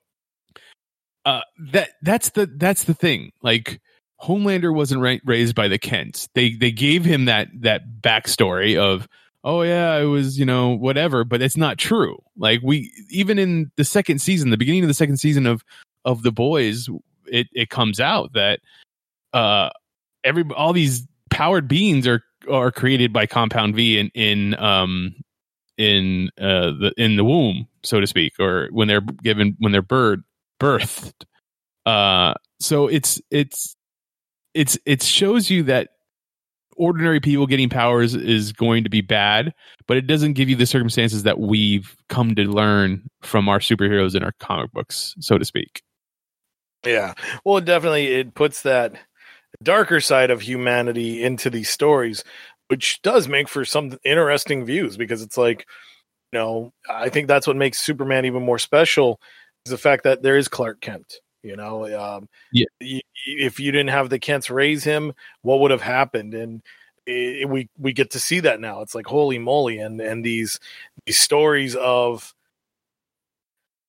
uh, 1.27 1.43
that 1.73 1.91
that's 2.01 2.31
the 2.31 2.47
that's 2.57 2.85
the 2.85 2.95
thing. 2.95 3.31
Like 3.43 3.79
Homelander 4.23 4.75
wasn't 4.75 5.03
ra- 5.03 5.19
raised 5.27 5.55
by 5.55 5.69
the 5.69 5.79
Kents. 5.79 6.31
They 6.35 6.55
they 6.55 6.73
gave 6.73 7.05
him 7.05 7.27
that 7.27 7.49
that 7.61 7.83
backstory 8.01 8.79
of 8.79 9.07
oh 9.45 9.63
yeah, 9.63 9.99
it 9.99 10.07
was, 10.07 10.39
you 10.39 10.47
know, 10.47 10.71
whatever, 10.71 11.25
but 11.25 11.43
it's 11.43 11.59
not 11.59 11.77
true. 11.77 12.23
Like 12.39 12.61
we 12.63 12.91
even 13.11 13.39
in 13.39 13.71
the 13.77 13.85
second 13.85 14.21
season, 14.21 14.49
the 14.49 14.57
beginning 14.57 14.83
of 14.83 14.89
the 14.89 14.95
second 14.95 15.19
season 15.19 15.47
of 15.47 15.63
of 16.07 16.23
The 16.23 16.33
Boys, 16.33 16.89
it 17.29 17.49
it 17.53 17.71
comes 17.71 18.01
out 18.01 18.33
that 18.35 18.61
uh 19.33 19.71
every 20.25 20.45
all 20.57 20.73
these 20.73 21.07
powered 21.31 21.69
beings 21.69 22.07
are 22.07 22.23
are 22.51 22.71
created 22.71 23.13
by 23.13 23.27
compound 23.27 23.75
V 23.75 23.99
in 23.99 24.11
in 24.15 24.59
um 24.59 25.15
in 25.77 26.31
uh 26.41 26.73
the 26.73 26.93
in 26.97 27.17
the 27.17 27.25
womb, 27.25 27.67
so 27.83 28.01
to 28.01 28.07
speak, 28.07 28.35
or 28.39 28.69
when 28.71 28.89
they're 28.89 29.01
given 29.01 29.57
when 29.59 29.73
they're 29.73 29.83
bird 29.83 30.23
birthed. 30.61 31.25
Uh 31.85 32.35
so 32.61 32.89
it's 32.89 33.21
it's 33.31 33.77
it's 34.55 34.79
it 34.87 35.03
shows 35.03 35.51
you 35.51 35.63
that 35.65 35.91
ordinary 36.77 37.21
people 37.21 37.47
getting 37.47 37.69
powers 37.69 38.15
is 38.15 38.53
going 38.53 38.85
to 38.85 38.91
be 38.91 39.01
bad, 39.01 39.53
but 39.87 39.97
it 39.97 40.07
doesn't 40.07 40.35
give 40.35 40.49
you 40.49 40.57
the 40.57 40.67
circumstances 40.67 41.23
that 41.25 41.39
we've 41.39 41.97
come 42.09 42.35
to 42.35 42.43
learn 42.43 43.09
from 43.23 43.49
our 43.49 43.59
superheroes 43.59 44.15
in 44.15 44.23
our 44.23 44.33
comic 44.41 44.73
books, 44.73 45.15
so 45.21 45.39
to 45.39 45.45
speak. 45.45 45.83
Yeah. 46.87 47.15
Well, 47.45 47.61
definitely 47.61 48.07
it 48.15 48.35
puts 48.35 48.63
that 48.63 48.95
darker 49.63 50.01
side 50.01 50.31
of 50.31 50.41
humanity 50.43 51.23
into 51.23 51.51
these 51.51 51.71
stories 51.71 52.23
which 52.69 53.01
does 53.03 53.29
make 53.29 53.49
for 53.49 53.65
some 53.65 53.99
interesting 54.05 54.65
views 54.65 54.97
because 54.97 55.23
it's 55.23 55.37
like, 55.39 55.67
you 56.33 56.39
know, 56.39 56.73
I 56.91 57.09
think 57.09 57.29
that's 57.29 57.47
what 57.47 57.57
makes 57.57 57.79
Superman 57.79 58.25
even 58.25 58.43
more 58.43 58.59
special 58.59 59.21
is 59.65 59.71
the 59.71 59.79
fact 59.79 60.05
that 60.05 60.23
there 60.23 60.37
is 60.37 60.49
Clark 60.49 60.81
Kent. 60.81 61.21
You 61.43 61.57
know, 61.57 61.85
um, 61.97 62.29
Yeah. 62.53 62.65
if 62.81 63.61
you 63.61 63.71
didn't 63.71 63.91
have 63.91 64.11
the 64.11 64.19
Kents 64.19 64.51
raise 64.51 64.83
him, 64.83 65.13
what 65.43 65.61
would 65.61 65.71
have 65.71 65.83
happened? 65.83 66.35
And 66.35 66.61
it, 67.07 67.49
we 67.49 67.69
we 67.79 67.93
get 67.93 68.11
to 68.13 68.19
see 68.19 68.41
that 68.41 68.59
now. 68.59 68.81
It's 68.83 68.97
like 68.97 69.07
holy 69.07 69.39
moly, 69.39 69.79
and 69.79 70.01
and 70.01 70.25
these 70.25 70.59
these 71.07 71.19
stories 71.19 71.77
of 71.77 72.35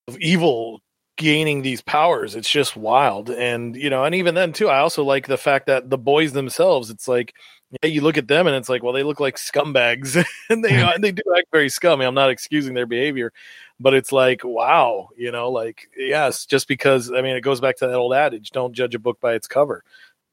of 0.07 0.17
evil 0.19 0.81
gaining 1.17 1.61
these 1.61 1.81
powers. 1.81 2.35
It's 2.35 2.49
just 2.49 2.75
wild. 2.75 3.29
And 3.29 3.75
you 3.75 3.89
know 3.89 4.03
and 4.03 4.15
even 4.15 4.35
then 4.35 4.53
too 4.53 4.69
i 4.69 4.79
also 4.79 5.03
like 5.03 5.27
the 5.27 5.37
fact 5.37 5.67
that 5.67 5.89
the 5.89 5.97
boys 5.97 6.33
themselves 6.33 6.89
it's 6.89 7.07
like 7.07 7.33
yeah 7.81 7.89
you 7.89 8.01
look 8.01 8.17
at 8.17 8.27
them 8.27 8.47
and 8.47 8.55
it's 8.55 8.69
like 8.69 8.83
well 8.83 8.93
they 8.93 9.03
look 9.03 9.19
like 9.19 9.35
scumbags. 9.37 10.23
And 10.49 10.63
they 10.63 10.81
and 10.93 11.03
they 11.03 11.11
do 11.11 11.23
act 11.37 11.47
very 11.51 11.69
scummy. 11.69 12.05
I'm 12.05 12.15
not 12.15 12.29
excusing 12.29 12.73
their 12.73 12.85
behavior 12.85 13.33
but 13.79 13.93
it's 13.93 14.11
like 14.11 14.41
wow 14.43 15.09
you 15.17 15.31
know 15.31 15.51
like 15.51 15.87
yes 15.95 16.45
just 16.45 16.67
because 16.67 17.11
i 17.11 17.21
mean 17.21 17.35
it 17.35 17.41
goes 17.41 17.61
back 17.61 17.77
to 17.77 17.85
that 17.85 17.93
old 17.93 18.13
adage 18.13 18.49
don't 18.49 18.73
judge 18.73 18.95
a 18.95 18.99
book 18.99 19.19
by 19.19 19.35
its 19.35 19.47
cover 19.47 19.83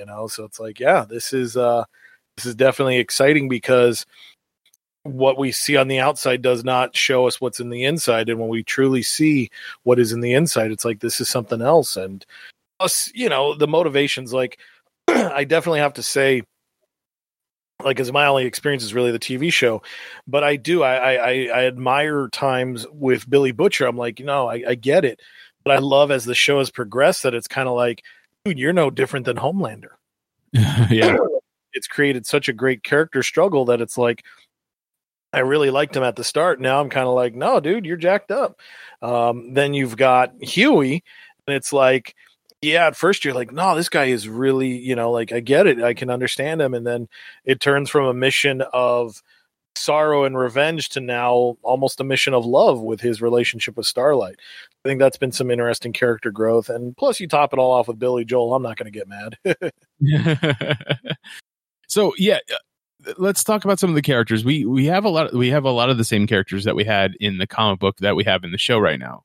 you 0.00 0.06
know? 0.06 0.26
So 0.26 0.44
it's 0.44 0.60
like 0.60 0.80
yeah 0.80 1.04
this 1.04 1.32
is 1.32 1.56
uh 1.56 1.84
this 2.36 2.46
is 2.46 2.54
definitely 2.54 2.98
exciting 2.98 3.48
because 3.48 4.06
what 5.04 5.38
we 5.38 5.52
see 5.52 5.76
on 5.76 5.88
the 5.88 6.00
outside 6.00 6.42
does 6.42 6.64
not 6.64 6.96
show 6.96 7.26
us 7.26 7.40
what's 7.40 7.60
in 7.60 7.70
the 7.70 7.84
inside. 7.84 8.28
And 8.28 8.40
when 8.40 8.48
we 8.48 8.62
truly 8.62 9.02
see 9.02 9.50
what 9.84 9.98
is 9.98 10.12
in 10.12 10.20
the 10.20 10.34
inside 10.34 10.72
it's 10.72 10.84
like 10.84 11.00
this 11.00 11.20
is 11.20 11.28
something 11.28 11.62
else. 11.62 11.96
And 11.96 12.24
us 12.80 13.10
you 13.14 13.28
know 13.28 13.54
the 13.54 13.68
motivations 13.68 14.32
like 14.32 14.58
i 15.08 15.44
definitely 15.44 15.80
have 15.80 15.94
to 15.94 16.02
say 16.02 16.42
like 17.82 18.00
as 18.00 18.12
my 18.12 18.26
only 18.26 18.46
experience 18.46 18.82
is 18.82 18.94
really 18.94 19.12
the 19.12 19.18
tv 19.18 19.52
show 19.52 19.82
but 20.26 20.44
i 20.44 20.56
do 20.56 20.82
i 20.82 21.14
i, 21.14 21.30
I 21.54 21.64
admire 21.66 22.28
times 22.28 22.86
with 22.92 23.28
billy 23.28 23.52
butcher. 23.52 23.86
I'm 23.86 23.96
like 23.96 24.20
no 24.20 24.48
I, 24.48 24.62
I 24.68 24.74
get 24.74 25.04
it. 25.04 25.20
But 25.64 25.76
i 25.76 25.78
love 25.78 26.10
as 26.10 26.24
the 26.24 26.34
show 26.34 26.58
has 26.58 26.70
progressed 26.70 27.22
that 27.22 27.34
it's 27.34 27.48
kind 27.48 27.68
of 27.68 27.74
like 27.74 28.02
dude 28.44 28.58
you're 28.58 28.72
no 28.72 28.90
different 28.90 29.26
than 29.26 29.36
homelander. 29.36 29.92
Yeah. 30.90 31.16
it's 31.72 31.88
created 31.88 32.26
such 32.26 32.48
a 32.48 32.52
great 32.52 32.84
character 32.84 33.22
struggle 33.22 33.64
that 33.66 33.80
it's 33.80 33.98
like 33.98 34.24
I 35.34 35.40
really 35.40 35.70
liked 35.70 35.96
him 35.96 36.04
at 36.04 36.14
the 36.14 36.22
start. 36.22 36.60
Now 36.60 36.80
I'm 36.80 36.88
kind 36.88 37.08
of 37.08 37.14
like, 37.14 37.34
no, 37.34 37.58
dude, 37.58 37.84
you're 37.84 37.96
jacked 37.96 38.30
up. 38.30 38.60
Um, 39.02 39.52
then 39.52 39.74
you've 39.74 39.96
got 39.96 40.32
Huey, 40.40 41.02
and 41.46 41.56
it's 41.56 41.72
like, 41.72 42.14
yeah, 42.62 42.86
at 42.86 42.96
first 42.96 43.24
you're 43.24 43.34
like, 43.34 43.52
no, 43.52 43.74
this 43.74 43.88
guy 43.88 44.04
is 44.04 44.28
really, 44.28 44.68
you 44.68 44.94
know, 44.94 45.10
like 45.10 45.32
I 45.32 45.40
get 45.40 45.66
it, 45.66 45.82
I 45.82 45.92
can 45.92 46.08
understand 46.08 46.62
him, 46.62 46.72
and 46.72 46.86
then 46.86 47.08
it 47.44 47.58
turns 47.60 47.90
from 47.90 48.06
a 48.06 48.14
mission 48.14 48.62
of 48.72 49.22
sorrow 49.76 50.22
and 50.24 50.38
revenge 50.38 50.90
to 50.90 51.00
now 51.00 51.56
almost 51.62 52.00
a 52.00 52.04
mission 52.04 52.32
of 52.32 52.46
love 52.46 52.80
with 52.80 53.00
his 53.00 53.20
relationship 53.20 53.76
with 53.76 53.86
Starlight. 53.86 54.36
I 54.84 54.88
think 54.88 55.00
that's 55.00 55.18
been 55.18 55.32
some 55.32 55.50
interesting 55.50 55.92
character 55.92 56.30
growth, 56.30 56.68
and 56.68 56.96
plus 56.96 57.18
you 57.18 57.26
top 57.26 57.52
it 57.52 57.58
all 57.58 57.72
off 57.72 57.88
with 57.88 57.98
Billy 57.98 58.24
Joel. 58.24 58.54
I'm 58.54 58.62
not 58.62 58.76
going 58.76 58.92
to 58.92 58.96
get 58.96 59.08
mad. 59.08 59.36
so 61.88 62.14
yeah, 62.18 62.38
let's 63.18 63.44
talk 63.44 63.64
about 63.64 63.78
some 63.78 63.90
of 63.90 63.96
the 63.96 64.02
characters. 64.02 64.44
We 64.44 64.64
we 64.64 64.86
have 64.86 65.04
a 65.04 65.08
lot. 65.08 65.32
We 65.32 65.50
have 65.50 65.64
a 65.64 65.70
lot 65.70 65.90
of 65.90 65.98
the 65.98 66.04
same 66.04 66.26
characters 66.26 66.64
that 66.64 66.76
we 66.76 66.84
had 66.84 67.14
in 67.20 67.38
the 67.38 67.46
comic 67.46 67.80
book 67.80 67.98
that 67.98 68.16
we 68.16 68.24
have 68.24 68.44
in 68.44 68.52
the 68.52 68.58
show 68.58 68.78
right 68.78 68.98
now. 68.98 69.24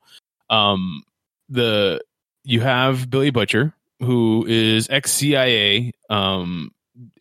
Um, 0.49 1.03
the 1.49 2.01
you 2.43 2.61
have 2.61 3.09
Billy 3.09 3.29
Butcher, 3.29 3.73
who 3.99 4.45
is 4.47 4.89
ex 4.89 5.11
CIA, 5.11 5.91
um, 6.09 6.71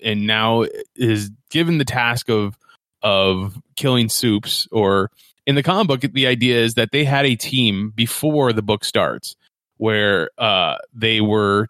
and 0.03 0.27
now 0.27 0.65
is 0.97 1.31
given 1.51 1.79
the 1.79 1.85
task 1.85 2.29
of 2.29 2.59
of 3.03 3.61
killing 3.77 4.09
soups. 4.09 4.69
Or 4.73 5.11
in 5.47 5.55
the 5.55 5.63
comic 5.63 5.89
book, 5.89 6.13
the 6.13 6.27
idea 6.27 6.63
is 6.63 6.75
that 6.75 6.93
they 6.93 7.05
had 7.05 7.27
a 7.27 7.37
team 7.37 7.93
before 7.95 8.53
the 8.53 8.63
book 8.63 8.85
starts, 8.85 9.37
where 9.77 10.31
uh, 10.39 10.77
they 10.93 11.21
were 11.21 11.69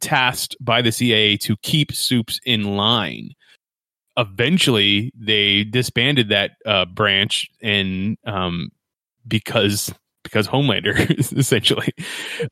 tasked 0.00 0.56
by 0.60 0.82
the 0.82 0.92
CIA 0.92 1.36
to 1.38 1.56
keep 1.58 1.92
soups 1.92 2.40
in 2.44 2.76
line. 2.76 3.34
Eventually, 4.18 5.12
they 5.16 5.64
disbanded 5.64 6.28
that 6.30 6.52
uh, 6.66 6.84
branch, 6.84 7.48
and 7.62 8.18
um, 8.26 8.70
because 9.26 9.92
because 10.24 10.48
Homelander 10.48 10.98
essentially, 11.38 11.92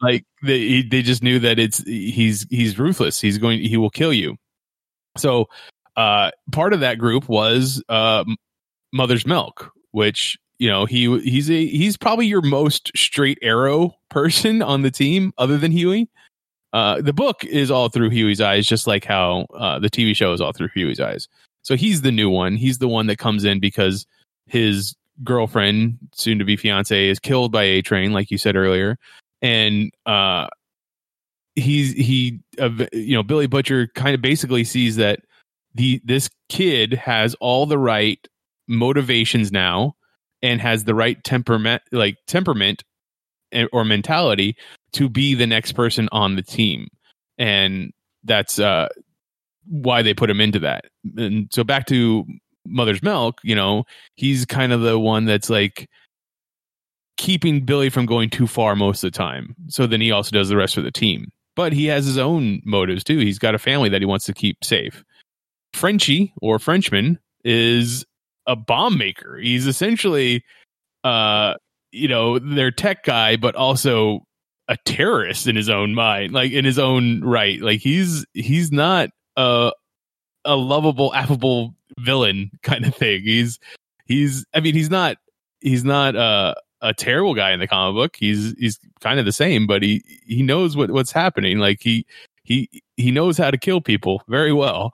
like 0.00 0.24
they 0.42 0.82
they 0.82 1.02
just 1.02 1.22
knew 1.22 1.38
that 1.40 1.58
it's 1.58 1.82
he's 1.82 2.46
he's 2.50 2.78
ruthless. 2.78 3.20
He's 3.20 3.38
going 3.38 3.60
he 3.60 3.76
will 3.76 3.90
kill 3.90 4.12
you. 4.12 4.36
So 5.16 5.48
uh, 5.96 6.30
part 6.52 6.72
of 6.72 6.80
that 6.80 6.98
group 6.98 7.28
was 7.28 7.82
uh, 7.88 8.24
Mother's 8.92 9.26
Milk, 9.26 9.72
which 9.90 10.38
you 10.58 10.68
know 10.68 10.84
he 10.86 11.18
he's 11.20 11.50
a 11.50 11.66
he's 11.66 11.96
probably 11.96 12.26
your 12.26 12.42
most 12.42 12.90
straight 12.96 13.38
arrow 13.42 13.94
person 14.08 14.62
on 14.62 14.82
the 14.82 14.90
team, 14.90 15.32
other 15.38 15.58
than 15.58 15.72
Huey. 15.72 16.08
Uh, 16.72 17.00
the 17.00 17.12
book 17.12 17.44
is 17.44 17.70
all 17.70 17.88
through 17.88 18.10
Huey's 18.10 18.40
eyes, 18.40 18.66
just 18.66 18.86
like 18.86 19.04
how 19.04 19.46
uh, 19.54 19.78
the 19.78 19.88
TV 19.88 20.14
show 20.14 20.32
is 20.32 20.40
all 20.40 20.52
through 20.52 20.68
Huey's 20.74 21.00
eyes. 21.00 21.28
So 21.66 21.74
he's 21.74 22.02
the 22.02 22.12
new 22.12 22.30
one. 22.30 22.54
He's 22.54 22.78
the 22.78 22.86
one 22.86 23.08
that 23.08 23.18
comes 23.18 23.42
in 23.42 23.58
because 23.58 24.06
his 24.46 24.94
girlfriend, 25.24 25.98
soon 26.14 26.38
to 26.38 26.44
be 26.44 26.56
fiance, 26.56 27.08
is 27.08 27.18
killed 27.18 27.50
by 27.50 27.64
a 27.64 27.82
train, 27.82 28.12
like 28.12 28.30
you 28.30 28.38
said 28.38 28.54
earlier, 28.54 28.96
and 29.42 29.90
uh, 30.06 30.46
he's 31.56 31.92
he, 31.94 32.38
uh, 32.60 32.70
you 32.92 33.16
know, 33.16 33.24
Billy 33.24 33.48
Butcher 33.48 33.88
kind 33.96 34.14
of 34.14 34.22
basically 34.22 34.62
sees 34.62 34.94
that 34.94 35.18
the 35.74 36.00
this 36.04 36.30
kid 36.48 36.92
has 36.92 37.34
all 37.40 37.66
the 37.66 37.78
right 37.78 38.24
motivations 38.68 39.50
now 39.50 39.96
and 40.42 40.60
has 40.60 40.84
the 40.84 40.94
right 40.94 41.18
temperament, 41.24 41.82
like 41.90 42.14
temperament 42.28 42.84
or 43.72 43.84
mentality 43.84 44.54
to 44.92 45.08
be 45.08 45.34
the 45.34 45.48
next 45.48 45.72
person 45.72 46.08
on 46.12 46.36
the 46.36 46.42
team, 46.42 46.86
and 47.38 47.90
that's 48.22 48.60
uh, 48.60 48.86
why 49.68 50.02
they 50.02 50.14
put 50.14 50.30
him 50.30 50.40
into 50.40 50.58
that. 50.60 50.84
And 51.16 51.48
so 51.52 51.64
back 51.64 51.86
to 51.86 52.24
Mother's 52.66 53.02
Milk, 53.02 53.40
you 53.42 53.54
know, 53.54 53.84
he's 54.16 54.44
kind 54.44 54.72
of 54.72 54.80
the 54.80 54.98
one 54.98 55.24
that's 55.24 55.50
like 55.50 55.88
keeping 57.16 57.64
Billy 57.64 57.88
from 57.88 58.06
going 58.06 58.30
too 58.30 58.46
far 58.46 58.76
most 58.76 59.02
of 59.02 59.12
the 59.12 59.16
time. 59.16 59.54
So 59.68 59.86
then 59.86 60.00
he 60.00 60.10
also 60.10 60.30
does 60.30 60.48
the 60.48 60.56
rest 60.56 60.76
of 60.76 60.84
the 60.84 60.90
team. 60.90 61.32
But 61.54 61.72
he 61.72 61.86
has 61.86 62.04
his 62.04 62.18
own 62.18 62.60
motives 62.64 63.02
too. 63.02 63.18
He's 63.18 63.38
got 63.38 63.54
a 63.54 63.58
family 63.58 63.88
that 63.88 64.02
he 64.02 64.06
wants 64.06 64.26
to 64.26 64.34
keep 64.34 64.62
safe. 64.62 65.02
Frenchie 65.72 66.32
or 66.42 66.58
Frenchman 66.58 67.18
is 67.44 68.04
a 68.46 68.56
bomb 68.56 68.98
maker. 68.98 69.38
He's 69.38 69.66
essentially 69.66 70.44
uh 71.04 71.54
you 71.92 72.08
know, 72.08 72.38
their 72.38 72.70
tech 72.70 73.04
guy 73.04 73.36
but 73.36 73.54
also 73.54 74.26
a 74.68 74.76
terrorist 74.84 75.46
in 75.46 75.56
his 75.56 75.68
own 75.68 75.94
mind, 75.94 76.32
like 76.32 76.52
in 76.52 76.64
his 76.64 76.78
own 76.78 77.22
right. 77.22 77.60
Like 77.60 77.80
he's 77.80 78.26
he's 78.34 78.70
not 78.72 79.10
a 79.36 79.72
a 80.44 80.56
lovable, 80.56 81.12
affable 81.14 81.74
villain 82.00 82.50
kind 82.62 82.84
of 82.84 82.94
thing. 82.94 83.22
He's 83.22 83.58
he's 84.06 84.44
I 84.54 84.60
mean 84.60 84.74
he's 84.74 84.90
not 84.90 85.18
he's 85.60 85.84
not 85.84 86.16
uh, 86.16 86.54
a 86.80 86.94
terrible 86.94 87.34
guy 87.34 87.52
in 87.52 87.60
the 87.60 87.66
comic 87.66 87.94
book. 87.96 88.16
He's 88.16 88.54
he's 88.58 88.78
kind 89.00 89.18
of 89.18 89.24
the 89.26 89.32
same, 89.32 89.66
but 89.66 89.82
he 89.82 90.02
he 90.26 90.42
knows 90.42 90.76
what 90.76 90.90
what's 90.90 91.12
happening. 91.12 91.58
Like 91.58 91.80
he 91.82 92.06
he 92.44 92.68
he 92.96 93.10
knows 93.10 93.36
how 93.38 93.50
to 93.50 93.58
kill 93.58 93.80
people 93.80 94.22
very 94.28 94.52
well. 94.52 94.92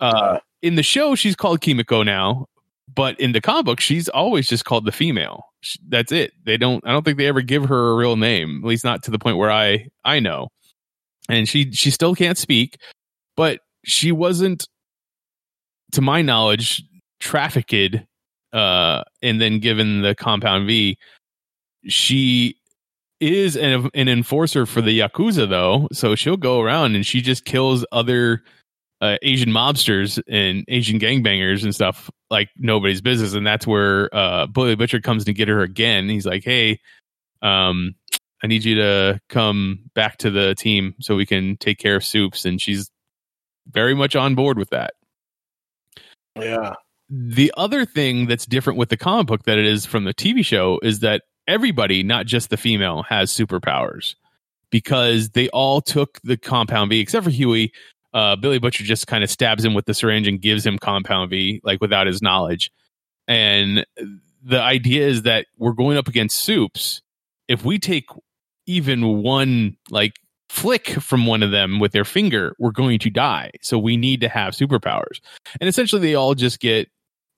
Uh, 0.00 0.38
in 0.62 0.74
the 0.76 0.82
show, 0.82 1.14
she's 1.14 1.34
called 1.36 1.60
Kimiko 1.60 2.02
now, 2.02 2.46
but 2.94 3.18
in 3.20 3.32
the 3.32 3.40
comic 3.40 3.64
book, 3.64 3.80
she's 3.80 4.08
always 4.08 4.48
just 4.48 4.64
called 4.64 4.84
the 4.84 4.92
female. 4.92 5.44
Sh- 5.60 5.78
That's 5.88 6.12
it. 6.12 6.32
They 6.44 6.56
don't. 6.56 6.86
I 6.86 6.92
don't 6.92 7.04
think 7.04 7.18
they 7.18 7.26
ever 7.26 7.42
give 7.42 7.64
her 7.64 7.90
a 7.90 7.96
real 7.96 8.16
name, 8.16 8.60
at 8.62 8.68
least 8.68 8.84
not 8.84 9.02
to 9.04 9.10
the 9.10 9.18
point 9.18 9.36
where 9.38 9.50
I 9.50 9.88
I 10.04 10.20
know. 10.20 10.48
And 11.28 11.48
she 11.48 11.72
she 11.72 11.90
still 11.90 12.14
can't 12.14 12.38
speak, 12.38 12.78
but 13.38 13.60
she 13.84 14.10
wasn't, 14.10 14.68
to 15.92 16.00
my 16.00 16.22
knowledge, 16.22 16.82
trafficked. 17.20 18.04
Uh, 18.52 19.04
and 19.22 19.40
then 19.40 19.60
given 19.60 20.02
the 20.02 20.16
compound 20.16 20.66
V, 20.66 20.98
she 21.86 22.56
is 23.20 23.56
an 23.56 23.88
an 23.94 24.08
enforcer 24.08 24.66
for 24.66 24.80
the 24.80 24.98
yakuza 24.98 25.48
though, 25.48 25.86
so 25.92 26.16
she'll 26.16 26.36
go 26.36 26.60
around 26.60 26.96
and 26.96 27.06
she 27.06 27.20
just 27.20 27.44
kills 27.44 27.86
other 27.92 28.42
uh, 29.00 29.18
Asian 29.22 29.50
mobsters 29.50 30.20
and 30.28 30.64
Asian 30.66 30.98
gangbangers 30.98 31.62
and 31.62 31.72
stuff 31.72 32.10
like 32.30 32.48
nobody's 32.56 33.00
business. 33.00 33.34
And 33.34 33.46
that's 33.46 33.66
where 33.68 34.12
uh, 34.12 34.46
Billy 34.46 34.74
Butcher 34.74 35.00
comes 35.00 35.24
to 35.26 35.32
get 35.32 35.46
her 35.46 35.60
again. 35.62 36.08
He's 36.08 36.26
like, 36.26 36.42
"Hey, 36.42 36.80
um, 37.42 37.94
I 38.42 38.48
need 38.48 38.64
you 38.64 38.74
to 38.76 39.20
come 39.28 39.90
back 39.94 40.18
to 40.18 40.30
the 40.30 40.56
team 40.56 40.96
so 40.98 41.14
we 41.14 41.26
can 41.26 41.56
take 41.58 41.78
care 41.78 41.94
of 41.94 42.04
Soups." 42.04 42.44
And 42.44 42.60
she's 42.60 42.90
very 43.70 43.94
much 43.94 44.16
on 44.16 44.34
board 44.34 44.58
with 44.58 44.70
that. 44.70 44.94
Yeah. 46.36 46.74
The 47.10 47.52
other 47.56 47.84
thing 47.84 48.26
that's 48.26 48.46
different 48.46 48.78
with 48.78 48.90
the 48.90 48.96
comic 48.96 49.26
book 49.26 49.44
that 49.44 49.58
it 49.58 49.66
is 49.66 49.86
from 49.86 50.04
the 50.04 50.14
TV 50.14 50.44
show 50.44 50.78
is 50.82 51.00
that 51.00 51.22
everybody, 51.46 52.02
not 52.02 52.26
just 52.26 52.50
the 52.50 52.56
female, 52.56 53.02
has 53.04 53.32
superpowers 53.32 54.14
because 54.70 55.30
they 55.30 55.48
all 55.48 55.80
took 55.80 56.20
the 56.22 56.36
compound 56.36 56.90
V, 56.90 57.00
except 57.00 57.24
for 57.24 57.30
Huey. 57.30 57.72
uh, 58.12 58.36
Billy 58.36 58.58
Butcher 58.58 58.84
just 58.84 59.06
kind 59.06 59.24
of 59.24 59.30
stabs 59.30 59.64
him 59.64 59.74
with 59.74 59.86
the 59.86 59.94
syringe 59.94 60.26
and 60.28 60.40
gives 60.40 60.64
him 60.64 60.78
Compound 60.78 61.30
V, 61.30 61.60
like 61.64 61.80
without 61.80 62.06
his 62.06 62.22
knowledge. 62.22 62.70
And 63.26 63.86
the 64.42 64.60
idea 64.60 65.06
is 65.06 65.22
that 65.22 65.46
we're 65.58 65.72
going 65.72 65.96
up 65.96 66.08
against 66.08 66.38
Supes. 66.38 67.02
If 67.48 67.64
we 67.64 67.78
take 67.78 68.06
even 68.66 69.22
one 69.22 69.76
like 69.90 70.14
flick 70.48 70.88
from 71.00 71.26
one 71.26 71.42
of 71.42 71.50
them 71.50 71.78
with 71.78 71.92
their 71.92 72.04
finger, 72.04 72.54
we're 72.58 72.70
going 72.70 72.98
to 73.00 73.10
die. 73.10 73.50
So 73.62 73.78
we 73.78 73.96
need 73.96 74.20
to 74.22 74.28
have 74.28 74.54
superpowers. 74.54 75.20
And 75.60 75.68
essentially, 75.68 76.02
they 76.02 76.14
all 76.14 76.34
just 76.34 76.60
get 76.60 76.88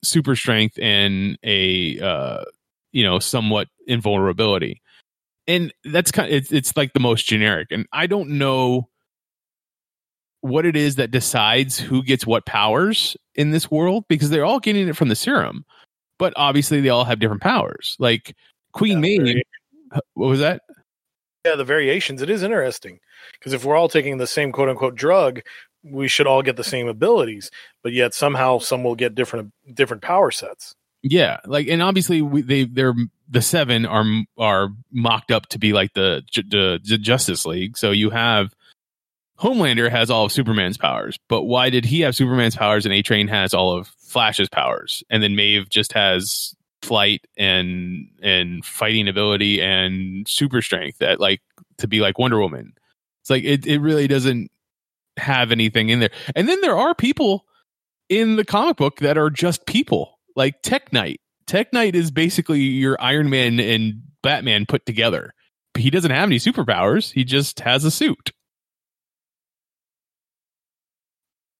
super 0.03 0.35
strength 0.35 0.79
and 0.81 1.37
a 1.43 1.99
uh, 1.99 2.43
you 2.91 3.03
know 3.03 3.19
somewhat 3.19 3.67
invulnerability. 3.87 4.81
And 5.47 5.73
that's 5.83 6.11
kind 6.11 6.29
of 6.29 6.35
it's, 6.35 6.51
it's 6.51 6.77
like 6.77 6.93
the 6.93 6.99
most 6.99 7.25
generic. 7.25 7.67
And 7.71 7.87
I 7.91 8.07
don't 8.07 8.31
know 8.31 8.89
what 10.41 10.65
it 10.65 10.75
is 10.75 10.95
that 10.95 11.11
decides 11.11 11.79
who 11.79 12.03
gets 12.03 12.25
what 12.25 12.45
powers 12.45 13.15
in 13.35 13.51
this 13.51 13.69
world 13.69 14.05
because 14.07 14.29
they're 14.29 14.45
all 14.45 14.59
getting 14.59 14.87
it 14.87 14.95
from 14.95 15.09
the 15.09 15.15
serum, 15.15 15.65
but 16.17 16.33
obviously 16.35 16.81
they 16.81 16.89
all 16.89 17.05
have 17.05 17.19
different 17.19 17.41
powers. 17.41 17.95
Like 17.99 18.35
Queen 18.73 19.03
Yeah, 19.03 19.19
Maeve, 19.23 19.41
what 20.15 20.27
was 20.27 20.39
that? 20.39 20.63
Yeah, 21.45 21.55
the 21.55 21.63
variations. 21.63 22.21
It 22.21 22.29
is 22.29 22.43
interesting 22.43 22.99
because 23.33 23.53
if 23.53 23.65
we're 23.65 23.75
all 23.75 23.89
taking 23.89 24.17
the 24.17 24.27
same 24.27 24.51
quote 24.51 24.69
unquote 24.69 24.95
drug, 24.95 25.41
we 25.83 26.07
should 26.07 26.27
all 26.27 26.43
get 26.43 26.55
the 26.55 26.63
same 26.63 26.87
abilities, 26.87 27.49
but 27.81 27.93
yet 27.93 28.13
somehow 28.13 28.59
some 28.59 28.83
will 28.83 28.95
get 28.95 29.15
different 29.15 29.51
different 29.73 30.03
power 30.03 30.29
sets. 30.29 30.75
Yeah, 31.01 31.39
like 31.45 31.67
and 31.67 31.81
obviously 31.81 32.21
we, 32.21 32.41
they 32.43 32.65
they're 32.65 32.93
the 33.27 33.41
seven 33.41 33.87
are 33.87 34.05
are 34.37 34.69
mocked 34.91 35.31
up 35.31 35.47
to 35.47 35.59
be 35.59 35.73
like 35.73 35.93
the 35.93 36.21
the, 36.35 36.79
the 36.83 36.97
Justice 36.99 37.45
League. 37.45 37.75
So 37.77 37.89
you 37.89 38.11
have 38.11 38.53
Homelander 39.39 39.89
has 39.89 40.11
all 40.11 40.25
of 40.25 40.31
Superman's 40.31 40.77
powers, 40.77 41.17
but 41.27 41.43
why 41.43 41.71
did 41.71 41.85
he 41.85 42.01
have 42.01 42.15
Superman's 42.15 42.55
powers 42.55 42.85
and 42.85 42.93
A 42.93 43.01
Train 43.01 43.27
has 43.29 43.55
all 43.55 43.75
of 43.75 43.87
Flash's 43.99 44.49
powers, 44.49 45.03
and 45.09 45.23
then 45.23 45.35
Maeve 45.35 45.69
just 45.69 45.93
has 45.93 46.53
flight 46.81 47.25
and 47.37 48.07
and 48.21 48.65
fighting 48.65 49.07
ability 49.07 49.61
and 49.61 50.27
super 50.27 50.61
strength 50.61 50.97
that 50.99 51.19
like 51.19 51.41
to 51.77 51.87
be 51.87 51.99
like 51.99 52.17
Wonder 52.17 52.39
Woman. 52.39 52.73
It's 53.21 53.29
like 53.29 53.43
it 53.43 53.65
it 53.65 53.79
really 53.79 54.07
doesn't 54.07 54.51
have 55.17 55.51
anything 55.51 55.89
in 55.89 55.99
there. 55.99 56.11
And 56.35 56.47
then 56.47 56.61
there 56.61 56.75
are 56.75 56.95
people 56.95 57.45
in 58.09 58.35
the 58.35 58.45
comic 58.45 58.77
book 58.77 58.97
that 58.97 59.17
are 59.17 59.29
just 59.29 59.65
people, 59.65 60.19
like 60.35 60.61
Tek 60.61 60.91
Knight. 60.91 61.21
Tek 61.47 61.71
Knight 61.73 61.95
is 61.95 62.11
basically 62.11 62.59
your 62.59 62.97
Iron 62.99 63.29
Man 63.29 63.59
and 63.59 64.01
Batman 64.21 64.65
put 64.65 64.85
together. 64.85 65.33
He 65.77 65.89
doesn't 65.89 66.11
have 66.11 66.27
any 66.27 66.37
superpowers. 66.37 67.13
He 67.13 67.23
just 67.23 67.61
has 67.61 67.85
a 67.85 67.91
suit. 67.91 68.31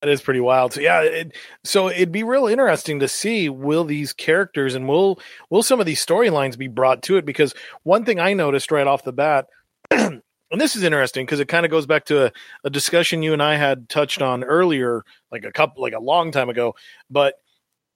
That 0.02 0.10
is 0.10 0.22
pretty 0.22 0.39
wild. 0.39 0.74
So 0.74 0.82
yeah, 0.82 1.02
it, 1.02 1.38
so 1.64 1.89
it'd 1.89 2.12
be 2.12 2.24
real 2.24 2.47
interesting 2.47 2.99
to 2.99 3.08
see 3.08 3.49
will 3.49 3.84
these 3.84 4.14
characters 4.14 4.74
and 4.74 4.88
will 4.88 5.20
will 5.52 5.62
some 5.62 5.80
of 5.80 5.86
these 5.86 6.04
storylines 6.04 6.58
be 6.58 6.68
brought 6.68 7.04
to 7.04 7.18
it? 7.18 7.26
Because 7.26 7.54
one 7.84 8.04
thing 8.04 8.20
I 8.20 8.34
noticed 8.34 8.72
right 8.72 8.88
off 8.88 9.04
the 9.04 9.14
bat, 9.14 9.45
and 9.91 10.22
this 10.52 10.76
is 10.76 10.82
interesting 10.82 11.26
because 11.26 11.39
it 11.39 11.47
kind 11.47 11.66
of 11.66 11.72
goes 11.72 11.86
back 11.86 12.06
to 12.06 12.28
a, 12.28 12.32
a 12.64 12.70
discussion 12.72 13.22
you 13.22 13.34
and 13.34 13.43
I 13.43 13.58
had 13.58 13.89
touched 13.89 14.24
on 14.24 14.43
earlier, 14.43 15.04
like 15.32 15.45
a 15.45 15.52
couple, 15.52 15.84
like 15.84 15.93
a 15.93 15.99
long 15.99 16.32
time 16.32 16.49
ago. 16.49 16.74
But 17.12 17.36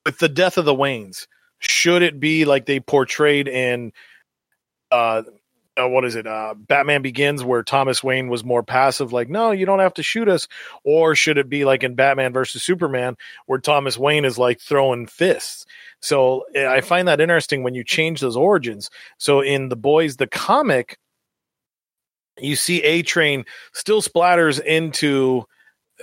with 0.05 0.19
the 0.19 0.29
death 0.29 0.59
of 0.59 0.65
the 0.65 0.75
Waynes, 0.75 1.25
should 1.57 2.03
it 2.03 2.19
be 2.19 2.45
like 2.45 2.67
they 2.67 2.79
portrayed 2.79 3.47
in 3.47 3.91
uh 4.91 5.23
uh, 5.79 5.87
what 5.87 6.05
is 6.05 6.15
it? 6.15 6.25
Uh, 6.25 6.53
Batman 6.57 7.01
Begins, 7.01 7.43
where 7.43 7.63
Thomas 7.63 8.03
Wayne 8.03 8.29
was 8.29 8.43
more 8.43 8.63
passive, 8.63 9.11
like, 9.11 9.29
no, 9.29 9.51
you 9.51 9.65
don't 9.65 9.79
have 9.79 9.93
to 9.95 10.03
shoot 10.03 10.29
us, 10.29 10.47
or 10.83 11.15
should 11.15 11.37
it 11.37 11.49
be 11.49 11.65
like 11.65 11.83
in 11.83 11.95
Batman 11.95 12.33
versus 12.33 12.63
Superman, 12.63 13.17
where 13.45 13.59
Thomas 13.59 13.97
Wayne 13.97 14.25
is 14.25 14.37
like 14.37 14.61
throwing 14.61 15.05
fists? 15.05 15.65
So 15.99 16.45
eh, 16.53 16.67
I 16.67 16.81
find 16.81 17.07
that 17.07 17.21
interesting 17.21 17.63
when 17.63 17.75
you 17.75 17.83
change 17.83 18.21
those 18.21 18.37
origins. 18.37 18.89
So 19.17 19.41
in 19.41 19.69
the 19.69 19.75
boys, 19.75 20.17
the 20.17 20.27
comic, 20.27 20.97
you 22.39 22.55
see 22.55 22.81
A 22.83 23.01
Train 23.01 23.45
still 23.73 24.01
splatters 24.01 24.61
into 24.61 25.45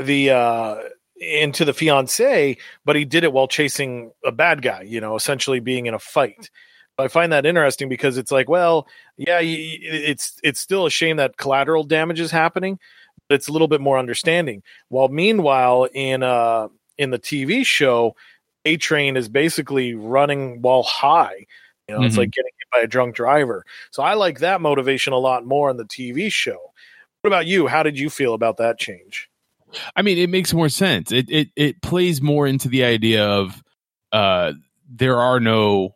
the 0.01 0.31
uh 0.31 0.77
into 1.23 1.65
the 1.65 1.75
fiance, 1.75 2.57
but 2.85 2.97
he 2.97 3.05
did 3.05 3.23
it 3.23 3.33
while 3.33 3.47
chasing 3.47 4.11
a 4.25 4.33
bad 4.33 4.61
guy, 4.61 4.83
you 4.83 5.01
know, 5.01 5.15
essentially 5.15 5.61
being 5.61 5.87
in 5.87 5.95
a 5.95 5.99
fight. 5.99 6.51
I 6.99 7.09
find 7.09 7.33
that 7.33 7.47
interesting 7.47 7.89
because 7.89 8.19
it's 8.19 8.31
like, 8.31 8.49
well, 8.49 8.87
yeah, 9.17 9.41
it's 9.41 10.39
it's 10.45 10.61
still 10.61 10.87
a 10.87 10.91
shame 10.91 11.17
that 11.17 11.37
collateral 11.37 11.85
damage 11.85 12.21
is 12.21 12.31
happening, 12.31 12.79
but 13.29 13.37
it's 13.37 13.49
a 13.49 13.53
little 13.53 13.69
bit 13.69 13.81
more 13.81 13.99
understanding. 13.99 14.63
While 14.89 15.09
meanwhile, 15.09 15.85
in 15.93 16.23
uh 16.23 16.69
in 16.99 17.11
the 17.11 17.19
TV 17.19 17.65
show, 17.65 18.15
A 18.65 18.77
Train 18.77 19.17
is 19.17 19.29
basically 19.29 19.95
running 19.95 20.61
while 20.63 20.83
high. 20.83 21.47
You 21.89 21.97
know, 21.97 22.03
it's 22.05 22.15
Mhm. 22.15 22.19
like 22.19 22.31
getting 22.31 22.53
hit 22.59 22.69
by 22.73 22.81
a 22.81 22.87
drunk 22.87 23.15
driver. 23.17 23.65
So 23.91 24.03
I 24.03 24.15
like 24.15 24.39
that 24.41 24.61
motivation 24.61 25.13
a 25.13 25.19
lot 25.19 25.45
more 25.47 25.71
in 25.71 25.79
the 25.79 25.85
TV 25.85 26.31
show. 26.31 26.73
What 27.23 27.29
about 27.29 27.47
you? 27.47 27.67
How 27.69 27.83
did 27.83 27.99
you 27.99 28.11
feel 28.11 28.35
about 28.35 28.59
that 28.59 28.79
change? 28.79 29.29
I 29.97 30.03
mean, 30.03 30.19
it 30.19 30.29
makes 30.29 30.53
more 30.53 30.69
sense. 30.69 31.11
It 31.11 31.31
it 31.31 31.49
it 31.57 31.81
plays 31.83 32.21
more 32.21 32.47
into 32.47 32.69
the 32.69 32.85
idea 32.85 33.25
of 33.27 33.63
uh 34.13 34.53
there 34.89 35.19
are 35.19 35.41
no 35.41 35.95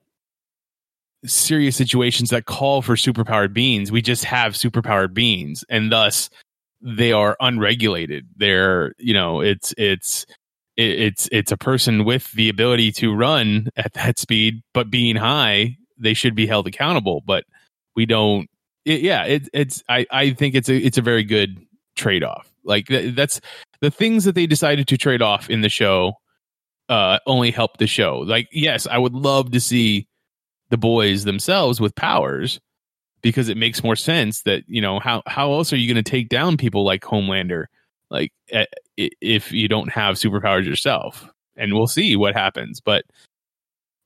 serious 1.26 1.76
situations 1.76 2.30
that 2.30 2.46
call 2.46 2.82
for 2.82 2.94
superpowered 2.94 3.52
beings. 3.52 3.92
We 3.92 4.02
just 4.02 4.24
have 4.24 4.54
superpowered 4.54 5.14
beings, 5.14 5.64
and 5.68 5.90
thus 5.90 6.30
they 6.80 7.12
are 7.12 7.36
unregulated. 7.40 8.26
They're 8.36 8.92
you 8.98 9.14
know 9.14 9.40
it's 9.40 9.74
it's 9.76 10.26
it's 10.76 11.28
it's 11.32 11.52
a 11.52 11.56
person 11.56 12.04
with 12.04 12.30
the 12.32 12.48
ability 12.48 12.92
to 12.92 13.14
run 13.14 13.68
at 13.76 13.94
that 13.94 14.18
speed, 14.18 14.62
but 14.74 14.90
being 14.90 15.16
high, 15.16 15.76
they 15.98 16.14
should 16.14 16.34
be 16.34 16.46
held 16.46 16.66
accountable. 16.66 17.22
But 17.26 17.44
we 17.94 18.06
don't. 18.06 18.48
It, 18.84 19.00
yeah, 19.00 19.24
it, 19.24 19.48
it's 19.52 19.82
I 19.88 20.06
I 20.10 20.30
think 20.30 20.54
it's 20.54 20.68
a 20.68 20.76
it's 20.76 20.98
a 20.98 21.02
very 21.02 21.24
good 21.24 21.58
trade 21.96 22.22
off. 22.22 22.50
Like 22.64 22.86
th- 22.86 23.14
that's 23.14 23.40
the 23.80 23.90
things 23.90 24.24
that 24.24 24.34
they 24.34 24.46
decided 24.46 24.88
to 24.88 24.96
trade 24.96 25.22
off 25.22 25.50
in 25.50 25.60
the 25.60 25.68
show 25.68 26.14
uh 26.88 27.18
only 27.26 27.50
help 27.50 27.78
the 27.78 27.86
show 27.86 28.18
like 28.18 28.48
yes 28.52 28.86
i 28.86 28.96
would 28.96 29.12
love 29.12 29.50
to 29.50 29.58
see 29.58 30.06
the 30.70 30.76
boys 30.76 31.24
themselves 31.24 31.80
with 31.80 31.94
powers 31.94 32.60
because 33.22 33.48
it 33.48 33.56
makes 33.56 33.82
more 33.82 33.96
sense 33.96 34.42
that 34.42 34.62
you 34.66 34.80
know 34.80 34.98
how 35.00 35.22
how 35.26 35.52
else 35.52 35.72
are 35.72 35.76
you 35.76 35.92
going 35.92 36.02
to 36.02 36.10
take 36.10 36.28
down 36.28 36.56
people 36.56 36.84
like 36.84 37.02
homelander? 37.02 37.66
Like 38.10 38.32
eh, 38.50 38.66
if 38.96 39.52
you 39.52 39.68
don't 39.68 39.90
have 39.90 40.16
superpowers 40.16 40.66
yourself 40.66 41.28
and 41.56 41.74
we'll 41.74 41.86
see 41.86 42.16
what 42.16 42.34
happens 42.34 42.80
but 42.80 43.04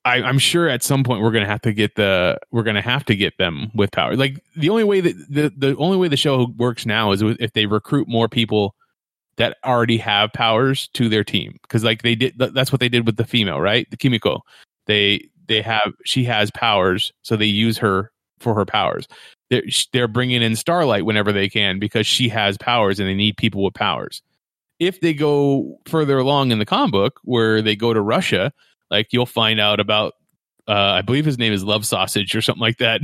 I, 0.05 0.23
I'm 0.23 0.39
sure 0.39 0.69
at 0.69 0.83
some 0.83 1.05
point 1.05 1.21
we're 1.21 1.31
gonna 1.31 1.47
have 1.47 1.61
to 1.63 1.73
get 1.73 1.97
the 1.97 2.39
we're 2.51 2.63
gonna 2.63 2.81
have 2.81 3.05
to 3.07 3.15
get 3.15 3.37
them 3.37 3.71
with 3.75 3.91
power. 3.91 4.17
Like 4.17 4.43
the 4.57 4.71
only 4.71 4.85
way 4.85 5.01
that 5.01 5.15
the 5.29 5.53
the 5.55 5.77
only 5.77 5.99
way 5.99 6.09
the 6.09 6.17
show 6.17 6.47
works 6.57 6.87
now 6.87 7.13
is 7.13 7.23
if 7.23 7.53
they 7.53 7.67
recruit 7.67 8.09
more 8.09 8.29
people 8.29 8.75
that 9.37 9.59
already 9.65 9.99
have 9.99 10.33
powers 10.33 10.89
to 10.95 11.09
their 11.09 11.25
team 11.25 11.59
because 11.63 11.85
like 11.85 12.03
they 12.03 12.15
did 12.15 12.35
that's 12.39 12.73
what 12.73 12.81
they 12.81 12.89
did 12.89 13.05
with 13.05 13.17
the 13.17 13.25
female 13.25 13.61
right? 13.61 13.91
The 13.91 13.97
kimiko. 13.97 14.41
They 14.87 15.29
they 15.51 15.61
have 15.61 15.93
she 16.07 16.25
has 16.25 16.51
powers 16.53 17.13
so 17.23 17.37
they 17.37 17.45
use 17.45 17.77
her 17.77 18.11
for 18.39 18.55
her 18.55 18.65
powers 18.65 19.07
they're, 19.51 19.65
they're 19.93 20.09
bringing 20.09 20.41
in 20.41 20.57
starlight 20.57 21.05
whenever 21.05 21.33
they 21.33 21.49
can 21.49 21.79
because 21.79 22.07
she 22.07 22.29
has 22.29 22.57
powers 22.57 22.99
and 22.99 23.09
they 23.09 23.15
need 23.15 23.37
people 23.37 23.63
with 23.63 23.75
powers 23.75 24.23
if 24.79 25.01
they 25.03 25.13
go 25.13 25.79
further 25.85 26.19
along 26.19 26.51
in 26.51 26.59
the 26.59 26.65
comic 26.65 26.93
book 26.93 27.21
where 27.25 27.61
they 27.61 27.77
go 27.77 27.93
to 27.93 28.01
russia 28.01 28.53
like 28.91 29.09
you'll 29.13 29.27
find 29.27 29.61
out 29.61 29.81
about 29.81 30.15
uh, 30.69 30.95
I 30.99 31.03
believe 31.03 31.25
his 31.25 31.39
name 31.39 31.53
is 31.53 31.65
Love 31.65 31.85
Sausage 31.85 32.37
or 32.37 32.41
something 32.41 32.61
like 32.61 32.79
that. 32.79 33.01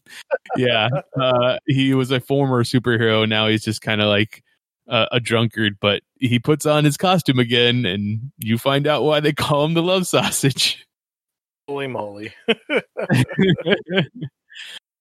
yeah, 0.56 0.88
uh, 1.20 1.58
he 1.66 1.92
was 1.92 2.12
a 2.12 2.20
former 2.20 2.62
superhero. 2.62 3.28
Now 3.28 3.48
he's 3.48 3.64
just 3.64 3.82
kind 3.82 4.00
of 4.00 4.06
like 4.06 4.44
uh, 4.88 5.06
a 5.10 5.18
drunkard, 5.18 5.78
but 5.80 6.02
he 6.20 6.38
puts 6.38 6.66
on 6.66 6.84
his 6.84 6.96
costume 6.96 7.38
again, 7.38 7.84
and 7.84 8.30
you 8.38 8.58
find 8.58 8.86
out 8.86 9.02
why 9.02 9.18
they 9.18 9.32
call 9.32 9.64
him 9.64 9.74
the 9.74 9.82
Love 9.82 10.06
Sausage. 10.06 10.86
Holy 11.70 11.86
moly! 11.86 12.34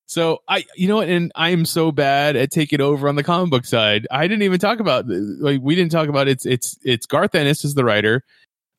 so 0.05 0.37
I, 0.47 0.65
you 0.75 0.87
know, 0.87 0.97
what, 0.97 1.09
and 1.09 1.31
I 1.33 1.49
am 1.49 1.65
so 1.65 1.91
bad 1.91 2.35
at 2.35 2.51
taking 2.51 2.79
over 2.79 3.09
on 3.09 3.15
the 3.15 3.23
comic 3.23 3.49
book 3.49 3.65
side. 3.65 4.05
I 4.11 4.27
didn't 4.27 4.43
even 4.43 4.59
talk 4.59 4.79
about 4.79 5.05
like 5.07 5.61
we 5.63 5.73
didn't 5.73 5.91
talk 5.91 6.09
about 6.09 6.27
it's 6.27 6.45
it's 6.45 6.77
it's 6.83 7.07
Garth 7.07 7.33
Ennis 7.33 7.65
is 7.65 7.73
the 7.73 7.83
writer. 7.83 8.23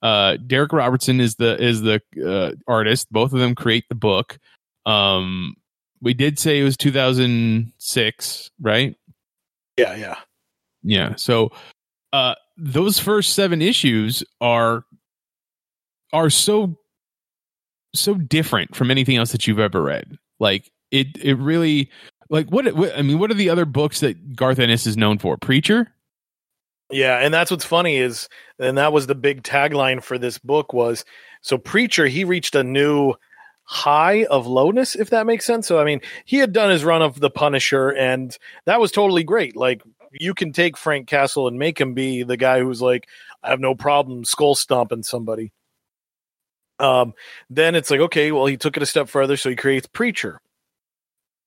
Uh, 0.03 0.36
Darick 0.36 0.70
Robertson 0.70 1.20
is 1.20 1.34
the 1.34 1.61
is 1.61 1.80
the 1.80 2.01
uh, 2.24 2.53
artist. 2.68 3.11
Both 3.11 3.32
of 3.32 3.41
them 3.41 3.57
create 3.57 3.88
the 3.88 3.97
book. 3.97 4.38
Um, 4.86 5.57
we 6.01 6.14
did 6.14 6.38
say 6.38 6.61
it 6.61 6.62
was 6.62 6.76
2006, 6.76 8.51
right? 8.61 8.95
Yeah, 9.76 9.97
yeah. 9.97 10.16
Yeah. 10.84 11.16
So 11.16 11.51
uh 12.12 12.36
those 12.57 13.01
first 13.01 13.34
seven 13.34 13.61
issues 13.61 14.22
are 14.41 14.84
are 16.12 16.30
so 16.30 16.80
so 17.95 18.14
different 18.14 18.74
from 18.74 18.91
anything 18.91 19.16
else 19.16 19.32
that 19.32 19.47
you've 19.47 19.59
ever 19.59 19.82
read. 19.82 20.16
Like 20.38 20.70
it 20.91 21.09
it 21.20 21.34
really 21.34 21.91
like 22.28 22.51
what, 22.51 22.72
what 22.74 22.97
I 22.97 23.03
mean 23.03 23.18
what 23.18 23.30
are 23.30 23.34
the 23.34 23.51
other 23.51 23.64
books 23.64 24.01
that 24.01 24.36
Garth 24.36 24.59
Ennis 24.59 24.86
is 24.86 24.97
known 24.97 25.18
for? 25.18 25.36
Preacher? 25.36 25.93
Yeah, 26.93 27.18
and 27.18 27.32
that's 27.32 27.53
what's 27.53 27.64
funny 27.64 27.99
is, 27.99 28.28
and 28.59 28.76
that 28.76 28.93
was 28.93 29.07
the 29.07 29.14
big 29.14 29.45
tagline 29.45 30.03
for 30.03 30.18
this 30.18 30.38
book 30.38 30.72
was 30.72 31.05
so 31.41 31.59
preacher 31.59 32.07
he 32.07 32.24
reached 32.24 32.55
a 32.55 32.64
new 32.64 33.14
high 33.64 34.24
of 34.24 34.47
lowness 34.47 34.97
if 34.97 35.11
that 35.11 35.26
makes 35.26 35.45
sense 35.45 35.66
so 35.66 35.78
i 35.78 35.84
mean 35.84 36.01
he 36.24 36.38
had 36.38 36.53
done 36.53 36.70
his 36.70 36.84
run 36.84 37.03
of 37.03 37.20
the 37.20 37.30
punisher 37.30 37.88
and 37.91 38.36
that 38.64 38.80
was 38.80 38.91
totally 38.91 39.22
great 39.22 39.57
like 39.57 39.80
you 40.12 40.34
can 40.34 40.53
take 40.53 40.76
frank 40.76 41.07
castle 41.07 41.47
and 41.47 41.57
make 41.57 41.80
him 41.80 41.95
be 41.95 42.24
the 42.24 42.36
guy 42.36 42.59
who's 42.59 42.82
like 42.82 43.07
i 43.45 43.51
have 43.51 43.61
no 43.61 43.74
problem 43.74 44.24
skull 44.24 44.57
stomping 44.57 45.05
somebody 45.05 45.53
um 46.81 47.14
then 47.51 47.74
it's 47.74 47.91
like 47.91 48.01
okay 48.01 48.33
well 48.33 48.47
he 48.47 48.57
took 48.57 48.76
it 48.76 48.83
a 48.83 48.87
step 48.87 49.09
further 49.09 49.37
so 49.37 49.51
he 49.51 49.57
creates 49.57 49.87
preacher. 49.87 50.41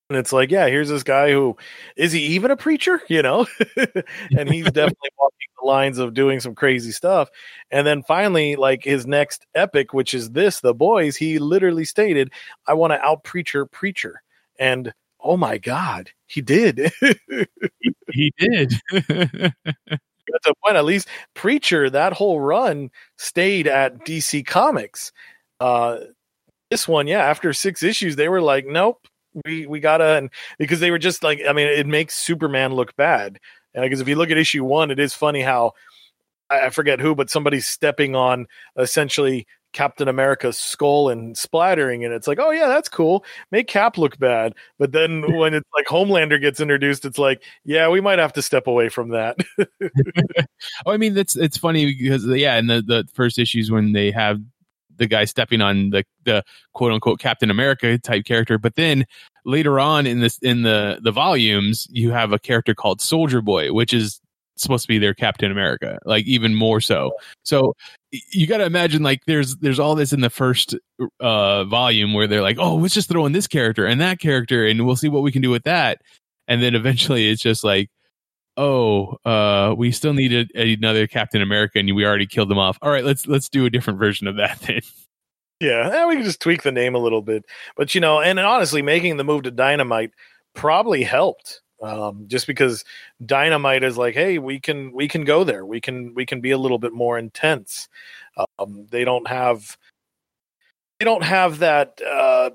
And 0.09 0.17
it's 0.19 0.34
like 0.34 0.51
yeah 0.51 0.67
here's 0.67 0.89
this 0.89 1.03
guy 1.03 1.31
who 1.31 1.57
is 1.95 2.11
he 2.11 2.19
even 2.36 2.51
a 2.51 2.57
preacher? 2.57 3.01
You 3.07 3.21
know? 3.21 3.47
And 4.38 4.49
he's 4.51 4.65
definitely 4.65 5.09
walking 5.19 5.47
the 5.61 5.67
lines 5.67 5.97
of 5.97 6.13
doing 6.13 6.39
some 6.39 6.55
crazy 6.55 6.91
stuff. 6.91 7.29
And 7.71 7.88
then 7.88 8.03
finally 8.03 8.55
like 8.55 8.84
his 8.84 9.07
next 9.07 9.45
epic 9.55 9.93
which 9.93 10.13
is 10.13 10.31
this 10.31 10.59
the 10.59 10.73
boys 10.73 11.15
he 11.15 11.39
literally 11.39 11.86
stated 11.86 12.31
i 12.67 12.73
want 12.73 12.91
to 12.93 13.01
out 13.01 13.23
preacher 13.23 13.65
preacher. 13.65 14.21
And 14.59 14.93
oh 15.21 15.38
my 15.38 15.57
god 15.57 16.11
he 16.27 16.41
did. 16.41 16.91
He 18.13 18.31
did 18.38 18.73
That's 20.34 20.47
a 20.47 20.53
point. 20.65 20.77
At 20.77 20.86
least 20.86 21.09
Preacher, 21.36 21.89
that 21.91 22.13
whole 22.13 22.41
run 22.41 22.91
stayed 23.17 23.67
at 23.67 24.05
DC 24.05 24.45
Comics. 24.45 25.13
Uh, 25.61 25.99
this 26.71 26.88
one, 26.88 27.07
yeah, 27.07 27.19
after 27.23 27.53
six 27.53 27.84
issues, 27.84 28.15
they 28.15 28.29
were 28.29 28.41
like, 28.41 28.65
nope, 28.67 29.07
we 29.45 29.67
we 29.67 29.79
gotta, 29.79 30.17
and 30.17 30.29
because 30.59 30.79
they 30.81 30.91
were 30.91 30.99
just 30.99 31.23
like, 31.23 31.41
I 31.47 31.53
mean, 31.53 31.67
it 31.67 31.88
makes 31.88 32.15
Superman 32.15 32.73
look 32.73 32.95
bad. 32.95 33.39
Because 33.75 34.01
if 34.01 34.07
you 34.07 34.15
look 34.15 34.31
at 34.31 34.38
issue 34.38 34.63
one, 34.63 34.91
it 34.91 34.99
is 34.99 35.13
funny 35.15 35.41
how 35.41 35.73
I, 36.49 36.69
forget 36.69 36.99
who, 36.99 37.15
but 37.15 37.29
somebody's 37.29 37.67
stepping 37.67 38.15
on 38.15 38.47
essentially 38.77 39.47
Captain 39.73 40.07
America's 40.07 40.57
skull 40.57 41.09
and 41.09 41.37
splattering, 41.37 42.05
and 42.05 42.13
it's 42.13 42.27
like, 42.27 42.39
oh 42.39 42.51
yeah, 42.51 42.67
that's 42.67 42.89
cool. 42.89 43.25
Make 43.51 43.67
Cap 43.67 43.97
look 43.97 44.19
bad, 44.19 44.53
but 44.77 44.91
then 44.91 45.21
when 45.37 45.53
it's 45.53 45.69
like 45.75 45.87
Homelander 45.87 46.39
gets 46.39 46.59
introduced, 46.59 47.05
it's 47.05 47.17
like, 47.17 47.43
yeah, 47.65 47.89
we 47.89 48.01
might 48.01 48.19
have 48.19 48.33
to 48.33 48.41
step 48.41 48.67
away 48.67 48.89
from 48.89 49.09
that. 49.09 49.37
oh, 50.85 50.91
I 50.91 50.97
mean, 50.97 51.13
that's 51.15 51.35
it's 51.35 51.57
funny 51.57 51.93
because 51.93 52.25
yeah, 52.25 52.57
in 52.57 52.67
the 52.67 52.81
the 52.81 53.07
first 53.13 53.39
issues 53.39 53.71
when 53.71 53.93
they 53.93 54.11
have 54.11 54.39
the 54.97 55.07
guy 55.07 55.25
stepping 55.25 55.61
on 55.61 55.89
the 55.89 56.03
the 56.23 56.43
quote 56.73 56.91
unquote 56.91 57.19
Captain 57.19 57.49
America 57.49 57.97
type 57.97 58.25
character, 58.25 58.57
but 58.57 58.75
then 58.75 59.05
later 59.45 59.79
on 59.79 60.05
in 60.05 60.19
this 60.19 60.37
in 60.39 60.63
the 60.63 60.99
the 61.01 61.11
volumes, 61.11 61.87
you 61.89 62.11
have 62.11 62.31
a 62.31 62.39
character 62.39 62.75
called 62.75 63.01
Soldier 63.01 63.41
Boy, 63.41 63.73
which 63.73 63.93
is 63.93 64.21
supposed 64.56 64.84
to 64.84 64.88
be 64.88 64.99
their 64.99 65.14
Captain 65.14 65.51
America, 65.51 65.99
like 66.06 66.26
even 66.26 66.56
more 66.56 66.82
so. 66.82 67.12
So 67.43 67.74
you 68.12 68.47
got 68.47 68.58
to 68.58 68.66
imagine 68.66 69.04
like 69.04 69.26
there's 69.26 69.56
there's 69.58 69.80
all 69.80 69.95
this 69.95 70.14
in 70.14 70.22
the 70.22 70.30
first 70.30 70.76
uh 71.20 71.64
volume 71.66 72.14
where 72.14 72.28
they're 72.28 72.41
like, 72.41 72.58
oh, 72.60 72.76
let's 72.76 72.93
just 72.93 73.10
throw 73.10 73.26
in 73.26 73.32
this 73.32 73.47
character 73.47 73.86
and 73.86 74.01
that 74.01 74.20
character, 74.20 74.66
and 74.66 74.86
we'll 74.86 74.95
see 74.95 75.10
what 75.10 75.24
we 75.24 75.32
can 75.32 75.41
do 75.41 75.49
with 75.49 75.64
that. 75.64 76.01
And 76.47 76.62
then 76.62 76.76
eventually, 76.76 77.30
it's 77.30 77.41
just 77.41 77.64
like, 77.64 77.89
oh, 78.58 79.18
uh, 79.26 79.74
we 79.78 79.91
still 79.91 80.14
needed 80.14 80.51
another 80.56 81.08
Captain 81.08 81.41
America, 81.41 81.80
and 81.80 81.95
we 81.95 82.06
already 82.06 82.28
killed 82.28 82.49
them 82.49 82.60
off. 82.60 82.78
All 82.82 82.91
right, 82.91 83.04
let's 83.04 83.28
let's 83.28 83.49
do 83.49 83.66
a 83.66 83.70
different 83.70 83.99
version 83.99 84.28
of 84.28 84.38
that 84.38 84.60
then. 84.68 84.82
Yeah, 85.60 86.08
we 86.08 86.16
can 86.16 86.24
just 86.24 86.41
tweak 86.41 86.64
the 86.64 86.72
name 86.72 86.93
a 86.93 86.99
little 86.99 87.22
bit, 87.22 87.45
but 87.78 87.95
you 87.95 88.01
know, 88.01 88.20
and 88.22 88.39
honestly, 88.39 88.82
making 88.82 89.18
the 89.18 89.24
move 89.24 89.43
to 89.43 89.51
Dynamite 89.51 90.12
probably 90.54 91.04
helped 91.04 91.62
um, 91.84 92.25
just 92.27 92.47
because 92.47 92.84
dynamite 93.23 93.84
is 93.84 93.97
like 93.97 94.15
hey 94.15 94.39
we 94.39 94.59
can 94.59 94.91
we 94.93 95.07
can 95.07 95.25
go 95.25 95.43
there. 95.43 95.65
We 95.65 95.81
can 95.81 96.13
we 96.15 96.25
can 96.25 96.41
be 96.41 96.51
a 96.51 96.57
little 96.57 96.79
bit 96.79 96.93
more 96.93 97.17
intense. 97.17 97.89
Um, 98.57 98.88
they 98.89 99.05
don't 99.05 99.27
have 99.27 99.77
they 100.99 101.05
don't 101.05 101.23
have 101.23 101.59
that 101.59 102.01
uh, 102.01 102.51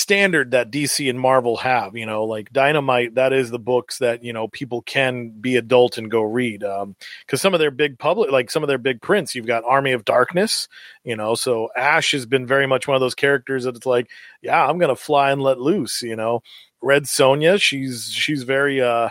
standard 0.00 0.52
that 0.52 0.70
dc 0.70 1.10
and 1.10 1.20
marvel 1.20 1.58
have 1.58 1.94
you 1.94 2.06
know 2.06 2.24
like 2.24 2.50
dynamite 2.52 3.14
that 3.16 3.34
is 3.34 3.50
the 3.50 3.58
books 3.58 3.98
that 3.98 4.24
you 4.24 4.32
know 4.32 4.48
people 4.48 4.80
can 4.80 5.28
be 5.28 5.56
adult 5.56 5.98
and 5.98 6.10
go 6.10 6.22
read 6.22 6.60
because 6.60 6.82
um, 6.82 6.96
some 7.36 7.52
of 7.52 7.60
their 7.60 7.70
big 7.70 7.98
public 7.98 8.30
like 8.30 8.50
some 8.50 8.62
of 8.62 8.66
their 8.66 8.78
big 8.78 9.02
prints 9.02 9.34
you've 9.34 9.46
got 9.46 9.62
army 9.64 9.92
of 9.92 10.06
darkness 10.06 10.68
you 11.04 11.14
know 11.14 11.34
so 11.34 11.68
ash 11.76 12.12
has 12.12 12.24
been 12.24 12.46
very 12.46 12.66
much 12.66 12.88
one 12.88 12.94
of 12.94 13.00
those 13.00 13.14
characters 13.14 13.64
that 13.64 13.76
it's 13.76 13.84
like 13.84 14.08
yeah 14.40 14.66
i'm 14.66 14.78
gonna 14.78 14.96
fly 14.96 15.30
and 15.32 15.42
let 15.42 15.60
loose 15.60 16.00
you 16.00 16.16
know 16.16 16.40
Red 16.82 17.04
Sonja. 17.04 17.60
She's 17.60 18.10
she's 18.10 18.42
very 18.42 18.80
uh, 18.80 19.10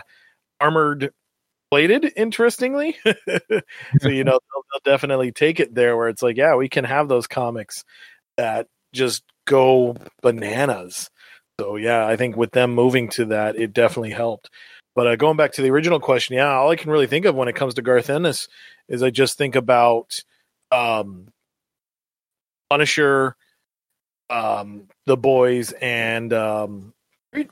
armored 0.60 1.12
plated. 1.70 2.12
Interestingly, 2.16 2.96
so 3.04 4.08
you 4.08 4.24
know 4.24 4.38
they'll, 4.38 4.64
they'll 4.72 4.84
definitely 4.84 5.32
take 5.32 5.60
it 5.60 5.74
there 5.74 5.96
where 5.96 6.08
it's 6.08 6.22
like, 6.22 6.36
yeah, 6.36 6.54
we 6.54 6.68
can 6.68 6.84
have 6.84 7.08
those 7.08 7.26
comics 7.26 7.84
that 8.36 8.66
just 8.92 9.22
go 9.46 9.96
bananas. 10.22 11.10
So 11.60 11.76
yeah, 11.76 12.06
I 12.06 12.16
think 12.16 12.36
with 12.36 12.52
them 12.52 12.74
moving 12.74 13.08
to 13.10 13.26
that, 13.26 13.56
it 13.56 13.72
definitely 13.72 14.10
helped. 14.10 14.50
But 14.94 15.06
uh, 15.06 15.16
going 15.16 15.36
back 15.36 15.52
to 15.52 15.62
the 15.62 15.70
original 15.70 16.00
question, 16.00 16.36
yeah, 16.36 16.52
all 16.52 16.70
I 16.70 16.76
can 16.76 16.90
really 16.90 17.06
think 17.06 17.24
of 17.24 17.34
when 17.34 17.48
it 17.48 17.54
comes 17.54 17.74
to 17.74 17.82
Garth 17.82 18.10
Ennis 18.10 18.48
is 18.88 19.02
I 19.02 19.10
just 19.10 19.38
think 19.38 19.54
about 19.54 20.20
um, 20.72 21.28
Punisher, 22.68 23.36
um, 24.28 24.88
the 25.06 25.16
boys, 25.16 25.72
and 25.72 26.32
um, 26.32 26.92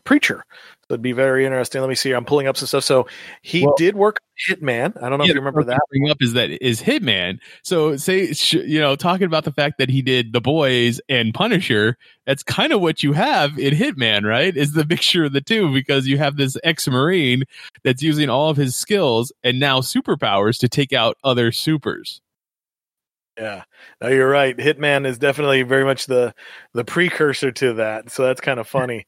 preacher. 0.04 0.44
So 0.88 0.94
it'd 0.94 1.02
be 1.02 1.12
very 1.12 1.44
interesting. 1.44 1.80
Let 1.80 1.88
me 1.88 1.94
see. 1.94 2.12
I'm 2.12 2.24
pulling 2.24 2.46
up 2.46 2.56
some 2.56 2.66
stuff. 2.66 2.84
So 2.84 3.06
he 3.42 3.64
well, 3.64 3.74
did 3.76 3.94
work 3.94 4.20
Hitman. 4.48 5.00
I 5.02 5.08
don't 5.08 5.18
know 5.18 5.24
yeah, 5.24 5.30
if 5.30 5.34
you 5.34 5.40
remember 5.40 5.62
that. 5.64 5.80
Bring 5.90 6.10
up 6.10 6.16
is 6.20 6.32
that 6.32 6.50
is 6.64 6.80
Hitman. 6.80 7.38
So 7.62 7.96
say 7.96 8.32
you 8.52 8.80
know 8.80 8.96
talking 8.96 9.26
about 9.26 9.44
the 9.44 9.52
fact 9.52 9.78
that 9.78 9.90
he 9.90 10.00
did 10.00 10.32
The 10.32 10.40
Boys 10.40 11.00
and 11.08 11.34
Punisher. 11.34 11.96
That's 12.26 12.42
kind 12.42 12.72
of 12.72 12.80
what 12.80 13.02
you 13.02 13.12
have 13.12 13.58
in 13.58 13.74
Hitman, 13.74 14.24
right? 14.24 14.56
Is 14.56 14.72
the 14.72 14.84
mixture 14.88 15.26
of 15.26 15.32
the 15.32 15.40
two 15.40 15.72
because 15.72 16.06
you 16.06 16.18
have 16.18 16.36
this 16.36 16.56
ex-marine 16.64 17.44
that's 17.84 18.02
using 18.02 18.30
all 18.30 18.48
of 18.48 18.56
his 18.56 18.74
skills 18.74 19.32
and 19.44 19.60
now 19.60 19.80
superpowers 19.80 20.58
to 20.60 20.68
take 20.68 20.92
out 20.92 21.16
other 21.22 21.52
supers. 21.52 22.20
Yeah, 23.38 23.62
no, 24.00 24.08
you're 24.08 24.28
right. 24.28 24.56
Hitman 24.56 25.06
is 25.06 25.18
definitely 25.18 25.62
very 25.62 25.84
much 25.84 26.06
the 26.06 26.34
the 26.74 26.84
precursor 26.84 27.52
to 27.52 27.74
that. 27.74 28.10
So 28.10 28.24
that's 28.24 28.40
kind 28.40 28.58
of 28.58 28.66
funny. 28.68 29.06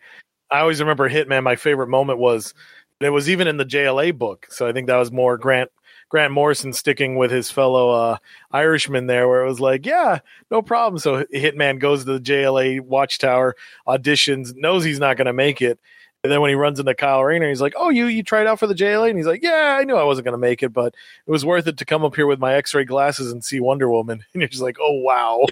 I 0.50 0.60
always 0.60 0.80
remember 0.80 1.08
Hitman. 1.08 1.42
My 1.42 1.56
favorite 1.56 1.88
moment 1.88 2.18
was 2.18 2.54
it 3.00 3.10
was 3.10 3.30
even 3.30 3.46
in 3.48 3.56
the 3.56 3.64
JLA 3.64 4.16
book. 4.16 4.46
So 4.50 4.66
I 4.66 4.72
think 4.72 4.86
that 4.88 4.96
was 4.96 5.10
more 5.12 5.38
Grant 5.38 5.70
Grant 6.08 6.32
Morrison 6.32 6.72
sticking 6.72 7.14
with 7.16 7.30
his 7.30 7.50
fellow 7.50 7.90
uh, 7.90 8.16
Irishman 8.50 9.06
there, 9.06 9.28
where 9.28 9.44
it 9.44 9.48
was 9.48 9.60
like, 9.60 9.86
yeah, 9.86 10.18
no 10.50 10.60
problem. 10.60 10.98
So 10.98 11.24
Hitman 11.32 11.78
goes 11.78 12.04
to 12.04 12.14
the 12.14 12.20
JLA 12.20 12.80
Watchtower, 12.80 13.54
auditions, 13.86 14.54
knows 14.56 14.82
he's 14.82 14.98
not 14.98 15.16
going 15.16 15.26
to 15.26 15.32
make 15.32 15.62
it. 15.62 15.78
And 16.22 16.30
then 16.30 16.40
when 16.42 16.50
he 16.50 16.54
runs 16.56 16.78
into 16.80 16.94
Kyle 16.94 17.24
Rayner, 17.24 17.48
he's 17.48 17.62
like, 17.62 17.72
"Oh, 17.76 17.88
you 17.88 18.06
you 18.06 18.22
tried 18.22 18.46
out 18.46 18.58
for 18.58 18.66
the 18.66 18.74
JLA?" 18.74 19.08
And 19.08 19.16
he's 19.16 19.26
like, 19.26 19.42
"Yeah, 19.42 19.78
I 19.80 19.84
knew 19.84 19.96
I 19.96 20.04
wasn't 20.04 20.26
going 20.26 20.32
to 20.34 20.38
make 20.38 20.62
it, 20.62 20.70
but 20.70 20.94
it 21.26 21.30
was 21.30 21.46
worth 21.46 21.66
it 21.66 21.78
to 21.78 21.86
come 21.86 22.04
up 22.04 22.14
here 22.14 22.26
with 22.26 22.38
my 22.38 22.54
X-ray 22.54 22.84
glasses 22.84 23.32
and 23.32 23.42
see 23.42 23.58
Wonder 23.60 23.88
Woman." 23.88 24.22
And 24.34 24.42
you're 24.42 24.48
just 24.48 24.62
like, 24.62 24.76
"Oh 24.80 25.00
wow." 25.00 25.46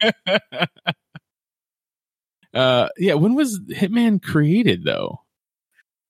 Uh, 2.54 2.88
yeah. 2.96 3.14
When 3.14 3.34
was 3.34 3.60
Hitman 3.60 4.22
created 4.22 4.84
though? 4.84 5.20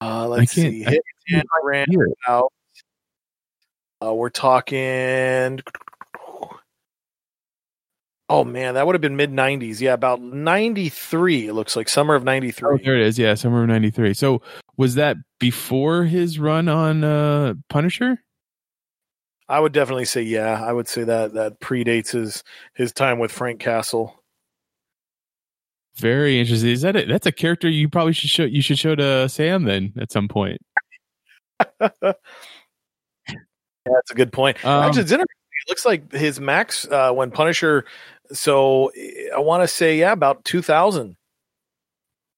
Uh, 0.00 0.26
let's 0.28 0.52
see. 0.52 0.84
Hitman 0.84 1.44
ran 1.62 1.86
out. 2.26 2.52
Uh, 4.02 4.12
we're 4.12 4.30
talking. 4.30 5.60
Oh 8.28 8.44
man, 8.44 8.74
that 8.74 8.86
would 8.86 8.94
have 8.94 9.02
been 9.02 9.16
mid 9.16 9.30
'90s. 9.30 9.80
Yeah, 9.80 9.92
about 9.92 10.22
'93. 10.22 11.48
It 11.48 11.52
looks 11.52 11.76
like 11.76 11.88
summer 11.88 12.14
of 12.14 12.24
'93. 12.24 12.68
Oh, 12.68 12.78
there 12.82 12.96
it 12.96 13.06
is. 13.06 13.18
Yeah, 13.18 13.34
summer 13.34 13.62
of 13.62 13.68
'93. 13.68 14.14
So 14.14 14.40
was 14.76 14.94
that 14.94 15.18
before 15.38 16.04
his 16.04 16.38
run 16.38 16.68
on 16.68 17.04
uh, 17.04 17.54
Punisher? 17.68 18.18
I 19.48 19.60
would 19.60 19.72
definitely 19.72 20.06
say 20.06 20.22
yeah. 20.22 20.64
I 20.64 20.72
would 20.72 20.88
say 20.88 21.04
that 21.04 21.34
that 21.34 21.60
predates 21.60 22.12
his 22.12 22.42
his 22.74 22.92
time 22.92 23.18
with 23.18 23.30
Frank 23.30 23.60
Castle. 23.60 24.21
Very 25.96 26.40
interesting. 26.40 26.70
Is 26.70 26.82
that 26.82 26.96
it? 26.96 27.08
That's 27.08 27.26
a 27.26 27.32
character 27.32 27.68
you 27.68 27.88
probably 27.88 28.12
should 28.12 28.30
show. 28.30 28.44
You 28.44 28.62
should 28.62 28.78
show 28.78 28.94
to 28.94 29.28
Sam 29.28 29.64
then 29.64 29.92
at 30.00 30.10
some 30.10 30.28
point. 30.28 30.60
yeah, 31.80 31.90
that's 32.00 32.18
a 34.10 34.14
good 34.14 34.32
point. 34.32 34.64
Um, 34.64 34.84
Actually, 34.84 35.02
it's 35.02 35.12
interesting. 35.12 35.36
It 35.66 35.70
looks 35.70 35.84
like 35.84 36.12
his 36.12 36.40
max 36.40 36.88
uh, 36.88 37.12
when 37.12 37.30
Punisher. 37.30 37.84
So 38.32 38.90
I 39.34 39.40
want 39.40 39.62
to 39.62 39.68
say, 39.68 39.98
yeah, 39.98 40.12
about 40.12 40.44
two 40.44 40.62
thousand 40.62 41.16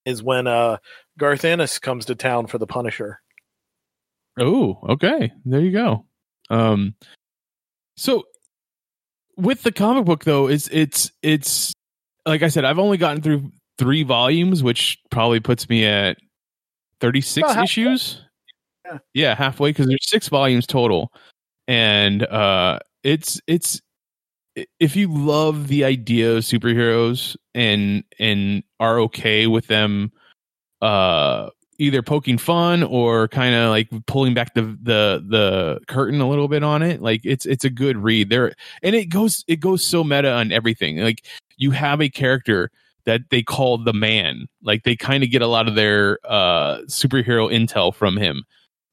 is 0.05 0.23
when 0.23 0.47
uh, 0.47 0.79
Garth 1.19 1.45
Ennis 1.45 1.79
comes 1.79 2.07
to 2.07 2.15
town 2.15 2.47
for 2.47 2.59
the 2.59 2.67
Punisher. 2.67 3.21
Oh, 4.39 4.81
okay. 4.89 5.33
There 5.45 5.61
you 5.61 5.71
go. 5.71 6.07
Um, 6.51 6.95
so 7.97 8.25
with 9.37 9.63
the 9.63 9.73
comic 9.73 10.05
book 10.05 10.25
though, 10.25 10.49
it's 10.49 10.69
it's 10.69 11.13
it's 11.23 11.73
like 12.27 12.43
I 12.43 12.49
said, 12.49 12.65
I've 12.65 12.79
only 12.79 12.97
gotten 12.97 13.23
through 13.23 13.51
three 13.79 14.03
volumes, 14.03 14.63
which 14.63 14.99
probably 15.11 15.41
puts 15.41 15.69
me 15.69 15.85
at 15.85 16.19
36 17.01 17.57
issues. 17.57 18.21
Yeah. 18.87 18.99
yeah, 19.15 19.35
halfway 19.35 19.71
because 19.71 19.87
there's 19.87 20.09
six 20.09 20.29
volumes 20.29 20.67
total, 20.67 21.13
and 21.67 22.23
uh, 22.25 22.81
it's 23.03 23.41
it's 23.47 23.81
if 24.79 24.95
you 24.95 25.09
love 25.09 25.69
the 25.69 25.85
idea 25.85 26.37
of 26.37 26.45
superheroes 26.45 27.37
and 27.55 28.05
and 28.19 28.63
are 28.79 29.01
okay 29.01 29.47
with 29.47 29.67
them 29.67 30.13
uh 30.83 31.49
either 31.79 32.03
poking 32.03 32.39
fun 32.39 32.83
or 32.85 33.27
kind 33.29 33.55
of 33.55 33.71
like 33.71 33.89
pulling 34.07 34.33
back 34.33 34.55
the 34.55 34.63
the 34.63 35.25
the 35.29 35.81
curtain 35.89 36.21
a 36.21 36.29
little 36.29 36.47
bit 36.47 36.63
on 36.63 36.83
it 36.83 37.03
like 37.03 37.21
it's 37.25 37.47
it's 37.47 37.65
a 37.65 37.71
good 37.71 37.97
read 37.97 38.31
there 38.31 38.53
and 38.83 38.95
it 38.95 39.07
goes 39.07 39.45
it 39.49 39.57
goes 39.57 39.83
so 39.85 40.05
meta 40.05 40.31
on 40.31 40.53
everything 40.53 40.99
like 40.99 41.27
you 41.57 41.71
have 41.71 42.01
a 42.01 42.09
character 42.09 42.71
that 43.07 43.21
they 43.31 43.43
call 43.43 43.79
the 43.79 43.93
man 43.93 44.47
like 44.63 44.83
they 44.85 44.97
kind 44.97 45.23
of 45.23 45.31
get 45.31 45.43
a 45.43 45.47
lot 45.47 45.69
of 45.69 45.75
their 45.75 46.19
uh 46.25 46.79
superhero 46.87 47.53
intel 47.53 47.95
from 47.95 48.17
him 48.17 48.45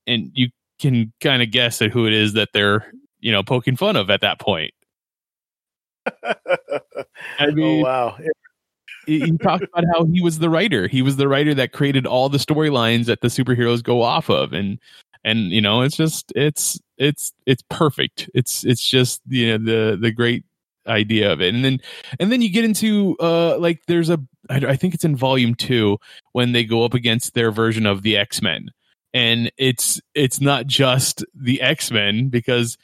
and 0.08 0.32
you 0.34 0.50
can 0.80 1.14
kind 1.22 1.42
of 1.42 1.52
guess 1.52 1.82
at 1.82 1.92
who 1.92 2.06
it 2.06 2.14
is 2.14 2.34
that 2.34 2.50
they're 2.54 2.92
you 3.20 3.32
know 3.32 3.44
poking 3.44 3.76
fun 3.76 3.96
of 3.96 4.10
at 4.10 4.22
that 4.22 4.40
point 4.40 4.74
I 7.40 7.46
mean, 7.54 7.84
oh 7.84 7.86
wow! 7.86 8.18
he, 9.06 9.20
he 9.20 9.38
talked 9.38 9.64
about 9.64 9.86
how 9.94 10.06
he 10.06 10.22
was 10.22 10.40
the 10.40 10.50
writer. 10.50 10.88
He 10.88 11.02
was 11.02 11.18
the 11.18 11.28
writer 11.28 11.54
that 11.54 11.72
created 11.72 12.06
all 12.06 12.30
the 12.30 12.38
storylines 12.38 13.06
that 13.06 13.22
the 13.22 13.28
superheroes 13.28 13.84
go 13.84 14.02
off 14.02 14.30
of, 14.30 14.54
and 14.54 14.80
and 15.24 15.52
you 15.52 15.62
know, 15.62 15.82
it's 15.82 15.96
just 15.96 16.32
it's 16.36 16.80
it's 16.98 17.34
it's 17.46 17.64
perfect. 17.70 18.30
It's 18.34 18.64
it's 18.64 18.88
just 18.88 19.22
you 19.28 19.58
know 19.58 19.58
the 19.58 19.98
the 19.98 20.12
great 20.12 20.44
idea 20.88 21.32
of 21.32 21.42
it, 21.42 21.54
and 21.54 21.64
then 21.64 21.80
and 22.20 22.32
then 22.32 22.42
you 22.42 22.50
get 22.50 22.66
into 22.66 23.16
uh 23.20 23.58
like 23.58 23.82
there's 23.88 24.10
a 24.10 24.20
I, 24.50 24.58
I 24.58 24.76
think 24.76 24.94
it's 24.94 25.06
in 25.06 25.16
volume 25.16 25.56
two 25.56 25.98
when 26.34 26.52
they 26.52 26.64
go 26.64 26.84
up 26.84 26.94
against 26.94 27.34
their 27.34 27.52
version 27.52 27.86
of 27.86 28.02
the 28.02 28.18
X 28.18 28.42
Men, 28.42 28.70
and 29.14 29.52
it's 29.58 30.02
it's 30.16 30.42
not 30.42 30.68
just 30.68 31.24
the 31.36 31.62
X 31.62 31.92
Men 31.92 32.30
because 32.30 32.78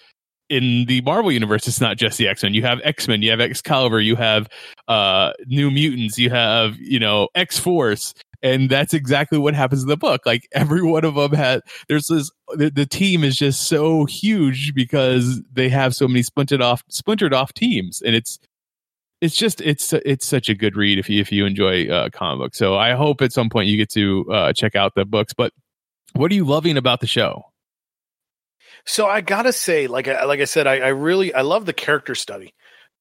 in 0.49 0.85
the 0.85 1.01
Marvel 1.01 1.31
universe, 1.31 1.67
it's 1.67 1.81
not 1.81 1.97
just 1.97 2.17
the 2.17 2.27
X 2.27 2.43
Men. 2.43 2.53
You 2.53 2.63
have 2.63 2.79
X 2.83 3.07
Men, 3.07 3.21
you 3.21 3.31
have 3.31 3.41
Excalibur, 3.41 3.99
you 3.99 4.15
have 4.15 4.47
uh, 4.87 5.33
New 5.45 5.69
Mutants, 5.71 6.17
you 6.17 6.29
have 6.29 6.77
you 6.77 6.99
know 6.99 7.27
X 7.35 7.59
Force, 7.59 8.13
and 8.41 8.69
that's 8.69 8.93
exactly 8.93 9.38
what 9.38 9.53
happens 9.53 9.81
in 9.81 9.89
the 9.89 9.97
book. 9.97 10.25
Like 10.25 10.47
every 10.51 10.81
one 10.81 11.05
of 11.05 11.15
them 11.15 11.33
had. 11.33 11.61
There's 11.88 12.07
this. 12.07 12.31
The, 12.55 12.69
the 12.69 12.85
team 12.85 13.23
is 13.23 13.35
just 13.35 13.67
so 13.67 14.05
huge 14.05 14.73
because 14.73 15.41
they 15.51 15.69
have 15.69 15.95
so 15.95 16.07
many 16.07 16.23
splintered 16.23 16.61
off, 16.61 16.83
splintered 16.89 17.33
off 17.33 17.53
teams, 17.53 18.01
and 18.01 18.15
it's 18.15 18.39
it's 19.21 19.35
just 19.35 19.61
it's 19.61 19.93
it's 19.93 20.25
such 20.25 20.49
a 20.49 20.55
good 20.55 20.75
read 20.75 20.99
if 20.99 21.09
you 21.09 21.19
if 21.19 21.31
you 21.31 21.45
enjoy 21.45 21.88
uh, 21.88 22.09
comic 22.09 22.39
books. 22.39 22.57
So 22.57 22.75
I 22.75 22.93
hope 22.93 23.21
at 23.21 23.33
some 23.33 23.49
point 23.49 23.67
you 23.67 23.77
get 23.77 23.89
to 23.91 24.25
uh, 24.31 24.53
check 24.53 24.75
out 24.75 24.93
the 24.95 25.05
books. 25.05 25.33
But 25.33 25.53
what 26.13 26.31
are 26.31 26.35
you 26.35 26.45
loving 26.45 26.77
about 26.77 26.99
the 26.99 27.07
show? 27.07 27.43
So 28.85 29.07
I 29.07 29.21
gotta 29.21 29.51
say, 29.51 29.88
like 29.88 30.07
I 30.07 30.25
like 30.25 30.39
I 30.39 30.45
said, 30.45 30.67
I, 30.67 30.77
I 30.77 30.88
really 30.89 31.33
I 31.33 31.41
love 31.41 31.65
the 31.65 31.73
character 31.73 32.15
study 32.15 32.53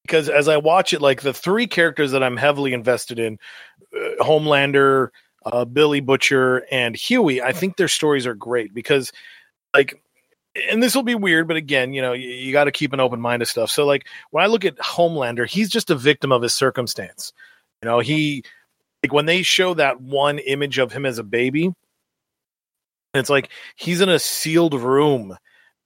because 0.02 0.28
as 0.28 0.48
I 0.48 0.56
watch 0.56 0.92
it, 0.92 1.02
like 1.02 1.20
the 1.20 1.34
three 1.34 1.66
characters 1.66 2.12
that 2.12 2.22
I'm 2.22 2.36
heavily 2.36 2.72
invested 2.72 3.18
in, 3.18 3.38
uh, 3.94 4.24
Homelander, 4.24 5.08
uh, 5.46 5.64
Billy 5.64 6.00
Butcher, 6.00 6.66
and 6.70 6.94
Huey, 6.94 7.40
I 7.40 7.52
think 7.52 7.76
their 7.76 7.88
stories 7.88 8.26
are 8.26 8.34
great 8.34 8.74
because, 8.74 9.12
like, 9.72 10.02
and 10.70 10.82
this 10.82 10.94
will 10.94 11.02
be 11.02 11.14
weird, 11.14 11.46
but 11.48 11.56
again, 11.56 11.92
you 11.92 12.02
know, 12.02 12.12
you, 12.12 12.28
you 12.28 12.52
got 12.52 12.64
to 12.64 12.72
keep 12.72 12.92
an 12.92 13.00
open 13.00 13.20
mind 13.20 13.40
to 13.40 13.46
stuff. 13.46 13.70
So, 13.70 13.86
like, 13.86 14.06
when 14.30 14.42
I 14.42 14.48
look 14.48 14.64
at 14.64 14.76
Homelander, 14.78 15.48
he's 15.48 15.70
just 15.70 15.90
a 15.90 15.94
victim 15.94 16.32
of 16.32 16.42
his 16.42 16.52
circumstance. 16.52 17.32
You 17.82 17.88
know, 17.88 18.00
he 18.00 18.42
like 19.02 19.12
when 19.12 19.26
they 19.26 19.42
show 19.42 19.74
that 19.74 20.00
one 20.00 20.38
image 20.40 20.78
of 20.78 20.92
him 20.92 21.06
as 21.06 21.18
a 21.18 21.24
baby, 21.24 21.72
it's 23.14 23.30
like 23.30 23.50
he's 23.76 24.00
in 24.00 24.08
a 24.08 24.18
sealed 24.18 24.74
room 24.74 25.36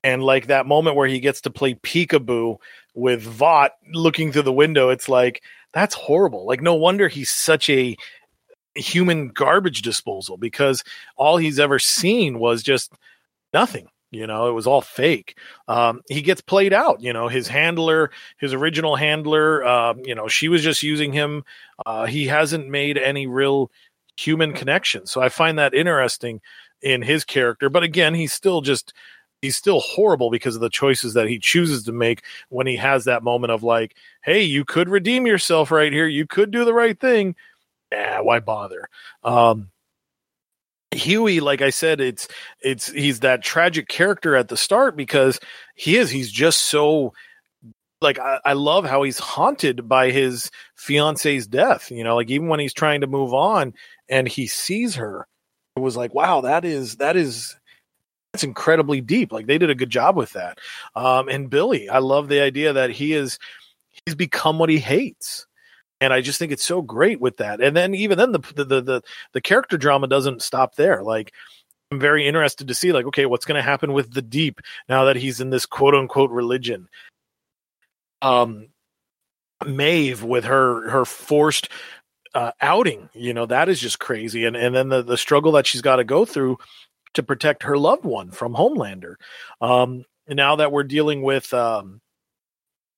and 0.03 0.23
like 0.23 0.47
that 0.47 0.67
moment 0.67 0.97
where 0.97 1.07
he 1.07 1.21
gets 1.21 1.43
to 1.43 1.51
play 1.51 1.75
peekaboo 1.75 2.57
with 2.95 3.23
Vought 3.23 3.73
looking 3.93 4.33
through 4.33 4.43
the 4.43 4.53
window, 4.53 4.89
it's 4.89 5.09
like 5.09 5.43
that's 5.75 5.95
horrible. 5.95 6.47
Like 6.47 6.63
no 6.63 6.75
wonder 6.75 7.09
he's 7.09 7.31
such 7.31 7.69
a 7.69 7.97
human 8.75 9.29
garbage 9.29 9.83
disposal 9.83 10.37
because 10.37 10.85
all 11.17 11.37
he's 11.37 11.59
ever 11.59 11.79
seen 11.79 12.39
was 12.39 12.63
just 12.63 12.93
nothing. 13.53 13.89
You 14.13 14.27
know, 14.27 14.49
it 14.49 14.53
was 14.53 14.67
all 14.67 14.81
fake. 14.81 15.39
Um, 15.69 16.03
he 16.09 16.21
gets 16.23 16.41
played 16.41 16.73
out. 16.73 17.01
You 17.01 17.13
know, 17.13 17.29
his 17.29 17.47
handler, 17.47 18.11
his 18.39 18.53
original 18.53 18.97
handler, 18.97 19.65
uh, 19.65 19.95
you 20.03 20.17
know, 20.17 20.27
she 20.27 20.49
was 20.49 20.63
just 20.63 20.83
using 20.83 21.13
him. 21.13 21.45
Uh, 21.87 22.07
he 22.07 22.27
hasn't 22.27 22.69
made 22.69 22.99
any 22.99 23.29
real 23.29 23.71
human 24.17 24.53
connection. 24.53 25.07
So 25.07 25.23
I 25.23 25.29
find 25.29 25.59
that 25.59 25.75
interesting 25.75 26.41
in 26.83 27.03
his 27.03 27.25
character. 27.25 27.71
But 27.71 27.85
again, 27.85 28.15
he's 28.15 28.33
still 28.33 28.63
just 28.63 28.93
he's 29.43 29.57
still 29.57 29.81
horrible 29.81 30.31
because 30.31 30.55
of 30.55 30.61
the 30.61 30.69
choices 30.69 31.15
that 31.15 31.29
he 31.29 31.39
chooses 31.39 31.85
to 31.85 31.93
make 31.93 32.23
when 32.49 32.67
he 32.67 32.77
has 32.77 33.05
that 33.05 33.23
moment 33.23 33.53
of 33.53 33.63
like, 33.63 33.97
hey, 34.23 34.43
you 34.43 34.65
could 34.65 34.89
redeem 34.89 35.27
yourself 35.27 35.71
right 35.71 35.93
here. 35.93 36.07
You 36.07 36.27
could 36.27 36.51
do 36.51 36.65
the 36.65 36.75
right 36.75 36.99
thing. 36.99 37.37
Yeah, 37.93 38.21
why 38.21 38.41
bother? 38.41 38.89
Um, 39.25 39.71
Huey, 40.93 41.41
like 41.41 41.63
I 41.63 41.71
said, 41.71 42.01
it's 42.01 42.27
it's 42.63 42.91
he's 42.91 43.21
that 43.21 43.43
tragic 43.43 43.89
character 43.89 44.35
at 44.35 44.49
the 44.49 44.57
start 44.57 44.97
because 44.97 45.39
he 45.75 45.97
is 45.97 46.11
he's 46.11 46.31
just 46.31 46.63
so 46.63 47.13
like 48.01 48.19
I, 48.19 48.41
I 48.45 48.53
love 48.55 48.85
how 48.85 49.03
he's 49.03 49.19
haunted 49.19 49.89
by 49.89 50.11
his 50.11 50.51
fiance's 50.75 51.47
death. 51.47 51.91
You 51.91 52.03
know, 52.03 52.17
like 52.17 52.31
even 52.31 52.49
when 52.49 52.61
he's 52.61 52.75
trying 52.75 53.03
to 53.03 53.07
move 53.07 53.33
on 53.33 53.75
and 54.09 54.27
he 54.27 54.47
sees 54.47 54.97
her, 54.97 55.27
it 55.77 55.81
was 55.81 55.97
like, 55.97 56.15
wow, 56.15 56.41
that 56.41 56.65
is 56.65 56.97
that 56.97 57.17
is 57.17 57.57
that's 58.33 58.45
incredibly 58.45 59.01
deep. 59.01 59.33
Like 59.33 59.47
they 59.47 59.59
did 59.59 59.71
a 59.71 59.75
good 59.75 59.91
job 59.91 60.17
with 60.17 60.33
that. 60.33 60.59
Um, 60.97 61.29
and 61.29 61.51
Billy, 61.51 61.89
I 61.89 61.99
love 61.99 62.29
the 62.29 62.41
idea 62.41 62.73
that 62.73 62.91
he 62.91 63.13
is 63.13 63.39
he's 64.05 64.15
become 64.15 64.59
what 64.59 64.71
he 64.71 64.79
hates. 64.79 65.47
And 66.01 66.13
I 66.13 66.21
just 66.21 66.39
think 66.39 66.53
it's 66.53 66.65
so 66.65 66.83
great 66.83 67.21
with 67.21 67.39
that. 67.39 67.61
And 67.61 67.77
then 67.77 67.95
even 67.95 68.19
then 68.19 68.33
the 68.33 68.41
the 68.55 68.81
the 68.81 69.03
the 69.33 69.41
character 69.41 69.77
drama 69.77 70.07
doesn't 70.07 70.43
stop 70.43 70.77
there. 70.77 71.03
Like 71.03 71.33
I'm 71.91 72.01
very 72.01 72.27
interested 72.27 72.69
to 72.69 72.75
see 72.75 72.93
like 72.93 73.07
okay, 73.07 73.27
what's 73.27 73.45
going 73.45 73.59
to 73.59 73.63
happen 73.63 73.93
with 73.93 74.13
the 74.13 74.23
deep 74.23 74.61
now 74.89 75.05
that 75.05 75.17
he's 75.17 75.41
in 75.41 75.51
this 75.51 75.67
quote 75.67 75.95
unquote 75.95 76.31
religion. 76.31 76.89
Um 78.23 78.69
Maeve 79.67 80.23
with 80.23 80.45
her 80.45 80.89
her 80.89 81.05
forced 81.05 81.69
uh, 82.35 82.53
outing, 82.61 83.09
you 83.13 83.35
know, 83.35 83.47
that 83.47 83.69
is 83.69 83.81
just 83.81 83.99
crazy. 83.99 84.45
And 84.45 84.57
and 84.57 84.75
then 84.75 84.89
the 84.89 85.03
the 85.03 85.17
struggle 85.17 85.53
that 85.53 85.67
she's 85.67 85.83
got 85.83 85.97
to 85.97 86.05
go 86.05 86.25
through 86.25 86.59
to 87.15 87.23
protect 87.23 87.65
her 87.65 87.77
loved 87.77 88.05
one 88.05 88.31
from 88.31 88.55
Homelander. 88.55 89.17
Um, 89.61 90.05
now 90.29 90.57
that 90.57 90.71
we're 90.71 90.85
dealing 90.85 91.23
with, 91.23 91.53
um, 91.53 92.01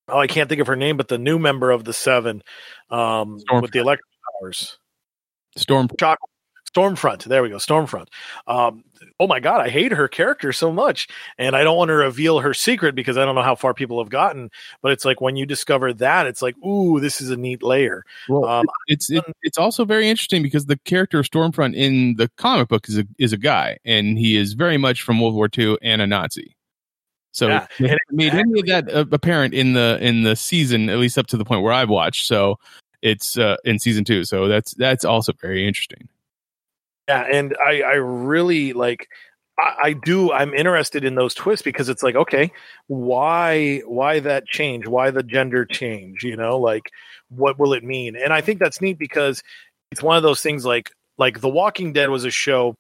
oh, 0.09 0.19
I 0.19 0.27
can't 0.27 0.49
think 0.49 0.61
of 0.61 0.67
her 0.67 0.77
name, 0.77 0.97
but 0.97 1.09
the 1.09 1.19
new 1.19 1.39
member 1.39 1.71
of 1.71 1.85
the 1.85 1.93
Seven 1.93 2.43
um, 2.91 3.39
with 3.61 3.73
the 3.73 3.81
electric 3.81 4.07
powers, 4.41 4.79
Storm 5.57 5.89
Shock, 5.99 6.19
Stormfront. 6.75 7.25
There 7.25 7.43
we 7.43 7.51
go, 7.51 7.57
Stormfront. 7.57 8.07
Um, 8.47 8.85
oh 9.21 9.27
my 9.27 9.41
god, 9.41 9.61
I 9.61 9.69
hate 9.69 9.93
her 9.93 10.09
character 10.09 10.53
so 10.53 10.73
much, 10.73 11.09
and 11.39 11.55
I 11.55 11.65
don't 11.65 11.77
want 11.77 11.89
to 11.89 11.95
reveal 11.95 12.41
her 12.41 12.55
secret 12.55 12.95
because 12.95 13.19
I 13.19 13.25
don't 13.25 13.35
know 13.35 13.43
how 13.43 13.55
far 13.55 13.75
people 13.75 14.03
have 14.03 14.11
gotten. 14.11 14.51
But 14.81 14.93
it's 14.93 15.05
like 15.05 15.21
when 15.21 15.37
you 15.37 15.45
discover 15.45 15.93
that, 15.95 16.27
it's 16.27 16.43
like, 16.43 16.57
ooh, 16.65 17.01
this 17.01 17.21
is 17.21 17.31
a 17.31 17.37
neat 17.37 17.63
layer. 17.63 18.05
Well, 18.29 18.47
um, 18.47 18.67
it's 18.87 19.11
it, 19.11 19.25
it's 19.43 19.59
also 19.59 19.85
very 19.85 20.09
interesting 20.09 20.43
because 20.43 20.67
the 20.67 20.79
character 20.79 21.19
of 21.19 21.27
Stormfront 21.27 21.75
in 21.75 22.17
the 22.17 22.31
comic 22.37 22.69
book 22.69 22.89
is 22.89 22.99
a 22.99 23.07
is 23.19 23.33
a 23.33 23.39
guy, 23.39 23.79
and 23.85 24.19
he 24.19 24.37
is 24.37 24.55
very 24.55 24.79
much 24.79 25.03
from 25.03 25.21
World 25.21 25.35
War 25.35 25.49
II 25.57 25.77
and 25.83 26.01
a 26.01 26.07
Nazi. 26.07 26.57
So 27.33 27.49
Yeah, 27.49 27.67
it 27.79 27.91
and 27.91 27.99
made 28.11 28.35
any 28.35 28.61
of 28.61 28.67
that 28.67 28.95
uh, 28.95 29.07
apparent 29.11 29.55
in 29.55 29.73
the 29.73 29.99
in 30.01 30.23
the 30.23 30.37
season, 30.37 30.89
at 30.91 30.99
least 30.99 31.19
up 31.19 31.27
to 31.29 31.37
the 31.37 31.45
point 31.45 31.63
where 31.63 31.73
I've 31.73 31.89
watched. 31.89 32.27
So 32.27 32.59
it's 33.01 33.37
uh, 33.39 33.57
in 33.65 33.79
season 33.79 34.05
two. 34.05 34.25
So 34.25 34.49
that's 34.49 34.75
that's 34.75 35.05
also 35.05 35.33
very 35.41 35.67
interesting. 35.67 36.09
Yeah, 37.09 37.23
and 37.23 37.57
I 37.65 37.83
I 37.83 37.95
really 37.95 38.75
like 38.75 39.09
I, 39.59 39.75
I 39.83 39.93
do 39.95 40.31
I'm 40.31 40.55
interested 40.55 41.05
in 41.05 41.15
those 41.15 41.35
twists 41.35 41.65
because 41.65 41.89
it's 41.89 42.03
like 42.03 42.15
okay, 42.15 42.53
why 42.87 43.79
why 43.87 44.21
that 44.21 44.47
change? 44.47 44.87
Why 44.87 45.11
the 45.11 45.23
gender 45.23 45.65
change? 45.65 46.23
You 46.23 46.37
know, 46.37 46.59
like 46.59 46.91
what 47.31 47.59
will 47.59 47.73
it 47.73 47.83
mean? 47.83 48.15
And 48.15 48.33
I 48.33 48.43
think 48.43 48.61
that's 48.61 48.81
neat 48.81 48.99
because 48.99 49.43
it's 49.91 50.03
one 50.03 50.17
of 50.17 50.23
those 50.23 50.43
things 50.43 50.65
like 50.65 50.91
like 51.19 51.41
The 51.41 51.49
Walking 51.49 51.93
Dead 51.93 52.11
was 52.11 52.25
a 52.25 52.31
show 52.31 52.75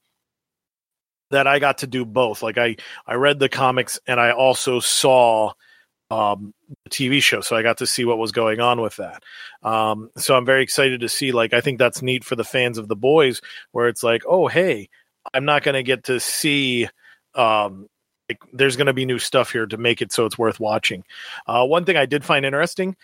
that 1.32 1.46
I 1.46 1.58
got 1.58 1.78
to 1.78 1.86
do 1.86 2.04
both. 2.04 2.42
Like 2.42 2.58
I 2.58 2.76
I 3.06 3.14
read 3.14 3.38
the 3.38 3.48
comics 3.48 3.98
and 4.06 4.20
I 4.20 4.30
also 4.30 4.80
saw 4.80 5.52
um, 6.10 6.52
the 6.84 6.90
TV 6.90 7.22
show, 7.22 7.40
so 7.40 7.56
I 7.56 7.62
got 7.62 7.78
to 7.78 7.86
see 7.86 8.04
what 8.04 8.18
was 8.18 8.32
going 8.32 8.60
on 8.60 8.80
with 8.80 8.96
that. 8.96 9.22
Um, 9.62 10.10
so 10.16 10.36
I'm 10.36 10.44
very 10.44 10.62
excited 10.62 11.00
to 11.00 11.08
see. 11.08 11.32
Like, 11.32 11.54
I 11.54 11.62
think 11.62 11.78
that's 11.78 12.02
neat 12.02 12.22
for 12.22 12.36
the 12.36 12.44
fans 12.44 12.76
of 12.76 12.86
the 12.86 12.96
boys, 12.96 13.40
where 13.72 13.88
it's 13.88 14.02
like, 14.02 14.22
oh, 14.28 14.46
hey, 14.46 14.90
I'm 15.32 15.46
not 15.46 15.62
going 15.62 15.74
to 15.74 15.82
get 15.82 16.04
to 16.04 16.20
see. 16.20 16.86
Um, 17.34 17.88
like, 18.28 18.40
there's 18.52 18.76
going 18.76 18.88
to 18.88 18.92
be 18.92 19.06
new 19.06 19.18
stuff 19.18 19.52
here 19.52 19.64
to 19.66 19.78
make 19.78 20.02
it 20.02 20.12
so 20.12 20.26
it's 20.26 20.38
worth 20.38 20.60
watching. 20.60 21.02
Uh, 21.46 21.64
one 21.64 21.86
thing 21.86 21.96
I 21.96 22.04
did 22.04 22.26
find 22.26 22.44
interesting, 22.44 22.94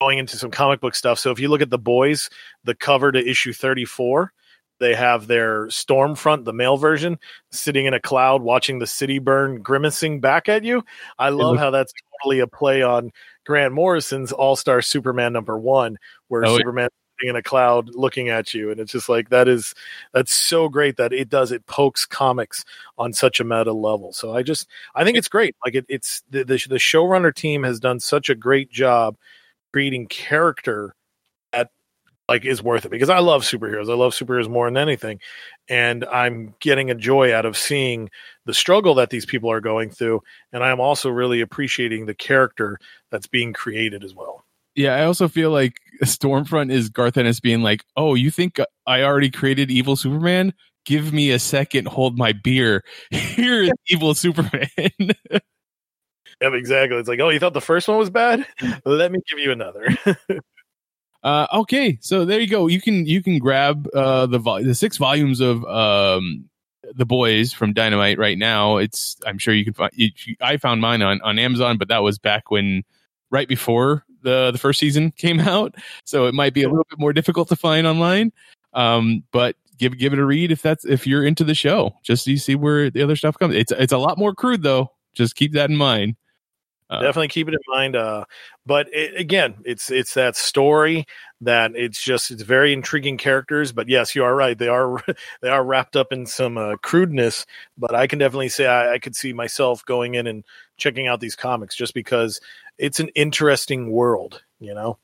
going 0.00 0.18
into 0.18 0.36
some 0.36 0.52
comic 0.52 0.80
book 0.80 0.94
stuff. 0.94 1.18
So 1.18 1.32
if 1.32 1.40
you 1.40 1.48
look 1.48 1.60
at 1.60 1.70
the 1.70 1.78
boys, 1.78 2.30
the 2.62 2.76
cover 2.76 3.10
to 3.10 3.18
issue 3.18 3.52
34, 3.52 4.32
they 4.82 4.94
have 4.94 5.28
their 5.28 5.66
Stormfront, 5.68 6.44
the 6.44 6.52
male 6.52 6.76
version, 6.76 7.18
sitting 7.52 7.86
in 7.86 7.94
a 7.94 8.00
cloud 8.00 8.42
watching 8.42 8.80
the 8.80 8.86
city 8.86 9.20
burn, 9.20 9.62
grimacing 9.62 10.20
back 10.20 10.48
at 10.48 10.64
you. 10.64 10.84
I 11.18 11.28
love 11.28 11.56
how 11.56 11.70
that's 11.70 11.92
totally 12.20 12.40
a 12.40 12.48
play 12.48 12.82
on 12.82 13.12
Grant 13.46 13.72
Morrison's 13.72 14.32
All 14.32 14.56
Star 14.56 14.82
Superman 14.82 15.32
number 15.32 15.56
one, 15.56 15.98
where 16.28 16.44
Oh, 16.44 16.50
yeah. 16.50 16.58
Superman 16.58 16.88
sitting 17.18 17.30
in 17.30 17.36
a 17.36 17.42
cloud 17.42 17.90
looking 17.94 18.28
at 18.28 18.52
you, 18.54 18.70
and 18.72 18.80
it's 18.80 18.90
just 18.92 19.08
like 19.08 19.28
that 19.30 19.46
is 19.46 19.72
that's 20.12 20.34
so 20.34 20.68
great 20.68 20.96
that 20.96 21.12
it 21.12 21.28
does 21.28 21.52
it 21.52 21.64
pokes 21.66 22.04
comics 22.04 22.64
on 22.98 23.12
such 23.12 23.38
a 23.38 23.44
meta 23.44 23.72
level. 23.72 24.12
So 24.12 24.34
I 24.34 24.42
just 24.42 24.66
I 24.94 25.04
think 25.04 25.16
it's 25.16 25.28
great. 25.28 25.54
Like 25.64 25.76
it, 25.76 25.86
it's 25.88 26.22
the, 26.30 26.44
the 26.44 26.60
the 26.68 26.76
showrunner 26.76 27.34
team 27.34 27.62
has 27.62 27.78
done 27.78 28.00
such 28.00 28.28
a 28.28 28.34
great 28.34 28.70
job 28.70 29.16
creating 29.72 30.06
character 30.08 30.94
like 32.32 32.46
is 32.46 32.62
worth 32.62 32.86
it 32.86 32.90
because 32.90 33.10
I 33.10 33.18
love 33.18 33.42
superheroes. 33.42 33.90
I 33.90 33.94
love 33.94 34.14
superheroes 34.14 34.48
more 34.48 34.66
than 34.66 34.78
anything, 34.78 35.20
and 35.68 36.04
I'm 36.06 36.54
getting 36.60 36.90
a 36.90 36.94
joy 36.94 37.34
out 37.34 37.44
of 37.44 37.58
seeing 37.58 38.08
the 38.46 38.54
struggle 38.54 38.94
that 38.94 39.10
these 39.10 39.26
people 39.26 39.50
are 39.52 39.60
going 39.60 39.90
through, 39.90 40.22
and 40.50 40.64
I'm 40.64 40.80
also 40.80 41.10
really 41.10 41.42
appreciating 41.42 42.06
the 42.06 42.14
character 42.14 42.78
that's 43.10 43.26
being 43.26 43.52
created 43.52 44.02
as 44.02 44.14
well. 44.14 44.46
Yeah, 44.74 44.94
I 44.94 45.04
also 45.04 45.28
feel 45.28 45.50
like 45.50 45.74
Stormfront 46.02 46.72
is 46.72 46.88
Garth 46.88 47.18
Ennis 47.18 47.38
being 47.38 47.60
like, 47.62 47.84
"Oh, 47.96 48.14
you 48.14 48.30
think 48.30 48.58
I 48.86 49.02
already 49.02 49.30
created 49.30 49.70
evil 49.70 49.94
Superman? 49.94 50.54
Give 50.86 51.12
me 51.12 51.30
a 51.32 51.38
second, 51.38 51.86
hold 51.86 52.16
my 52.16 52.32
beer. 52.32 52.82
Here 53.10 53.62
is 53.64 53.72
evil 53.88 54.14
Superman." 54.14 54.70
Yeah, 56.40 56.54
exactly. 56.54 56.98
It's 56.98 57.08
like, 57.08 57.20
oh, 57.20 57.28
you 57.28 57.38
thought 57.38 57.52
the 57.54 57.60
first 57.60 57.86
one 57.86 57.98
was 57.98 58.10
bad? 58.10 58.44
Let 58.84 59.12
me 59.12 59.20
give 59.30 59.38
you 59.38 59.52
another. 59.52 59.86
Uh, 61.22 61.46
okay, 61.52 61.98
so 62.00 62.24
there 62.24 62.40
you 62.40 62.48
go. 62.48 62.66
You 62.66 62.80
can 62.80 63.06
you 63.06 63.22
can 63.22 63.38
grab 63.38 63.88
uh, 63.94 64.26
the 64.26 64.38
vol- 64.38 64.62
the 64.62 64.74
six 64.74 64.96
volumes 64.96 65.40
of 65.40 65.64
um, 65.66 66.48
the 66.94 67.06
boys 67.06 67.52
from 67.52 67.72
Dynamite 67.72 68.18
right 68.18 68.36
now. 68.36 68.78
It's 68.78 69.16
I'm 69.26 69.38
sure 69.38 69.54
you 69.54 69.64
can 69.64 69.74
find. 69.74 69.92
You, 69.94 70.10
I 70.40 70.56
found 70.56 70.80
mine 70.80 71.00
on 71.02 71.20
on 71.22 71.38
Amazon, 71.38 71.78
but 71.78 71.88
that 71.88 72.02
was 72.02 72.18
back 72.18 72.50
when 72.50 72.82
right 73.30 73.46
before 73.46 74.04
the 74.22 74.50
the 74.50 74.58
first 74.58 74.80
season 74.80 75.10
came 75.16 75.38
out, 75.38 75.74
so 76.04 76.26
it 76.26 76.34
might 76.34 76.54
be 76.54 76.62
a 76.62 76.68
little 76.68 76.86
bit 76.90 76.98
more 76.98 77.12
difficult 77.12 77.48
to 77.48 77.56
find 77.56 77.86
online. 77.86 78.32
Um, 78.72 79.22
but 79.32 79.54
give 79.78 79.96
give 79.98 80.12
it 80.12 80.18
a 80.18 80.24
read 80.24 80.50
if 80.50 80.60
that's 80.60 80.84
if 80.84 81.06
you're 81.06 81.24
into 81.24 81.44
the 81.44 81.54
show, 81.54 81.92
just 82.02 82.24
so 82.24 82.30
you 82.32 82.38
see 82.38 82.56
where 82.56 82.90
the 82.90 83.02
other 83.02 83.16
stuff 83.16 83.38
comes. 83.38 83.54
It's 83.54 83.72
it's 83.72 83.92
a 83.92 83.98
lot 83.98 84.18
more 84.18 84.34
crude 84.34 84.62
though. 84.62 84.90
Just 85.14 85.36
keep 85.36 85.52
that 85.52 85.70
in 85.70 85.76
mind. 85.76 86.16
Uh, 86.92 87.00
Definitely 87.00 87.28
keep 87.28 87.48
it 87.48 87.54
in 87.54 87.60
mind. 87.68 87.96
Uh, 87.96 88.26
but 88.66 88.86
it, 88.92 89.18
again, 89.18 89.54
it's 89.64 89.90
it's 89.90 90.12
that 90.12 90.36
story 90.36 91.06
that 91.40 91.72
it's 91.74 92.02
just 92.02 92.30
it's 92.30 92.42
very 92.42 92.74
intriguing 92.74 93.16
characters. 93.16 93.72
But 93.72 93.88
yes, 93.88 94.14
you 94.14 94.22
are 94.24 94.34
right; 94.34 94.58
they 94.58 94.68
are 94.68 95.02
they 95.40 95.48
are 95.48 95.64
wrapped 95.64 95.96
up 95.96 96.12
in 96.12 96.26
some 96.26 96.58
uh, 96.58 96.76
crudeness. 96.82 97.46
But 97.78 97.94
I 97.94 98.06
can 98.06 98.18
definitely 98.18 98.50
say 98.50 98.66
I, 98.66 98.94
I 98.94 98.98
could 98.98 99.16
see 99.16 99.32
myself 99.32 99.82
going 99.86 100.16
in 100.16 100.26
and 100.26 100.44
checking 100.76 101.08
out 101.08 101.20
these 101.20 101.34
comics 101.34 101.74
just 101.74 101.94
because 101.94 102.40
it's 102.76 103.00
an 103.00 103.08
interesting 103.14 103.90
world. 103.90 104.42
You 104.60 104.74
know. 104.74 104.98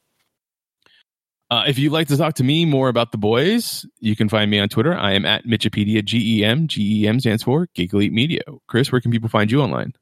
Uh, 1.50 1.64
if 1.66 1.78
you'd 1.78 1.92
like 1.92 2.08
to 2.08 2.16
talk 2.18 2.34
to 2.34 2.44
me 2.44 2.66
more 2.66 2.90
about 2.90 3.12
the 3.12 3.16
boys, 3.16 3.86
you 4.00 4.14
can 4.14 4.28
find 4.28 4.50
me 4.50 4.58
on 4.58 4.68
Twitter. 4.68 4.94
I 4.94 5.14
am 5.14 5.24
at 5.24 5.46
Mitchipedia, 5.46 6.04
G 6.04 6.40
E 6.40 6.44
M. 6.44 6.68
G 6.68 7.04
E 7.04 7.08
M 7.08 7.18
stands 7.18 7.42
for 7.42 7.66
Geek 7.72 7.94
Elite 7.94 8.12
Media. 8.12 8.42
Chris, 8.66 8.92
where 8.92 9.00
can 9.00 9.10
people 9.10 9.30
find 9.30 9.50
you 9.50 9.62
online? 9.62 9.94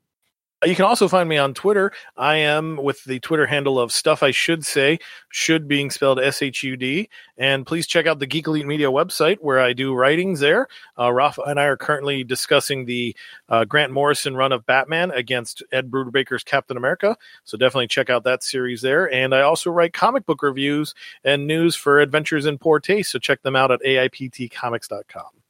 You 0.67 0.75
can 0.75 0.85
also 0.85 1.07
find 1.07 1.29
me 1.29 1.39
on 1.39 1.55
Twitter. 1.55 1.93
I 2.17 2.37
am 2.37 2.77
with 2.77 3.05
the 3.05 3.21
Twitter 3.21 3.47
handle 3.47 3.79
of 3.79 3.93
Stuff 3.93 4.25
I 4.25 4.33
Should 4.33 4.67
Say, 4.67 4.99
should 5.29 5.69
being 5.69 5.91
spelled 5.91 6.19
S 6.19 6.43
H 6.43 6.65
U 6.65 6.77
D. 6.77 7.09
And 7.39 7.65
please 7.65 7.87
check 7.87 8.09
out 8.09 8.19
the 8.19 8.27
Geek 8.27 8.49
Elite 8.49 8.67
Media 8.67 8.89
website 8.89 9.39
where 9.41 9.61
I 9.61 9.73
do 9.73 9.95
writings 9.95 10.41
there. 10.41 10.67
Uh, 10.99 11.13
Rafa 11.13 11.43
and 11.43 11.61
I 11.61 11.67
are 11.67 11.77
currently 11.77 12.25
discussing 12.25 12.85
the 12.85 13.15
uh, 13.49 13.65
Grant 13.65 13.93
Morrison 13.93 14.35
run 14.35 14.51
of 14.51 14.67
Batman 14.67 15.13
against 15.13 15.63
Ed 15.71 15.89
Brubaker's 15.89 16.43
Captain 16.43 16.77
America. 16.77 17.17
So 17.45 17.57
definitely 17.57 17.87
check 17.87 18.11
out 18.11 18.25
that 18.25 18.43
series 18.43 18.83
there. 18.83 19.13
And 19.13 19.37
I 19.37 19.43
also 19.43 19.71
write 19.71 19.93
comic 19.93 20.27
book 20.27 20.43
reviews 20.43 20.95
and 21.23 21.47
news 21.47 21.77
for 21.77 22.01
Adventures 22.01 22.45
in 22.45 22.59
Poor 22.59 22.81
Taste. 22.81 23.13
So 23.13 23.21
check 23.21 23.43
them 23.43 23.55
out 23.55 23.71
at 23.71 23.81
AIPTcomics.com. 23.83 25.46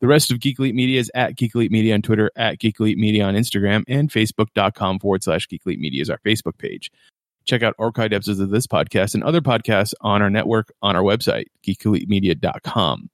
The 0.00 0.06
rest 0.06 0.30
of 0.30 0.40
Geek 0.40 0.58
Elite 0.58 0.74
Media 0.74 0.98
is 0.98 1.10
at 1.14 1.36
Geek 1.36 1.54
Elite 1.54 1.70
Media 1.70 1.92
on 1.92 2.00
Twitter, 2.00 2.30
at 2.34 2.58
Geek 2.58 2.80
Elite 2.80 2.96
Media 2.96 3.24
on 3.24 3.34
Instagram, 3.34 3.84
and 3.86 4.10
Facebook.com 4.10 4.98
forward 4.98 5.22
slash 5.22 5.46
Geek 5.46 5.60
Elite 5.66 5.78
Media 5.78 6.00
is 6.00 6.08
our 6.08 6.18
Facebook 6.24 6.56
page. 6.56 6.90
Check 7.44 7.62
out 7.62 7.76
archived 7.78 8.14
episodes 8.14 8.40
of 8.40 8.48
this 8.48 8.66
podcast 8.66 9.14
and 9.14 9.22
other 9.22 9.42
podcasts 9.42 9.92
on 10.00 10.22
our 10.22 10.30
network 10.30 10.72
on 10.80 10.96
our 10.96 11.02
website, 11.02 11.46
geekelitemedia.com. 11.66 13.10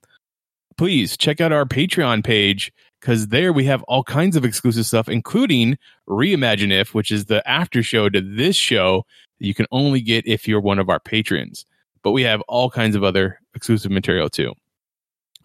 Please 0.77 1.17
check 1.17 1.41
out 1.41 1.53
our 1.53 1.65
Patreon 1.65 2.23
page 2.23 2.73
because 3.01 3.29
there 3.29 3.53
we 3.53 3.65
have 3.65 3.83
all 3.85 4.05
kinds 4.05 4.37
of 4.37 4.45
exclusive 4.45 4.87
stuff, 4.87 5.09
including 5.09 5.79
Reimagine 6.09 6.71
If, 6.71 6.95
which 6.95 7.11
is 7.11 7.25
the 7.25 7.47
after 7.49 7.83
show 7.83 8.09
to 8.09 8.21
this 8.21 8.55
show 8.55 9.05
that 9.41 9.47
you 9.47 9.55
can 9.55 9.67
only 9.73 10.01
get 10.01 10.27
if 10.27 10.47
you're 10.47 10.61
one 10.61 10.79
of 10.79 10.89
our 10.89 11.01
patrons. 11.01 11.67
But 12.03 12.13
we 12.13 12.23
have 12.23 12.43
all 12.43 12.71
kinds 12.71 12.95
of 12.95 13.03
other 13.03 13.41
exclusive 13.55 13.91
material 13.91 14.29
too. 14.29 14.55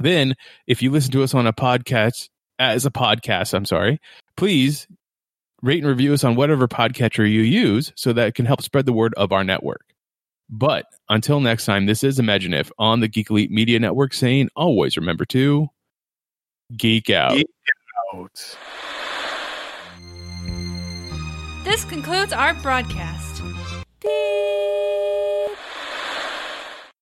Then, 0.01 0.35
if 0.67 0.81
you 0.81 0.91
listen 0.91 1.11
to 1.11 1.23
us 1.23 1.33
on 1.33 1.47
a 1.47 1.53
podcast, 1.53 2.29
as 2.59 2.85
a 2.85 2.91
podcast, 2.91 3.53
I'm 3.53 3.65
sorry, 3.65 3.99
please 4.37 4.87
rate 5.61 5.79
and 5.79 5.87
review 5.87 6.13
us 6.13 6.23
on 6.23 6.35
whatever 6.35 6.67
podcatcher 6.67 7.29
you 7.29 7.41
use 7.41 7.91
so 7.95 8.13
that 8.13 8.27
it 8.27 8.35
can 8.35 8.45
help 8.45 8.61
spread 8.61 8.85
the 8.85 8.93
word 8.93 9.13
of 9.15 9.31
our 9.31 9.43
network. 9.43 9.85
But 10.49 10.85
until 11.09 11.39
next 11.39 11.65
time, 11.65 11.85
this 11.85 12.03
is 12.03 12.19
Imagine 12.19 12.53
If 12.53 12.71
on 12.77 12.99
the 12.99 13.07
Geek 13.07 13.29
Elite 13.29 13.51
Media 13.51 13.79
Network 13.79 14.13
saying 14.13 14.49
always 14.55 14.97
remember 14.97 15.25
to 15.25 15.69
geek 16.75 17.09
out. 17.09 17.35
Geek 17.35 17.47
out. 18.13 18.57
This 21.63 21.85
concludes 21.85 22.33
our 22.33 22.53
broadcast. 22.55 23.41
Beep. 24.01 24.11